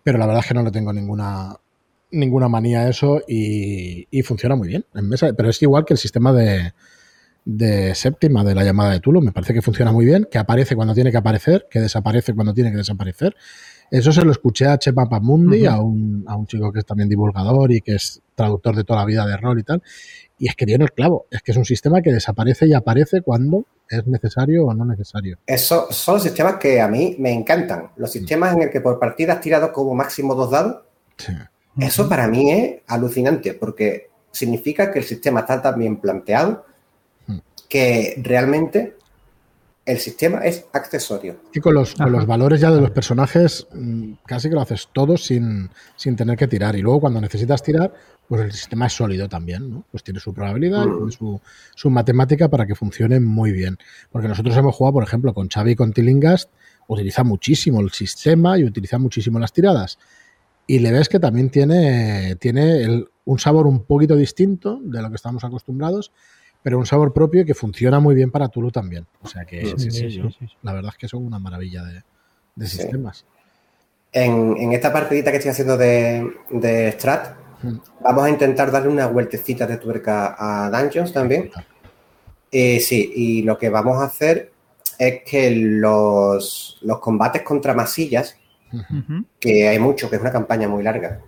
Pero 0.04 0.20
la 0.20 0.28
verdad 0.28 0.42
es 0.42 0.48
que 0.50 0.54
no 0.54 0.62
le 0.62 0.72
tengo 0.72 0.94
ninguna, 0.94 1.56
ninguna 2.12 2.48
manía 2.48 2.82
a 2.82 2.90
eso 2.90 3.22
y, 3.28 4.08
y 4.12 4.22
funciona 4.22 4.56
muy 4.56 4.68
bien 4.68 4.86
en. 4.94 5.10
Pero 5.10 5.50
es 5.50 5.62
igual 5.62 5.86
que 5.86 5.94
el 5.94 6.00
sistema 6.00 6.34
de, 6.34 6.74
de 7.44 7.96
séptima 7.96 8.44
de 8.44 8.56
la 8.56 8.64
llamada 8.64 8.92
de 8.92 9.00
Tulo. 9.00 9.22
Me 9.22 9.32
parece 9.32 9.54
que 9.54 9.62
funciona 9.62 9.92
muy 9.92 10.06
bien, 10.06 10.28
que 10.30 10.38
aparece 10.38 10.76
cuando 10.76 10.94
tiene 10.94 11.12
que 11.12 11.18
aparecer, 11.18 11.68
que 11.70 11.80
desaparece 11.80 12.34
cuando 12.34 12.54
tiene 12.54 12.72
que 12.72 12.78
desaparecer. 12.78 13.36
Eso 13.90 14.14
se 14.14 14.24
lo 14.24 14.32
escuché 14.32 14.68
a 14.68 14.78
Chepa 14.78 15.10
Pamundi, 15.10 15.66
a, 15.66 15.80
un, 15.82 16.24
a 16.26 16.38
un 16.38 16.48
chico 16.48 16.72
que 16.72 16.80
es 16.80 16.86
también 16.86 17.10
divulgador 17.10 17.74
y 17.74 17.82
que 17.82 17.96
es 17.96 18.22
traductor 18.36 18.74
de 18.74 18.86
toda 18.86 19.02
la 19.02 19.06
vida 19.06 19.26
de 19.26 19.36
rol 19.36 19.60
y 19.60 19.64
tal. 19.64 19.84
Y 20.38 20.48
es 20.48 20.56
que 20.56 20.66
tiene 20.66 20.86
el 20.86 20.94
clavo. 20.94 21.28
Es 21.30 21.42
que 21.42 21.52
es 21.52 21.58
un 21.58 21.66
sistema 21.66 22.02
que 22.02 22.14
desaparece 22.14 22.68
y 22.68 22.74
aparece 22.74 23.22
cuando 23.22 23.66
es 23.90 24.08
necesario 24.08 24.66
o 24.66 24.74
no 24.74 24.86
necesario. 24.86 25.38
Esos 25.46 25.94
son 25.94 26.22
sistemas 26.22 26.56
que 26.56 26.80
a 26.80 26.88
mí 26.88 27.18
me 27.20 27.34
encantan. 27.34 27.92
Los 27.98 28.12
sistemas 28.12 28.56
en 28.56 28.64
el 28.64 28.70
que 28.70 28.80
por 28.80 28.98
partida 28.98 29.34
has 29.34 29.42
tirado 29.42 29.74
como 29.74 29.94
máximo 29.94 30.36
dos 30.36 30.52
dados 30.52 30.84
Eso 31.78 32.08
para 32.08 32.28
mí 32.30 32.50
es 32.50 32.82
alucinante 32.88 33.54
porque 33.54 34.10
significa 34.32 34.90
que 34.92 35.00
el 35.00 35.06
sistema 35.06 35.42
está 35.42 35.62
tan 35.62 35.78
bien 35.78 35.98
planteado. 35.98 36.66
Que 37.72 38.16
realmente 38.22 38.98
el 39.86 39.98
sistema 39.98 40.40
es 40.40 40.66
accesorio. 40.74 41.38
Y 41.54 41.62
con 41.62 41.74
los, 41.74 41.98
los, 41.98 42.26
valores 42.26 42.60
ya 42.60 42.70
de 42.70 42.82
los 42.82 42.92
personajes, 42.92 43.66
mm, 43.74 44.12
casi 44.26 44.50
que 44.50 44.56
lo 44.56 44.62
haces 44.62 44.90
todo 44.92 45.16
sin, 45.16 45.70
tener 46.18 46.38
que 46.38 46.50
tirar. 46.50 46.76
Y 46.76 46.82
luego 46.82 47.00
cuando 47.00 47.22
necesitas 47.22 47.64
tirar, 47.64 47.94
pues 48.28 48.42
el 48.42 48.52
sistema 48.52 48.88
es 48.88 48.94
sólido 48.94 49.30
también, 49.30 49.70
¿no? 49.70 49.86
Pues 49.90 50.04
tiene 50.04 50.20
su 50.20 50.34
probabilidad, 50.34 50.86
mm. 50.86 51.12
su, 51.12 51.40
su, 51.74 51.90
matemática 51.90 52.50
para 52.50 52.66
que 52.68 52.76
funcione 52.76 53.22
muy 53.22 53.54
bien. 53.54 53.78
Porque 54.12 54.28
nosotros 54.28 54.56
hemos 54.58 54.76
jugado, 54.76 54.96
por 54.96 55.04
ejemplo, 55.04 55.34
con 55.34 55.48
Xavi 55.48 55.72
y 55.72 55.76
con 55.76 55.94
Tilingast, 55.94 56.52
utiliza 56.88 57.24
muchísimo 57.24 57.80
el 57.80 57.92
sistema 57.92 58.60
y 58.60 58.66
utiliza 58.66 58.98
muchísimo 58.98 59.40
las 59.40 59.54
tiradas. 59.54 59.98
Y 60.68 60.80
le 60.80 60.92
ves 60.92 61.08
que 61.08 61.20
también 61.20 61.50
tiene, 61.50 62.36
tiene 62.36 63.06
un 63.24 63.40
sabor 63.40 63.66
un 63.66 63.86
poquito 63.86 64.18
distinto 64.18 64.78
de 64.84 65.02
lo 65.02 65.08
que 65.10 65.16
estamos 65.16 65.46
acostumbrados, 65.46 66.12
pero 66.64 66.78
un 66.78 66.86
sabor 66.86 67.14
propio 67.14 67.46
que 67.46 67.54
funciona 67.54 68.00
muy 68.00 68.16
bien 68.16 68.32
para 68.32 68.48
Tulu 68.48 68.72
también. 68.72 69.06
O 69.22 69.28
sea 69.28 69.46
que 69.46 69.74
la 70.62 70.74
verdad 70.74 70.92
es 70.94 70.98
que 70.98 71.08
son 71.08 71.26
una 71.26 71.40
maravilla 71.40 71.84
de, 71.84 72.68
sistemas. 72.68 73.26
En, 74.12 74.72
esta 74.74 74.92
partidita 74.94 75.32
que 75.32 75.38
estoy 75.38 75.52
haciendo 75.52 75.78
de, 75.78 76.30
de 76.50 76.92
Strat, 76.92 77.36
hmm. 77.64 77.78
vamos 78.02 78.24
a 78.26 78.30
intentar 78.30 78.72
darle 78.72 78.90
una 78.90 79.08
vueltecita 79.08 79.66
de 79.66 79.78
tuerca 79.78 80.36
a 80.38 80.70
Dungeons 80.70 81.14
también. 81.14 81.50
Eh, 82.52 82.80
sí, 82.80 83.12
y 83.16 83.42
lo 83.44 83.58
que 83.58 83.70
vamos 83.70 83.98
a 83.98 84.06
hacer 84.06 84.52
es 85.00 85.24
que 85.26 85.50
los, 85.52 86.78
los 86.82 87.00
combates 87.00 87.42
contra 87.42 87.74
masillas, 87.74 88.38
que 89.40 89.68
hay 89.68 89.80
mucho, 89.80 90.10
que 90.10 90.18
es 90.18 90.22
una 90.22 90.32
campaña 90.32 90.68
muy 90.68 90.84
larga, 90.84 91.22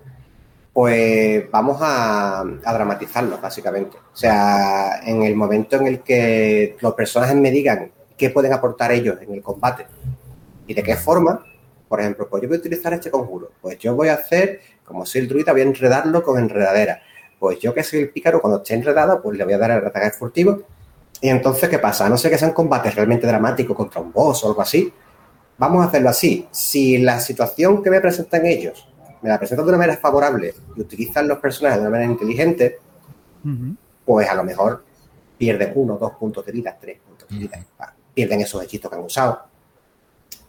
pues 0.73 1.49
vamos 1.51 1.77
a, 1.81 2.43
dramatizarlos, 2.63 3.39
básicamente. 3.39 3.97
O 3.97 4.15
sea, 4.15 5.01
en 5.05 5.21
el 5.21 5.35
momento 5.35 5.75
en 5.75 5.87
el 5.87 5.99
que 6.01 6.75
los 6.81 6.95
personajes 6.95 7.35
me 7.35 7.51
digan 7.51 7.91
qué 8.17 8.31
pueden 8.31 8.53
aportar 8.53 8.91
ellos 8.91 9.17
en 9.21 9.33
el 9.33 9.43
combate 9.43 9.85
y 10.65 10.73
de 10.73 10.81
qué 10.81 10.95
forma, 10.95 11.45
por 11.87 12.01
ejemplo, 12.01 12.27
pues 12.27 12.41
yo 12.41 12.49
voy 12.49 12.57
a 12.57 12.59
utilizar 12.59 12.91
este 12.93 13.11
conjuro. 13.11 13.51
Pues 13.61 13.77
yo 13.77 13.95
voy 13.95 14.07
a 14.07 14.15
hacer, 14.15 14.61
como 14.83 15.05
soy 15.05 15.21
el 15.21 15.27
druida, 15.27 15.51
voy 15.51 15.61
a 15.61 15.65
enredarlo 15.65 16.23
con 16.23 16.39
enredadera. 16.39 17.01
Pues 17.37 17.59
yo 17.59 17.71
que 17.71 17.83
soy 17.83 17.99
el 17.99 18.09
pícaro, 18.09 18.41
cuando 18.41 18.57
esté 18.57 18.73
enredado, 18.73 19.21
pues 19.21 19.37
le 19.37 19.43
voy 19.43 19.53
a 19.53 19.59
dar 19.59 19.71
el 19.71 19.85
ataque 19.85 20.09
furtivo. 20.09 20.63
Y 21.21 21.29
entonces, 21.29 21.69
¿qué 21.69 21.77
pasa? 21.77 22.07
A 22.07 22.09
no 22.09 22.17
ser 22.17 22.31
que 22.31 22.37
sean 22.39 22.51
combates 22.51 22.95
realmente 22.95 23.27
dramáticos 23.27 23.77
contra 23.77 24.01
un 24.01 24.11
boss 24.11 24.43
o 24.43 24.47
algo 24.47 24.61
así, 24.61 24.91
vamos 25.57 25.85
a 25.85 25.89
hacerlo 25.89 26.09
así. 26.09 26.47
Si 26.49 26.97
la 26.97 27.19
situación 27.19 27.83
que 27.83 27.91
me 27.91 28.01
presentan 28.01 28.45
ellos 28.47 28.87
me 29.23 29.29
la 29.29 29.39
presentan 29.39 29.65
de 29.65 29.69
una 29.69 29.77
manera 29.77 29.97
favorable 29.97 30.53
y 30.75 30.81
utilizan 30.81 31.27
los 31.27 31.39
personajes 31.39 31.77
de 31.77 31.87
una 31.87 31.91
manera 31.91 32.11
inteligente, 32.11 32.79
pues 34.05 34.29
a 34.29 34.35
lo 34.35 34.43
mejor 34.43 34.83
pierden 35.37 35.71
uno, 35.75 35.97
dos 35.97 36.11
puntos 36.13 36.45
de 36.45 36.51
vida, 36.51 36.77
tres 36.79 36.99
puntos 36.99 37.27
de 37.29 37.35
vida. 37.37 37.65
Pierden 38.13 38.41
esos 38.41 38.61
hechizos 38.61 38.91
que 38.91 38.97
han 38.97 39.03
usado. 39.03 39.43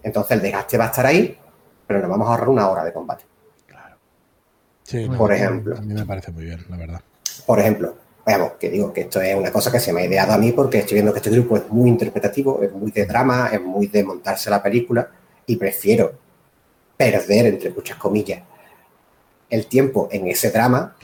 Entonces 0.03 0.33
el 0.33 0.43
desgaste 0.43 0.77
va 0.77 0.85
a 0.85 0.89
estar 0.89 1.07
ahí, 1.07 1.39
pero 1.87 2.01
nos 2.01 2.11
vamos 2.11 2.29
a 2.29 2.33
ahorrar 2.33 2.49
una 2.49 2.69
hora 2.69 2.85
de 2.85 2.93
combate. 2.93 3.25
Claro. 3.67 3.97
Sí, 4.83 5.09
por 5.17 5.33
ejemplo. 5.33 5.77
A 5.79 5.81
mí 5.81 5.95
me 5.95 6.05
parece 6.05 6.33
muy 6.33 6.45
bien, 6.45 6.65
la 6.69 6.77
verdad. 6.77 7.01
Por 7.47 7.61
ejemplo, 7.61 7.97
veamos, 8.27 8.53
que 8.59 8.71
digo 8.71 8.93
que 8.93 9.03
esto 9.03 9.21
es 9.21 9.35
una 9.37 9.53
cosa 9.53 9.71
que 9.71 9.81
se 9.81 9.93
me 9.93 10.03
ha 10.03 10.05
ideado 10.05 10.33
a 10.33 10.39
mí 10.39 10.53
porque 10.53 10.79
estoy 10.79 10.95
viendo 10.95 11.13
que 11.13 11.21
este 11.21 11.31
grupo 11.31 11.57
es 11.57 11.69
muy 11.71 11.89
interpretativo, 11.89 12.61
es 12.61 12.73
muy 12.73 12.91
de 12.91 13.07
drama, 13.07 13.51
es 13.53 13.63
muy 13.63 13.87
de 13.87 14.03
montarse 14.03 14.51
la 14.51 14.63
película 14.63 15.09
y 15.47 15.57
prefiero 15.57 16.13
perder, 16.97 17.47
entre 17.47 17.71
muchas 17.71 17.97
comillas, 17.97 18.43
el 19.55 19.67
tiempo 19.67 20.09
en 20.11 20.27
ese 20.27 20.51
drama 20.51 20.95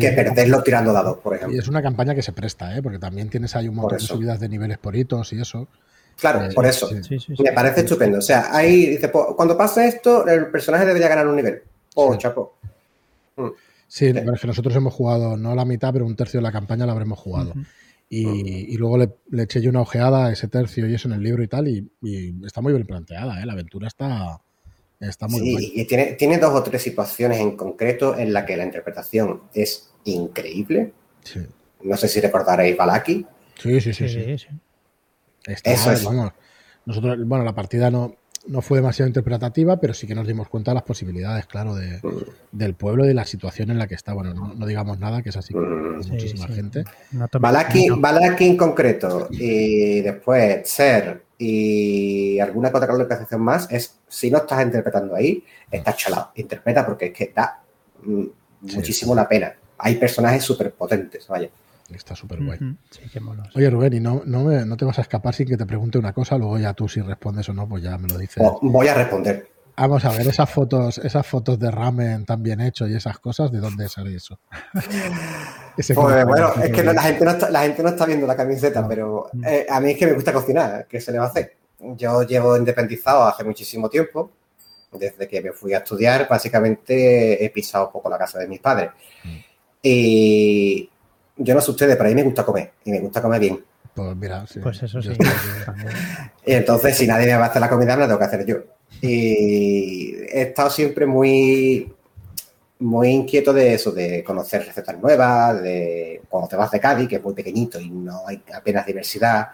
que 0.00 0.12
perderlo 0.12 0.62
tirando 0.62 0.92
dados, 0.92 1.18
por 1.18 1.34
ejemplo. 1.34 1.56
Y 1.56 1.58
es 1.58 1.68
una 1.68 1.82
campaña 1.82 2.14
que 2.14 2.22
se 2.22 2.32
presta, 2.32 2.76
¿eh? 2.76 2.82
porque 2.82 2.98
también 2.98 3.28
tienes 3.28 3.54
ahí 3.56 3.68
un 3.68 3.76
montón 3.76 3.98
de 3.98 4.04
subidas 4.04 4.40
de 4.40 4.48
niveles 4.48 4.78
por 4.78 4.96
hitos 4.96 5.32
y 5.32 5.40
eso. 5.40 5.68
Claro, 6.18 6.44
eh, 6.44 6.54
por 6.54 6.64
eso. 6.66 6.88
Me 7.38 7.52
parece 7.52 7.80
estupendo. 7.80 8.18
O 8.18 8.22
sea, 8.22 8.54
ahí 8.54 8.86
dice, 8.86 9.10
cuando 9.10 9.56
pase 9.56 9.88
esto, 9.88 10.26
el 10.26 10.46
personaje 10.46 10.86
debería 10.86 11.08
ganar 11.08 11.26
un 11.26 11.36
nivel. 11.36 11.62
Oh, 11.96 12.14
chapo. 12.16 12.56
Mm. 13.36 13.48
Sí, 13.88 14.06
es 14.06 14.40
que 14.40 14.46
nosotros 14.46 14.74
hemos 14.74 14.94
jugado, 14.94 15.36
no 15.36 15.54
la 15.54 15.64
mitad, 15.64 15.92
pero 15.92 16.06
un 16.06 16.16
tercio 16.16 16.38
de 16.38 16.42
la 16.42 16.52
campaña 16.52 16.86
la 16.86 16.92
habremos 16.92 17.18
jugado. 17.18 17.52
y, 18.08 18.76
luego 18.76 18.98
le, 18.98 19.42
eché 19.42 19.60
yo 19.60 19.70
una 19.70 19.80
ojeada 19.80 20.26
a 20.26 20.32
ese 20.32 20.46
tercio 20.46 20.88
y 20.88 20.94
eso 20.94 21.08
en 21.08 21.14
el 21.14 21.22
libro 21.22 21.42
y 21.42 21.48
tal, 21.48 21.68
y, 21.68 21.90
y 22.00 22.46
está 22.46 22.60
muy 22.60 22.72
bien 22.72 22.86
planteada, 22.86 23.40
¿eh? 23.40 23.46
la 23.46 23.54
aventura 23.54 23.88
está, 23.88 24.40
sí, 25.28 25.72
y 25.74 25.84
tiene, 25.84 26.12
tiene 26.12 26.38
dos 26.38 26.54
o 26.54 26.62
tres 26.62 26.82
situaciones 26.82 27.38
en 27.40 27.56
concreto 27.56 28.16
en 28.16 28.32
la 28.32 28.44
que 28.44 28.56
la 28.56 28.64
interpretación 28.64 29.42
es 29.52 29.90
increíble. 30.04 30.92
No 31.82 31.96
sé 31.96 32.08
si 32.08 32.20
recordaréis 32.20 32.76
Balaki. 32.76 33.26
Sí, 33.60 33.80
sí, 33.80 33.92
sí. 33.92 34.08
sí, 34.08 34.46
Eso 35.64 35.92
es. 35.92 36.08
nosotros, 36.84 37.18
bueno, 37.26 37.44
la 37.44 37.54
partida 37.54 37.90
no, 37.90 38.16
no 38.46 38.60
fue 38.60 38.78
demasiado 38.78 39.08
interpretativa, 39.08 39.78
pero 39.80 39.94
sí 39.94 40.06
que 40.06 40.14
nos 40.14 40.26
dimos 40.26 40.48
cuenta 40.48 40.70
de 40.70 40.76
las 40.76 40.84
posibilidades, 40.84 41.46
claro, 41.46 41.74
de, 41.74 41.98
mm. 42.02 42.18
del 42.52 42.74
pueblo 42.74 43.04
y 43.04 43.08
de 43.08 43.14
la 43.14 43.24
situación 43.24 43.70
en 43.70 43.78
la 43.78 43.86
que 43.86 43.94
está. 43.94 44.12
Bueno, 44.12 44.34
no, 44.34 44.66
digamos 44.66 44.98
nada, 44.98 45.22
que 45.22 45.30
es 45.30 45.36
así 45.36 45.52
con 45.52 45.98
mm. 45.98 46.08
muchísima 46.08 46.46
gente. 46.48 46.84
Balaki, 47.40 47.88
Balaki, 47.90 48.46
en 48.46 48.56
concreto 48.56 49.28
y 49.30 50.00
después 50.00 50.68
Ser 50.68 51.24
y 51.38 52.38
alguna 52.38 52.68
otra 52.68 52.86
calificación 52.86 53.40
más 53.40 53.70
es 53.70 53.98
si 54.08 54.30
no 54.30 54.38
estás 54.38 54.62
interpretando 54.62 55.14
ahí, 55.14 55.42
estás 55.70 55.96
chalado. 55.96 56.30
Interpreta 56.36 56.86
porque 56.86 57.06
es 57.06 57.12
que 57.12 57.32
da 57.34 57.60
mm, 58.02 58.24
muchísimo 58.74 59.14
la 59.14 59.28
pena. 59.28 59.54
Hay 59.78 59.96
personajes 59.96 60.42
súper 60.42 60.72
potentes, 60.72 61.26
vaya. 61.26 61.50
Está 61.94 62.14
súper 62.14 62.42
guay. 62.42 62.58
Oye, 63.54 63.70
Rubén, 63.70 63.92
y 63.94 64.00
no, 64.00 64.22
no, 64.24 64.76
te 64.76 64.84
vas 64.84 64.98
a 64.98 65.02
escapar 65.02 65.34
sin 65.34 65.46
que 65.46 65.56
te 65.56 65.66
pregunte 65.66 65.98
una 65.98 66.12
cosa, 66.12 66.36
luego 66.36 66.58
ya 66.58 66.72
tú 66.74 66.88
si 66.88 67.00
respondes 67.00 67.48
o 67.48 67.54
no, 67.54 67.68
pues 67.68 67.82
ya 67.82 67.96
me 67.98 68.08
lo 68.08 68.18
dices. 68.18 68.42
Oh, 68.44 68.58
voy 68.62 68.88
a 68.88 68.94
responder. 68.94 69.54
Vamos 69.76 70.04
a 70.04 70.10
ver, 70.10 70.28
esas 70.28 70.48
fotos, 70.48 70.98
esas 70.98 71.26
fotos 71.26 71.58
de 71.58 71.68
ramen 71.68 72.24
tan 72.24 72.42
bien 72.42 72.60
hecho 72.60 72.86
y 72.86 72.94
esas 72.94 73.18
cosas, 73.18 73.50
¿de 73.50 73.58
dónde 73.58 73.88
sale 73.88 74.14
eso? 74.14 74.38
pues 75.76 75.94
bueno, 75.94 76.52
es 76.62 76.70
que 76.70 76.84
la, 76.84 77.02
gente 77.02 77.24
no 77.24 77.30
está, 77.32 77.50
la 77.50 77.62
gente 77.62 77.82
no 77.82 77.88
está 77.88 78.06
viendo 78.06 78.26
la 78.26 78.36
camiseta, 78.36 78.86
pero 78.86 79.28
mm. 79.32 79.44
eh, 79.44 79.66
a 79.68 79.80
mí 79.80 79.90
es 79.90 79.98
que 79.98 80.06
me 80.06 80.12
gusta 80.12 80.32
cocinar, 80.32 80.86
¿qué 80.88 81.00
se 81.00 81.10
le 81.10 81.18
va 81.18 81.24
a 81.24 81.28
hacer? 81.28 81.56
Yo 81.80 82.22
llevo 82.22 82.56
independizado 82.56 83.24
hace 83.24 83.42
muchísimo 83.42 83.90
tiempo, 83.90 84.30
desde 84.92 85.26
que 85.26 85.42
me 85.42 85.52
fui 85.52 85.74
a 85.74 85.78
estudiar, 85.78 86.28
básicamente 86.28 87.44
he 87.44 87.50
pisado 87.50 87.86
un 87.86 87.92
poco 87.92 88.08
la 88.08 88.18
casa 88.18 88.38
de 88.38 88.46
mis 88.46 88.60
padres. 88.60 88.90
Mm. 89.24 89.38
Y 89.82 90.88
yo 91.36 91.54
no 91.54 91.60
sé 91.60 91.70
ustedes, 91.70 91.96
pero 91.96 92.08
a 92.08 92.12
mí 92.12 92.14
me 92.14 92.22
gusta 92.22 92.44
comer 92.44 92.72
y 92.84 92.90
me 92.90 93.00
gusta 93.00 93.22
comer 93.22 93.40
bien. 93.40 93.64
Pues 93.94 94.16
mira, 94.16 94.46
sí. 94.46 94.60
Pues 94.60 94.82
eso 94.82 95.00
sí. 95.00 95.10
y 96.46 96.52
entonces, 96.52 96.96
si 96.96 97.06
nadie 97.06 97.26
me 97.26 97.36
va 97.36 97.46
a 97.46 97.48
hacer 97.48 97.60
la 97.60 97.68
comida, 97.68 97.94
me 97.94 98.00
la 98.00 98.06
tengo 98.06 98.18
que 98.18 98.24
hacer 98.24 98.44
yo. 98.44 98.56
Y 99.00 100.14
he 100.14 100.42
estado 100.42 100.70
siempre 100.70 101.06
muy, 101.06 101.92
muy 102.80 103.08
inquieto 103.08 103.52
de 103.52 103.74
eso, 103.74 103.92
de 103.92 104.24
conocer 104.24 104.66
recetas 104.66 104.98
nuevas, 104.98 105.62
de 105.62 106.22
cuando 106.28 106.48
te 106.48 106.56
vas 106.56 106.70
de 106.70 106.80
Cádiz, 106.80 107.08
que 107.08 107.16
es 107.16 107.22
muy 107.22 107.34
pequeñito 107.34 107.80
y 107.80 107.90
no 107.90 108.26
hay 108.26 108.42
apenas 108.54 108.84
diversidad, 108.86 109.48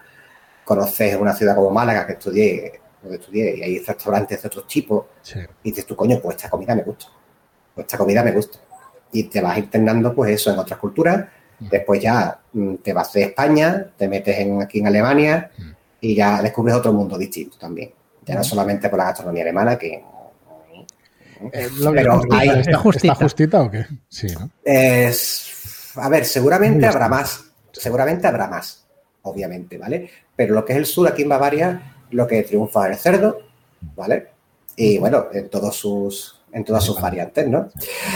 conoces 0.63 1.15
una 1.15 1.33
ciudad 1.33 1.55
como 1.55 1.69
Málaga, 1.69 2.05
que 2.07 2.13
estudié, 2.13 2.81
donde 3.01 3.17
estudié, 3.17 3.57
y 3.57 3.63
hay 3.63 3.79
restaurantes 3.79 4.41
de 4.41 4.47
otros 4.47 4.67
tipos, 4.67 5.05
y 5.63 5.69
dices 5.69 5.85
tú, 5.85 5.95
coño, 5.95 6.19
pues 6.19 6.35
esta 6.35 6.49
comida 6.49 6.75
me 6.75 6.83
gusta, 6.83 7.07
pues 7.75 7.85
esta 7.85 7.97
comida 7.97 8.23
me 8.23 8.31
gusta. 8.31 8.59
Y 9.13 9.23
te 9.23 9.41
vas 9.41 9.57
internando, 9.57 10.15
pues 10.15 10.31
eso, 10.31 10.51
en 10.51 10.59
otras 10.59 10.79
culturas, 10.79 11.25
Después 11.69 12.01
ya 12.01 12.39
mm, 12.53 12.75
te 12.75 12.93
vas 12.93 13.13
de 13.13 13.23
España, 13.23 13.87
te 13.97 14.07
metes 14.07 14.37
en, 14.39 14.61
aquí 14.61 14.79
en 14.79 14.87
Alemania 14.87 15.51
y 15.99 16.15
ya 16.15 16.41
descubres 16.41 16.75
otro 16.75 16.91
mundo 16.91 17.17
distinto 17.17 17.57
también. 17.57 17.91
Ya 18.25 18.35
no 18.35 18.43
solamente 18.43 18.89
por 18.89 18.99
la 18.99 19.05
gastronomía 19.05 19.43
alemana, 19.43 19.77
que... 19.77 20.03
Eh, 21.53 21.69
¿Está, 22.61 22.77
justita. 23.15 23.61
o 23.61 23.71
qué? 23.71 23.85
Sí, 24.07 24.27
¿no? 24.27 24.49
Es, 24.63 25.91
a 25.95 26.07
ver, 26.07 26.25
seguramente 26.25 26.85
habrá 26.85 27.09
más. 27.09 27.45
Seguramente 27.71 28.27
habrá 28.27 28.47
más, 28.47 28.85
obviamente, 29.23 29.77
¿vale? 29.77 30.09
Pero 30.35 30.53
lo 30.53 30.63
que 30.63 30.73
es 30.73 30.77
el 30.77 30.85
sur 30.85 31.07
aquí 31.07 31.23
en 31.23 31.29
Bavaria, 31.29 31.95
lo 32.11 32.27
que 32.27 32.43
triunfa 32.43 32.89
es 32.89 32.97
el 32.97 32.97
cerdo, 32.97 33.39
¿vale? 33.95 34.27
Y 34.75 34.99
bueno, 34.99 35.27
en 35.33 35.49
todos 35.49 35.75
sus 35.75 36.41
en 36.53 36.63
todas 36.63 36.83
sus 36.83 36.99
variantes, 36.99 37.47
¿no? 37.47 37.69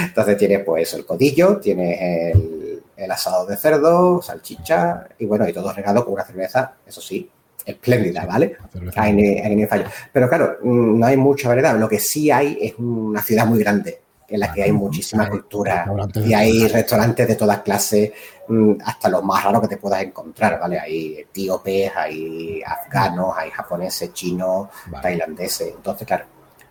Entonces 0.03 0.37
tiene 0.37 0.59
pues 0.59 0.93
el 0.93 1.05
codillo, 1.05 1.57
tiene 1.57 2.31
el 2.31 2.64
el 2.97 3.11
asado 3.11 3.45
de 3.45 3.57
cerdo, 3.57 4.21
salchicha 4.21 5.07
y 5.19 5.25
bueno, 5.25 5.47
y 5.47 5.53
todo 5.53 5.71
regado 5.73 6.05
con 6.05 6.13
una 6.13 6.23
cerveza, 6.23 6.73
eso 6.85 7.01
sí, 7.01 7.29
espléndida, 7.65 8.25
¿vale? 8.25 8.57
Hay 8.95 9.13
ni, 9.13 9.65
fallo. 9.65 9.85
Pero 10.11 10.29
claro, 10.29 10.57
mm, 10.61 10.99
no 10.99 11.05
hay 11.05 11.17
mucha 11.17 11.47
variedad. 11.47 11.77
Lo 11.77 11.89
que 11.89 11.99
sí 11.99 12.31
hay 12.31 12.57
es 12.61 12.75
una 12.77 13.21
ciudad 13.21 13.45
muy 13.45 13.59
grande 13.59 14.01
en 14.27 14.39
la 14.39 14.51
que 14.51 14.63
hay 14.63 14.71
muchísima 14.71 15.29
cultura 15.29 15.85
y 16.15 16.33
hay 16.33 16.67
restaurantes 16.67 17.27
de 17.27 17.35
todas 17.35 17.61
clases, 17.61 18.11
mm, 18.47 18.73
hasta 18.83 19.09
los 19.09 19.23
más 19.23 19.43
raros 19.43 19.61
que 19.61 19.67
te 19.67 19.77
puedas 19.77 20.01
encontrar, 20.01 20.59
¿vale? 20.59 20.79
Hay 20.79 21.15
etíopes, 21.19 21.91
hay 21.95 22.61
afganos, 22.65 23.35
hay 23.37 23.51
japoneses, 23.51 24.13
chinos, 24.13 24.69
tailandeses. 25.01 25.73
Entonces, 25.75 26.07
claro, 26.07 26.25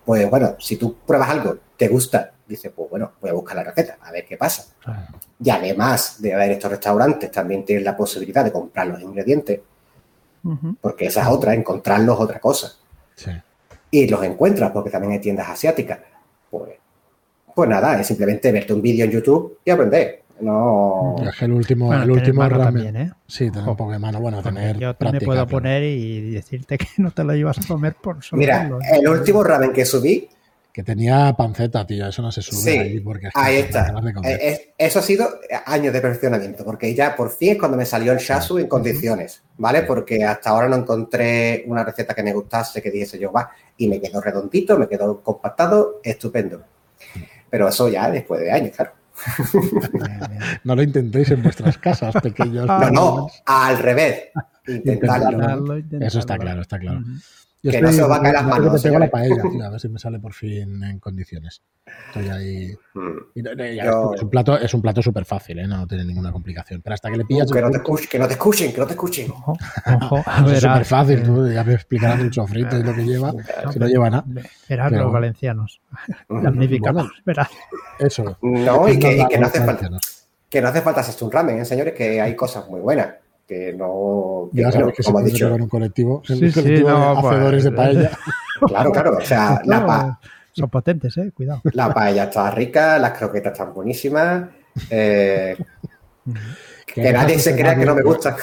pues 0.05 0.29
bueno, 0.29 0.57
si 0.59 0.77
tú 0.77 0.97
pruebas 1.07 1.31
algo, 1.31 1.57
te 1.77 1.89
gusta 1.89 2.34
dice, 2.47 2.71
pues 2.71 2.91
bueno, 2.91 3.13
voy 3.21 3.31
a 3.31 3.33
buscar 3.33 3.57
la 3.57 3.65
receta, 3.65 3.99
a 4.01 4.13
ver 4.13 4.25
qué 4.25 4.37
pasa. 4.37 4.75
Y 5.43 5.51
además 5.51 6.21
de 6.21 6.35
haber 6.35 6.53
estos 6.53 6.71
restaurantes, 6.71 7.31
también 7.31 7.65
tienes 7.65 7.85
la 7.85 7.97
posibilidad 7.97 8.45
de 8.45 8.53
comprar 8.53 8.87
los 8.87 9.01
ingredientes, 9.01 9.61
porque 10.81 11.07
esa 11.07 11.23
es 11.23 11.29
otra, 11.29 11.55
encontrarlos 11.55 12.21
otra 12.21 12.39
cosa. 12.39 12.73
Y 13.91 14.09
los 14.09 14.23
encuentras, 14.25 14.71
porque 14.73 14.91
también 14.91 15.13
hay 15.13 15.21
tiendas 15.21 15.49
asiáticas. 15.49 15.99
Pues, 16.51 16.73
pues 17.55 17.69
nada, 17.69 18.01
es 18.01 18.07
simplemente 18.07 18.51
verte 18.51 18.73
un 18.73 18.83
vídeo 18.83 19.05
en 19.05 19.13
YouTube 19.13 19.59
y 19.65 19.71
aprender. 19.71 20.25
No. 20.41 21.15
Es 21.25 21.37
que 21.37 21.45
el 21.45 21.53
último, 21.53 21.95
el 21.95 22.11
último 22.11 22.49
ramen. 22.49 22.65
También, 22.65 22.97
¿eh? 22.97 23.13
Sí, 23.27 23.51
tener 23.51 23.77
Pokémon. 23.77 24.21
Bueno, 24.21 24.43
tener. 24.43 24.79
Yo 24.79 24.95
me 25.13 25.21
puedo 25.21 25.47
poner 25.47 25.85
y 25.85 26.33
decirte 26.33 26.77
que 26.77 26.87
no 26.99 27.13
te 27.13 27.23
lo 27.23 27.35
llevas 27.35 27.59
a 27.59 27.69
comer 27.69 27.95
por 27.95 28.23
solo. 28.23 28.41
Mira, 28.41 28.69
el 28.93 29.09
último 29.09 29.43
ramen 29.45 29.73
que 29.73 29.85
subí. 29.85 30.29
Que 30.75 30.83
tenía 30.83 31.33
panceta, 31.35 31.87
tío. 31.87 32.09
Eso 32.09 32.21
no 32.21 32.33
se 32.33 32.43
sube 32.43 32.73
sí, 32.73 32.77
ahí 32.77 32.99
porque 32.99 33.29
Ahí 33.33 33.59
está. 33.59 33.95
Eh, 34.25 34.75
eso 34.77 34.99
ha 34.99 35.03
sido 35.03 35.29
años 35.67 35.93
de 35.93 36.01
perfeccionamiento. 36.01 36.65
Porque 36.65 36.93
ya 36.93 37.15
por 37.15 37.31
fin 37.31 37.53
es 37.53 37.59
cuando 37.61 37.77
me 37.77 37.87
salió 37.87 38.11
el 38.11 38.19
Shasu 38.19 38.59
en 38.59 38.67
condiciones. 38.67 39.41
¿Vale? 39.57 39.83
Porque 39.83 40.25
hasta 40.25 40.51
ahora 40.51 40.67
no 40.67 40.75
encontré 40.75 41.63
una 41.69 41.85
receta 41.85 42.13
que 42.13 42.25
me 42.25 42.33
gustase, 42.33 42.83
que 42.83 42.91
dijese 42.91 43.21
yo, 43.21 43.31
va. 43.31 43.53
Y 43.77 43.87
me 43.87 44.01
quedó 44.01 44.21
redondito, 44.21 44.77
me 44.77 44.89
quedó 44.89 45.21
compactado, 45.23 46.01
estupendo. 46.03 46.65
Pero 47.49 47.69
eso 47.69 47.89
ya 47.89 48.11
después 48.11 48.41
de 48.41 48.51
años, 48.51 48.73
claro. 48.75 48.95
no 50.65 50.75
lo 50.75 50.83
intentéis 50.83 51.31
en 51.31 51.41
vuestras 51.45 51.79
casas, 51.79 52.17
pequeños. 52.21 52.67
No, 52.69 52.91
no, 52.91 53.29
al 53.47 53.79
revés. 53.79 54.25
Intentarlo. 54.67 55.77
Eso 56.01 56.19
está 56.19 56.37
claro, 56.37 56.63
está 56.63 56.81
claro. 56.81 57.01
Que 57.71 57.81
no 57.81 57.93
se 57.93 58.03
os 58.03 58.11
va 58.11 58.17
a 58.17 58.21
caer 58.21 58.35
las 58.35 58.47
manos. 58.47 58.85
La 58.85 59.11
paella, 59.11 59.67
a 59.67 59.71
ver 59.71 59.81
si 59.81 59.89
me 59.89 59.99
sale 59.99 60.19
por 60.19 60.33
fin 60.33 60.83
en 60.83 60.99
condiciones. 60.99 61.63
Estoy 62.09 62.29
ahí. 62.29 62.77
Hmm. 62.97 63.19
es, 63.35 64.23
un 64.23 64.31
plato, 64.31 64.57
es 64.57 64.73
un 64.73 64.81
plato 64.81 65.03
súper 65.03 65.25
fácil, 65.25 65.59
¿eh? 65.59 65.67
no 65.67 65.85
tiene 65.85 66.05
ninguna 66.05 66.31
complicación. 66.31 66.81
Pero 66.81 66.95
hasta 66.95 67.11
que 67.11 67.17
le 67.17 67.25
pillas. 67.25 67.51
que, 67.51 67.61
no 67.61 67.69
te 67.69 67.79
escuchen, 67.79 68.09
que 68.09 68.19
no 68.21 68.29
te 68.29 68.35
escuchen, 68.35 68.73
que 68.73 68.79
no 68.79 68.87
te 68.87 68.93
escuchen. 68.93 69.33
es 70.53 70.61
súper 70.61 70.85
fácil, 70.85 71.23
tú 71.25 71.51
ya 71.51 71.65
me 71.65 71.75
explicarás 71.75 72.21
el 72.21 72.33
sofrito 72.33 72.79
y 72.79 72.85
lo 72.85 72.95
que 72.95 73.05
lleva. 73.05 73.33
si 73.73 73.81
no 73.81 73.89
lleva 73.89 74.11
nada. 74.11 74.25
Verás 74.69 74.93
los 74.93 75.13
valencianos. 75.13 75.81
Damnificados, 76.29 77.11
verás. 77.25 77.49
Eso. 77.99 78.39
No, 78.43 78.89
y 78.89 78.97
que, 78.97 79.27
no 79.41 79.47
hace 79.47 79.61
falta. 79.61 79.91
Que 80.49 80.63
no 80.63 80.69
hace 80.69 80.83
falta 80.83 81.01
hacerse 81.01 81.25
un 81.25 81.33
ramen, 81.33 81.59
¿eh, 81.59 81.65
señores, 81.65 81.95
que 81.95 82.21
hay 82.21 82.37
cosas 82.37 82.69
muy 82.69 82.81
buenas 82.81 83.09
que 83.47 83.73
no. 83.73 84.51
ya 84.53 84.73
sabes 84.73 84.95
que 84.97 85.03
como 85.03 85.21
se 85.21 85.25
dicho. 85.27 85.55
un 85.55 85.69
colectivo, 85.69 86.23
el 86.29 86.39
sí, 86.39 86.61
colectivo 86.61 86.89
de 86.89 86.95
pues, 86.95 87.25
hacedores 87.25 87.65
de 87.65 87.73
paella. 87.73 88.11
Claro, 88.67 88.93
claro. 88.93 89.17
O 89.19 89.21
sea, 89.21 89.61
la, 89.65 89.85
pa 89.85 90.21
son 90.53 90.71
potentes, 90.71 91.17
eh, 91.19 91.33
cuidado. 91.35 91.61
La 91.73 91.93
paella 91.93 92.25
está 92.25 92.51
rica, 92.53 92.99
las 92.99 93.19
croquetas 93.19 93.53
están 93.53 93.75
buenísimas. 93.75 94.49
Eh, 94.91 95.57
que 96.87 97.13
nadie 97.13 97.39
se 97.39 97.55
crea 97.55 97.77
que 97.77 97.85
no 97.85 97.95
me 97.95 98.03
gusta. 98.03 98.37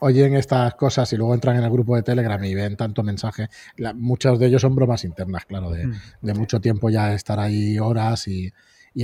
Oyen 0.00 0.34
estas 0.34 0.74
cosas 0.74 1.12
y 1.12 1.16
luego 1.16 1.34
entran 1.34 1.56
en 1.56 1.64
el 1.64 1.70
grupo 1.70 1.96
de 1.96 2.02
Telegram 2.02 2.42
y 2.42 2.54
ven 2.54 2.76
tanto 2.76 3.02
mensaje. 3.02 3.48
muchos 3.94 4.38
de 4.38 4.46
ellos 4.46 4.62
son 4.62 4.74
bromas 4.74 5.04
internas, 5.04 5.44
claro, 5.44 5.70
de, 5.70 5.86
mm. 5.86 6.38
mucho 6.38 6.60
tiempo 6.60 6.88
ya 6.88 7.12
estar 7.12 7.38
ahí 7.38 7.78
horas 7.78 8.26
y, 8.28 8.52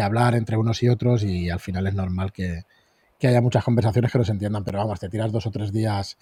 hablar 0.01 0.35
entre 0.35 0.57
unos 0.57 0.83
y 0.83 0.89
otros 0.89 1.23
y 1.23 1.51
al 1.51 1.61
final 1.61 1.87
es 1.87 1.95
normal 1.95 2.33
que, 2.33 2.63
que 3.25 3.29
haya 3.29 3.41
muchas 3.41 3.65
conversaciones 3.65 4.13
que 4.13 4.19
no 4.19 4.25
se 4.25 4.33
entiendan, 4.33 4.65
pero 4.65 4.77
vamos, 4.77 5.01
te 5.01 5.09
tiras 5.09 5.33
dos 5.33 5.47
o 5.47 5.51
tres 5.51 5.73
días 5.73 6.19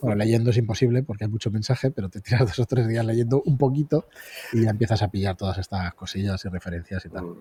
bueno, 0.00 0.16
leyendo 0.16 0.48
es 0.48 0.56
imposible 0.56 1.02
porque 1.02 1.24
hay 1.24 1.30
mucho 1.30 1.50
mensaje, 1.50 1.90
pero 1.90 2.08
te 2.08 2.22
tiras 2.22 2.40
dos 2.46 2.58
o 2.60 2.64
tres 2.64 2.88
días 2.88 3.04
leyendo 3.04 3.42
un 3.44 3.58
poquito 3.58 4.06
y 4.54 4.64
ya 4.64 4.70
empiezas 4.70 5.02
a 5.02 5.08
pillar 5.08 5.36
todas 5.36 5.58
estas 5.58 5.92
cosillas 5.92 6.42
y 6.42 6.48
referencias 6.48 7.04
y 7.04 7.10
tal. 7.10 7.24
Mm. 7.24 7.36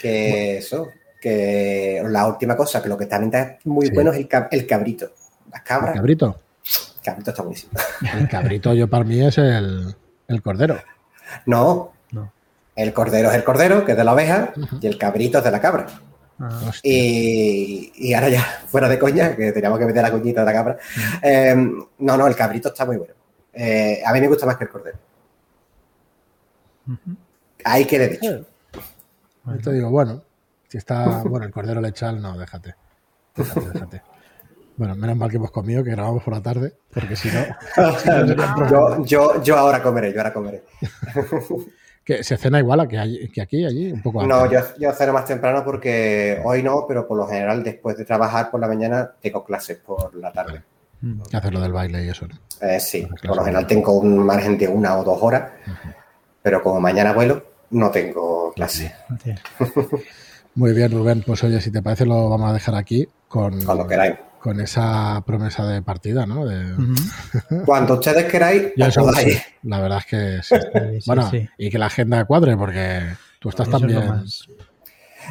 Que 0.00 0.58
eso, 0.58 0.86
que 1.20 2.00
la 2.06 2.28
última 2.28 2.56
cosa, 2.56 2.80
que 2.80 2.88
lo 2.88 2.96
que 2.96 3.06
también 3.06 3.34
está 3.34 3.58
muy 3.64 3.90
bueno 3.90 4.12
es 4.12 4.18
el, 4.18 4.28
cabrito. 4.68 5.10
Las 5.50 5.62
cabras. 5.62 5.90
¿El 5.90 5.96
cabrito? 5.96 6.38
El 6.98 7.02
cabrito 7.02 7.30
está 7.32 7.42
buenísimo. 7.42 7.72
El 8.16 8.28
cabrito 8.28 8.74
yo 8.74 8.88
para 8.88 9.02
mí 9.02 9.20
es 9.26 9.38
el, 9.38 9.96
cordero. 10.44 10.80
No, 11.46 11.94
no. 12.12 12.32
El 12.76 12.92
cordero 12.92 13.30
es 13.30 13.34
el 13.34 13.42
cordero, 13.42 13.84
que 13.84 13.92
es 13.92 13.98
de 13.98 14.04
la 14.04 14.12
oveja, 14.12 14.52
y 14.80 14.86
el 14.86 14.96
cabrito 14.98 15.38
es 15.38 15.44
de 15.44 15.50
la 15.50 15.60
cabra. 15.60 15.86
Ah. 16.40 16.70
y, 16.84 18.12
ahora 18.14 18.28
ya, 18.28 18.42
fuera 18.66 18.88
de 18.88 18.98
coña, 18.98 19.34
que 19.34 19.50
teníamos 19.52 19.78
que 19.78 19.86
meter 19.86 20.02
la 20.02 20.10
coñita 20.10 20.40
de 20.40 20.46
la 20.46 20.52
cabra. 20.52 20.78
Eh, 21.22 21.54
no, 21.98 22.16
no, 22.16 22.26
el 22.26 22.36
cabrito 22.36 22.68
está 22.68 22.86
muy 22.86 22.96
bueno. 22.96 23.14
Eh, 23.52 24.00
a 24.04 24.12
mí 24.12 24.20
me 24.20 24.28
gusta 24.28 24.46
más 24.46 24.56
que 24.56 24.64
el 24.64 24.70
cordero. 24.70 24.98
Ahí 27.64 27.84
quede 27.84 28.08
dicho. 28.08 28.46
te 29.62 29.72
digo, 29.72 29.90
bueno, 29.90 30.22
si 30.68 30.78
está, 30.78 31.22
bueno, 31.24 31.46
el 31.46 31.52
cordero 31.52 31.80
lechal, 31.80 32.22
no, 32.22 32.38
déjate. 32.38 32.74
Déjate, 33.34 33.70
déjate. 33.70 34.02
Bueno, 34.76 34.94
menos 34.94 35.16
mal 35.16 35.28
que 35.28 35.36
hemos 35.36 35.50
comido, 35.50 35.82
que 35.82 35.90
grabamos 35.90 36.22
por 36.22 36.34
la 36.34 36.40
tarde, 36.40 36.76
porque 36.94 37.16
si 37.16 37.28
no. 37.30 37.44
yo, 38.70 39.04
yo, 39.04 39.42
yo 39.42 39.58
ahora 39.58 39.82
comeré, 39.82 40.12
yo 40.12 40.20
ahora 40.20 40.32
comeré. 40.32 40.62
que 42.08 42.24
se 42.24 42.38
cena 42.38 42.58
igual 42.58 42.88
que, 42.88 43.28
que 43.30 43.42
aquí, 43.42 43.66
allí, 43.66 43.92
un 43.92 44.00
poco 44.00 44.26
No, 44.26 44.50
yo, 44.50 44.60
yo 44.78 44.92
ceno 44.92 45.12
más 45.12 45.26
temprano 45.26 45.62
porque 45.62 46.40
hoy 46.42 46.62
no, 46.62 46.86
pero 46.88 47.06
por 47.06 47.18
lo 47.18 47.26
general 47.26 47.62
después 47.62 47.98
de 47.98 48.06
trabajar 48.06 48.50
por 48.50 48.60
la 48.60 48.66
mañana 48.66 49.12
tengo 49.20 49.44
clases 49.44 49.76
por 49.76 50.14
la 50.14 50.32
tarde. 50.32 50.62
¿Qué 51.30 51.36
hacer 51.36 51.52
lo 51.52 51.60
del 51.60 51.72
baile 51.72 52.06
y 52.06 52.08
eso? 52.08 52.26
Eh, 52.62 52.80
sí, 52.80 53.06
por 53.26 53.36
lo 53.36 53.44
general 53.44 53.66
tengo 53.66 53.92
un 53.92 54.24
margen 54.24 54.56
de 54.56 54.68
una 54.68 54.96
o 54.96 55.04
dos 55.04 55.18
horas, 55.20 55.50
pero 56.40 56.62
como 56.62 56.80
mañana 56.80 57.12
vuelo, 57.12 57.44
no 57.72 57.90
tengo 57.90 58.54
clase. 58.54 58.90
Muy 60.54 60.72
bien, 60.72 60.90
Rubén. 60.90 61.22
Pues 61.26 61.44
oye, 61.44 61.60
si 61.60 61.70
te 61.70 61.82
parece, 61.82 62.06
lo 62.06 62.30
vamos 62.30 62.48
a 62.48 62.54
dejar 62.54 62.74
aquí 62.74 63.06
con, 63.28 63.62
Cuando 63.66 63.86
queráis. 63.86 64.14
Con 64.48 64.60
esa 64.60 65.22
promesa 65.26 65.66
de 65.66 65.82
partida, 65.82 66.24
¿no? 66.24 66.46
Cuando 67.66 67.94
ustedes 67.94 68.24
queráis, 68.32 68.72
La 69.62 69.78
verdad 69.78 69.98
es 69.98 70.06
que 70.06 70.40
sí. 70.42 70.56
bueno, 71.06 71.30
y 71.58 71.68
que 71.68 71.78
la 71.78 71.84
agenda 71.84 72.24
cuadre, 72.24 72.56
porque 72.56 73.02
tú 73.40 73.50
estás 73.50 73.68
también. 73.68 74.24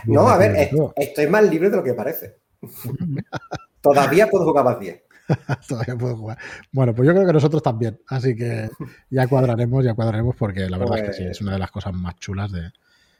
No, 0.06 0.30
a 0.30 0.38
ver, 0.38 0.70
estoy 0.96 1.26
más 1.26 1.50
libre 1.50 1.72
de 1.72 1.78
lo 1.78 1.84
que 1.84 1.96
parece. 1.96 2.38
Todavía 3.82 4.30
puedo 4.30 4.46
jugar 4.46 4.66
más 4.66 4.78
bien. 4.78 5.02
Todavía 5.68 5.96
puedo 5.96 6.16
jugar. 6.16 6.38
Bueno, 6.72 6.94
pues 6.94 7.08
yo 7.08 7.14
creo 7.16 7.26
que 7.26 7.34
nosotros 7.34 7.64
también. 7.64 8.00
Así 8.10 8.36
que 8.36 8.70
ya 9.10 9.26
cuadraremos, 9.26 9.84
ya 9.84 9.96
cuadraremos, 9.96 10.36
porque 10.36 10.70
la 10.70 10.78
verdad 10.78 11.00
es 11.00 11.04
que 11.08 11.14
sí, 11.14 11.24
es 11.24 11.30
pues 11.30 11.42
una 11.42 11.54
de 11.54 11.60
las 11.60 11.72
cosas 11.72 11.92
más 11.96 12.18
chulas 12.18 12.52
de, 12.52 12.70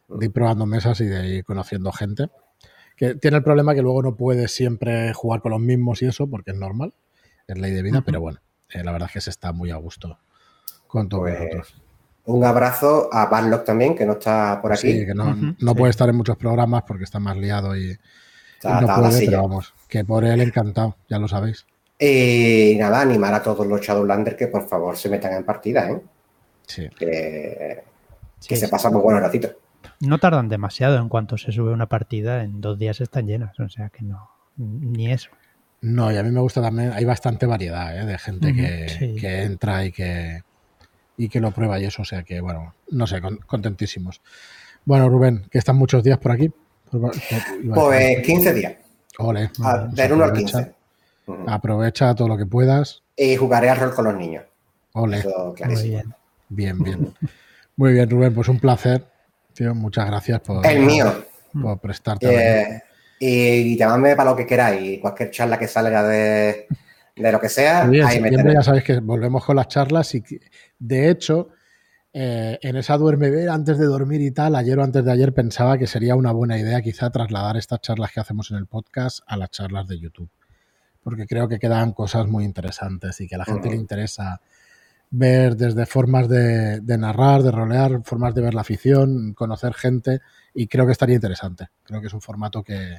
de 0.10 0.26
ir 0.28 0.32
probando 0.32 0.68
mesas 0.68 1.02
y 1.02 1.06
de 1.06 1.28
ir 1.38 1.44
conociendo 1.44 1.92
gente. 1.92 2.30
Que 2.98 3.16
tiene 3.16 3.38
el 3.38 3.44
problema 3.44 3.74
que 3.74 3.82
luego 3.82 4.02
no 4.02 4.16
puedes 4.16 4.52
siempre 4.52 5.14
jugar 5.14 5.42
con 5.42 5.52
los 5.52 5.62
mismos 5.62 6.02
y 6.02 6.08
eso, 6.08 6.28
porque 6.28 6.52
es 6.52 6.58
normal, 6.58 6.94
es 7.48 7.58
ley 7.58 7.72
de 7.72 7.84
vida, 7.84 8.02
pero 8.06 8.20
bueno, 8.20 8.40
eh, 8.70 8.84
la 8.84 8.92
verdad 8.92 9.08
es 9.08 9.14
que 9.14 9.22
se 9.22 9.30
está 9.30 9.54
muy 9.54 9.72
a 9.72 9.78
gusto 9.78 10.20
con 10.88 11.08
todos 11.08 11.24
pues, 11.24 11.40
nosotros. 11.40 11.82
Un 12.26 12.44
abrazo 12.44 13.10
a 13.14 13.28
Barlock 13.28 13.64
también, 13.64 13.96
que 13.96 14.06
no 14.06 14.14
está 14.14 14.60
por 14.62 14.74
aquí. 14.74 14.92
Sí, 14.92 15.06
que 15.06 15.14
no, 15.14 15.76
puede 15.76 15.92
estar 15.92 16.10
en 16.10 16.16
muchos 16.16 16.36
programas 16.36 16.84
porque 16.86 17.06
está 17.06 17.20
más 17.20 17.38
liado 17.38 17.78
y, 17.78 17.98
no 18.64 18.88
puede, 18.88 19.26
pero 19.26 19.44
vamos, 19.44 19.74
que 19.88 20.04
por 20.04 20.26
él 20.26 20.42
encantado, 20.42 20.98
ya 21.08 21.20
lo 21.20 21.28
sabéis. 21.28 21.66
Y 22.00 22.76
nada, 22.78 23.02
animar 23.02 23.34
a 23.34 23.42
todos 23.42 23.66
los 23.66 23.82
Shadowlanders 23.82 24.36
que 24.36 24.48
por 24.48 24.68
favor 24.68 24.98
se 24.98 25.10
metan 25.10 25.34
en 25.34 25.44
partida, 25.44 25.90
¿eh? 25.90 26.02
Sí. 26.68 26.90
Que, 26.98 27.84
se 28.40 28.68
pasa 28.68 28.90
muy 28.90 29.02
buenos 29.02 29.22
ratitos. 29.22 29.56
No 30.00 30.20
tardan 30.20 30.50
demasiado 30.50 30.98
en 30.98 31.10
cuanto 31.10 31.38
se 31.38 31.52
sube 31.52 31.72
una 31.72 31.88
partida, 31.88 32.44
en 32.44 32.62
dos 32.62 32.78
días 32.78 33.02
están 33.02 33.28
llenas, 33.28 33.60
o 33.60 33.68
sea 33.70 33.90
que 33.90 34.04
no, 34.04 34.30
ni 34.58 35.12
eso. 35.12 35.30
No, 35.82 36.12
y 36.12 36.18
a 36.18 36.24
mí 36.24 36.32
me 36.32 36.40
gusta 36.40 36.62
también, 36.62 36.92
hay 36.94 37.06
bastante 37.06 37.46
variedad 37.46 37.98
¿eh? 37.98 38.06
de 38.06 38.18
gente 38.18 38.54
que, 38.54 39.44
entra 39.44 39.86
y 39.86 39.92
que, 39.92 40.44
y 41.18 41.30
que 41.30 41.40
lo 41.40 41.52
prueba 41.52 41.80
y 41.80 41.86
eso, 41.86 42.02
o 42.02 42.06
sea 42.06 42.24
que, 42.24 42.42
bueno, 42.42 42.74
no 42.92 43.08
sé, 43.08 43.22
contentísimos. 43.46 44.22
Bueno, 44.86 45.10
Rubén, 45.10 45.46
que 45.52 45.58
están 45.58 45.76
muchos 45.76 46.04
días 46.04 46.18
por 46.18 46.32
aquí. 46.32 46.52
Pues 46.90 48.22
15 48.26 48.54
días. 48.54 48.74
Ole. 49.20 49.52
del 49.92 50.14
1 50.14 50.24
al 50.24 50.34
15. 50.34 50.74
Aprovecha 51.48 52.16
todo 52.16 52.28
lo 52.28 52.38
que 52.38 52.46
puedas. 52.46 53.04
Y 53.16 53.36
jugaré 53.36 53.70
al 53.70 53.78
rol 53.78 53.94
con 53.94 54.06
los 54.06 54.16
niños. 54.16 54.46
Ole. 54.94 55.24
Muy 55.66 55.84
bien. 55.84 56.16
Bien, 56.50 56.82
bien. 56.82 57.14
Muy 57.76 57.94
bien, 57.94 58.10
Rubén, 58.10 58.34
pues 58.34 58.48
un 58.48 58.60
placer 58.60 59.06
muchas 59.74 60.06
gracias 60.08 60.40
por, 60.42 60.66
el 60.66 60.80
mío. 60.80 61.26
por 61.62 61.80
prestarte. 61.80 62.84
y, 63.20 63.78
llamadme 63.78 64.16
para 64.16 64.32
lo 64.32 64.36
que 64.36 64.46
queráis. 64.46 65.00
Cualquier 65.00 65.32
charla 65.32 65.58
que 65.58 65.68
salga 65.68 66.04
de, 66.04 66.68
lo 67.16 67.40
que 67.40 67.50
sea. 67.50 67.84
ahí 68.06 68.22
ya 68.54 68.64
sabéis 68.64 68.84
que 68.84 69.00
volvemos 69.00 69.44
con 69.44 69.56
las 69.56 69.68
charlas 69.68 70.14
y 70.16 70.24
de 70.80 71.10
hecho, 71.10 71.50
eh, 72.14 72.60
en 72.62 72.76
esa 72.76 72.98
duerme 72.98 73.30
ver 73.30 73.50
antes 73.50 73.78
de 73.78 73.86
dormir 73.86 74.22
y 74.22 74.32
tal, 74.32 74.56
ayer 74.56 74.78
o 74.80 74.84
antes 74.84 75.04
de 75.04 75.12
ayer 75.12 75.34
pensaba 75.34 75.78
que 75.78 75.88
sería 75.88 76.16
una 76.16 76.32
buena 76.32 76.58
idea 76.58 76.82
quizá 76.82 77.10
trasladar 77.10 77.58
estas 77.58 77.82
charlas 77.82 78.12
que 78.12 78.20
hacemos 78.20 78.52
en 78.52 78.58
el 78.58 78.68
podcast 78.68 79.20
a 79.28 79.38
las 79.38 79.52
charlas 79.52 79.88
de 79.88 80.00
YouTube. 80.00 80.30
Porque 81.04 81.26
creo 81.26 81.48
que 81.48 81.58
quedan 81.58 81.94
cosas 81.94 82.28
muy 82.28 82.44
interesantes 82.44 83.22
y 83.22 83.28
que 83.28 83.36
a 83.36 83.38
la 83.38 83.46
gente 83.46 83.70
le 83.70 83.76
interesa 83.76 84.42
ver 85.10 85.56
desde 85.56 85.86
formas 85.86 86.28
de, 86.28 86.82
narrar, 86.98 87.42
de 87.44 87.52
rolear, 87.52 88.02
formas 88.04 88.36
de 88.36 88.42
ver 88.42 88.54
la 88.54 88.62
afición, 88.62 89.34
conocer 89.34 89.74
gente 89.74 90.20
y 90.54 90.68
creo 90.68 90.86
que 90.86 90.92
estaría 90.92 91.16
interesante. 91.16 91.68
Creo 91.84 92.02
que 92.02 92.08
es 92.08 92.14
un 92.14 92.22
formato 92.22 92.64
que, 92.64 92.98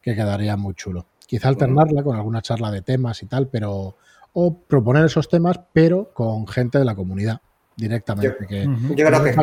quedaría 0.00 0.56
muy 0.56 0.74
chulo. 0.74 1.06
Quizá 1.26 1.48
alternarla 1.48 2.02
con 2.02 2.16
alguna 2.16 2.42
charla 2.42 2.70
de 2.70 2.82
temas 2.82 3.22
y 3.22 3.26
tal, 3.26 3.48
pero 3.48 3.96
o 4.32 4.58
proponer 4.58 5.04
esos 5.04 5.28
temas, 5.28 5.60
pero 5.72 6.12
con 6.12 6.46
gente 6.46 6.78
de 6.78 6.84
la 6.84 6.94
comunidad 6.94 7.40
directamente. 7.76 8.36
Yo, 8.40 8.46
que, 8.46 8.64
yo 8.64 9.06
creo 9.06 9.22
que, 9.22 9.34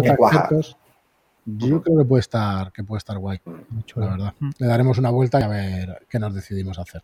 yo 1.45 1.81
creo 1.81 1.97
que 1.97 2.05
puede 2.05 2.19
estar, 2.19 2.71
que 2.71 2.83
puede 2.83 2.97
estar 2.97 3.17
guay, 3.17 3.39
mucho, 3.69 3.99
la 3.99 4.09
verdad. 4.09 4.33
Le 4.57 4.67
daremos 4.67 4.97
una 4.97 5.09
vuelta 5.09 5.39
y 5.39 5.43
a 5.43 5.47
ver 5.47 6.07
qué 6.09 6.19
nos 6.19 6.33
decidimos 6.33 6.77
hacer. 6.79 7.03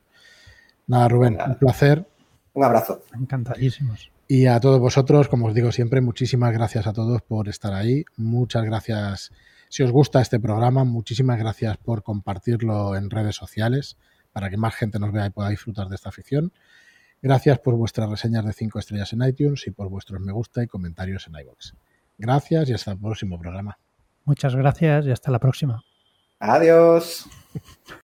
Nada, 0.88 1.08
Rubén, 1.08 1.38
un 1.46 1.56
placer. 1.56 2.06
Un 2.54 2.64
abrazo. 2.66 3.04
Encantadísimos. 3.14 4.13
Y 4.28 4.48
a 4.48 4.60
todos 4.60 4.80
vosotros, 4.80 5.28
como 5.28 5.48
os 5.48 5.54
digo 5.54 5.72
siempre, 5.72 6.02
muchísimas 6.02 6.54
gracias 6.54 6.88
a 6.88 6.94
todos 6.94 7.22
por 7.22 7.50
estar 7.50 7.74
ahí. 7.74 8.06
Muchas 8.16 8.64
gracias. 8.64 9.32
Si 9.70 9.84
os 9.84 9.92
gusta 9.92 10.22
este 10.22 10.40
programa, 10.40 10.84
muchísimas 10.84 11.38
gracias 11.38 11.78
por 11.78 12.04
compartirlo 12.04 12.96
en 12.96 13.10
redes 13.10 13.36
sociales 13.36 13.98
para 14.32 14.50
que 14.50 14.58
más 14.58 14.76
gente 14.76 15.00
nos 15.00 15.12
vea 15.12 15.28
y 15.28 15.30
pueda 15.30 15.50
disfrutar 15.50 15.88
de 15.88 15.96
esta 15.96 16.10
afición. 16.10 16.52
Gracias 17.22 17.60
por 17.60 17.76
vuestras 17.76 18.10
reseñas 18.10 18.46
de 18.46 18.54
5 18.54 18.80
estrellas 18.80 19.14
en 19.14 19.24
iTunes 19.24 19.66
y 19.68 19.72
por 19.72 19.90
vuestros 19.90 20.20
me 20.20 20.32
gusta 20.32 20.64
y 20.64 20.68
comentarios 20.68 21.28
en 21.28 21.40
iVoox. 21.40 21.74
Gracias 22.18 22.70
y 22.70 22.74
hasta 22.74 22.92
el 22.92 23.00
próximo 23.00 23.40
programa. 23.40 23.78
Muchas 24.26 24.56
gracias 24.56 25.06
y 25.06 25.12
hasta 25.12 25.32
la 25.32 25.40
próxima. 25.40 25.84
Adiós. 26.40 27.28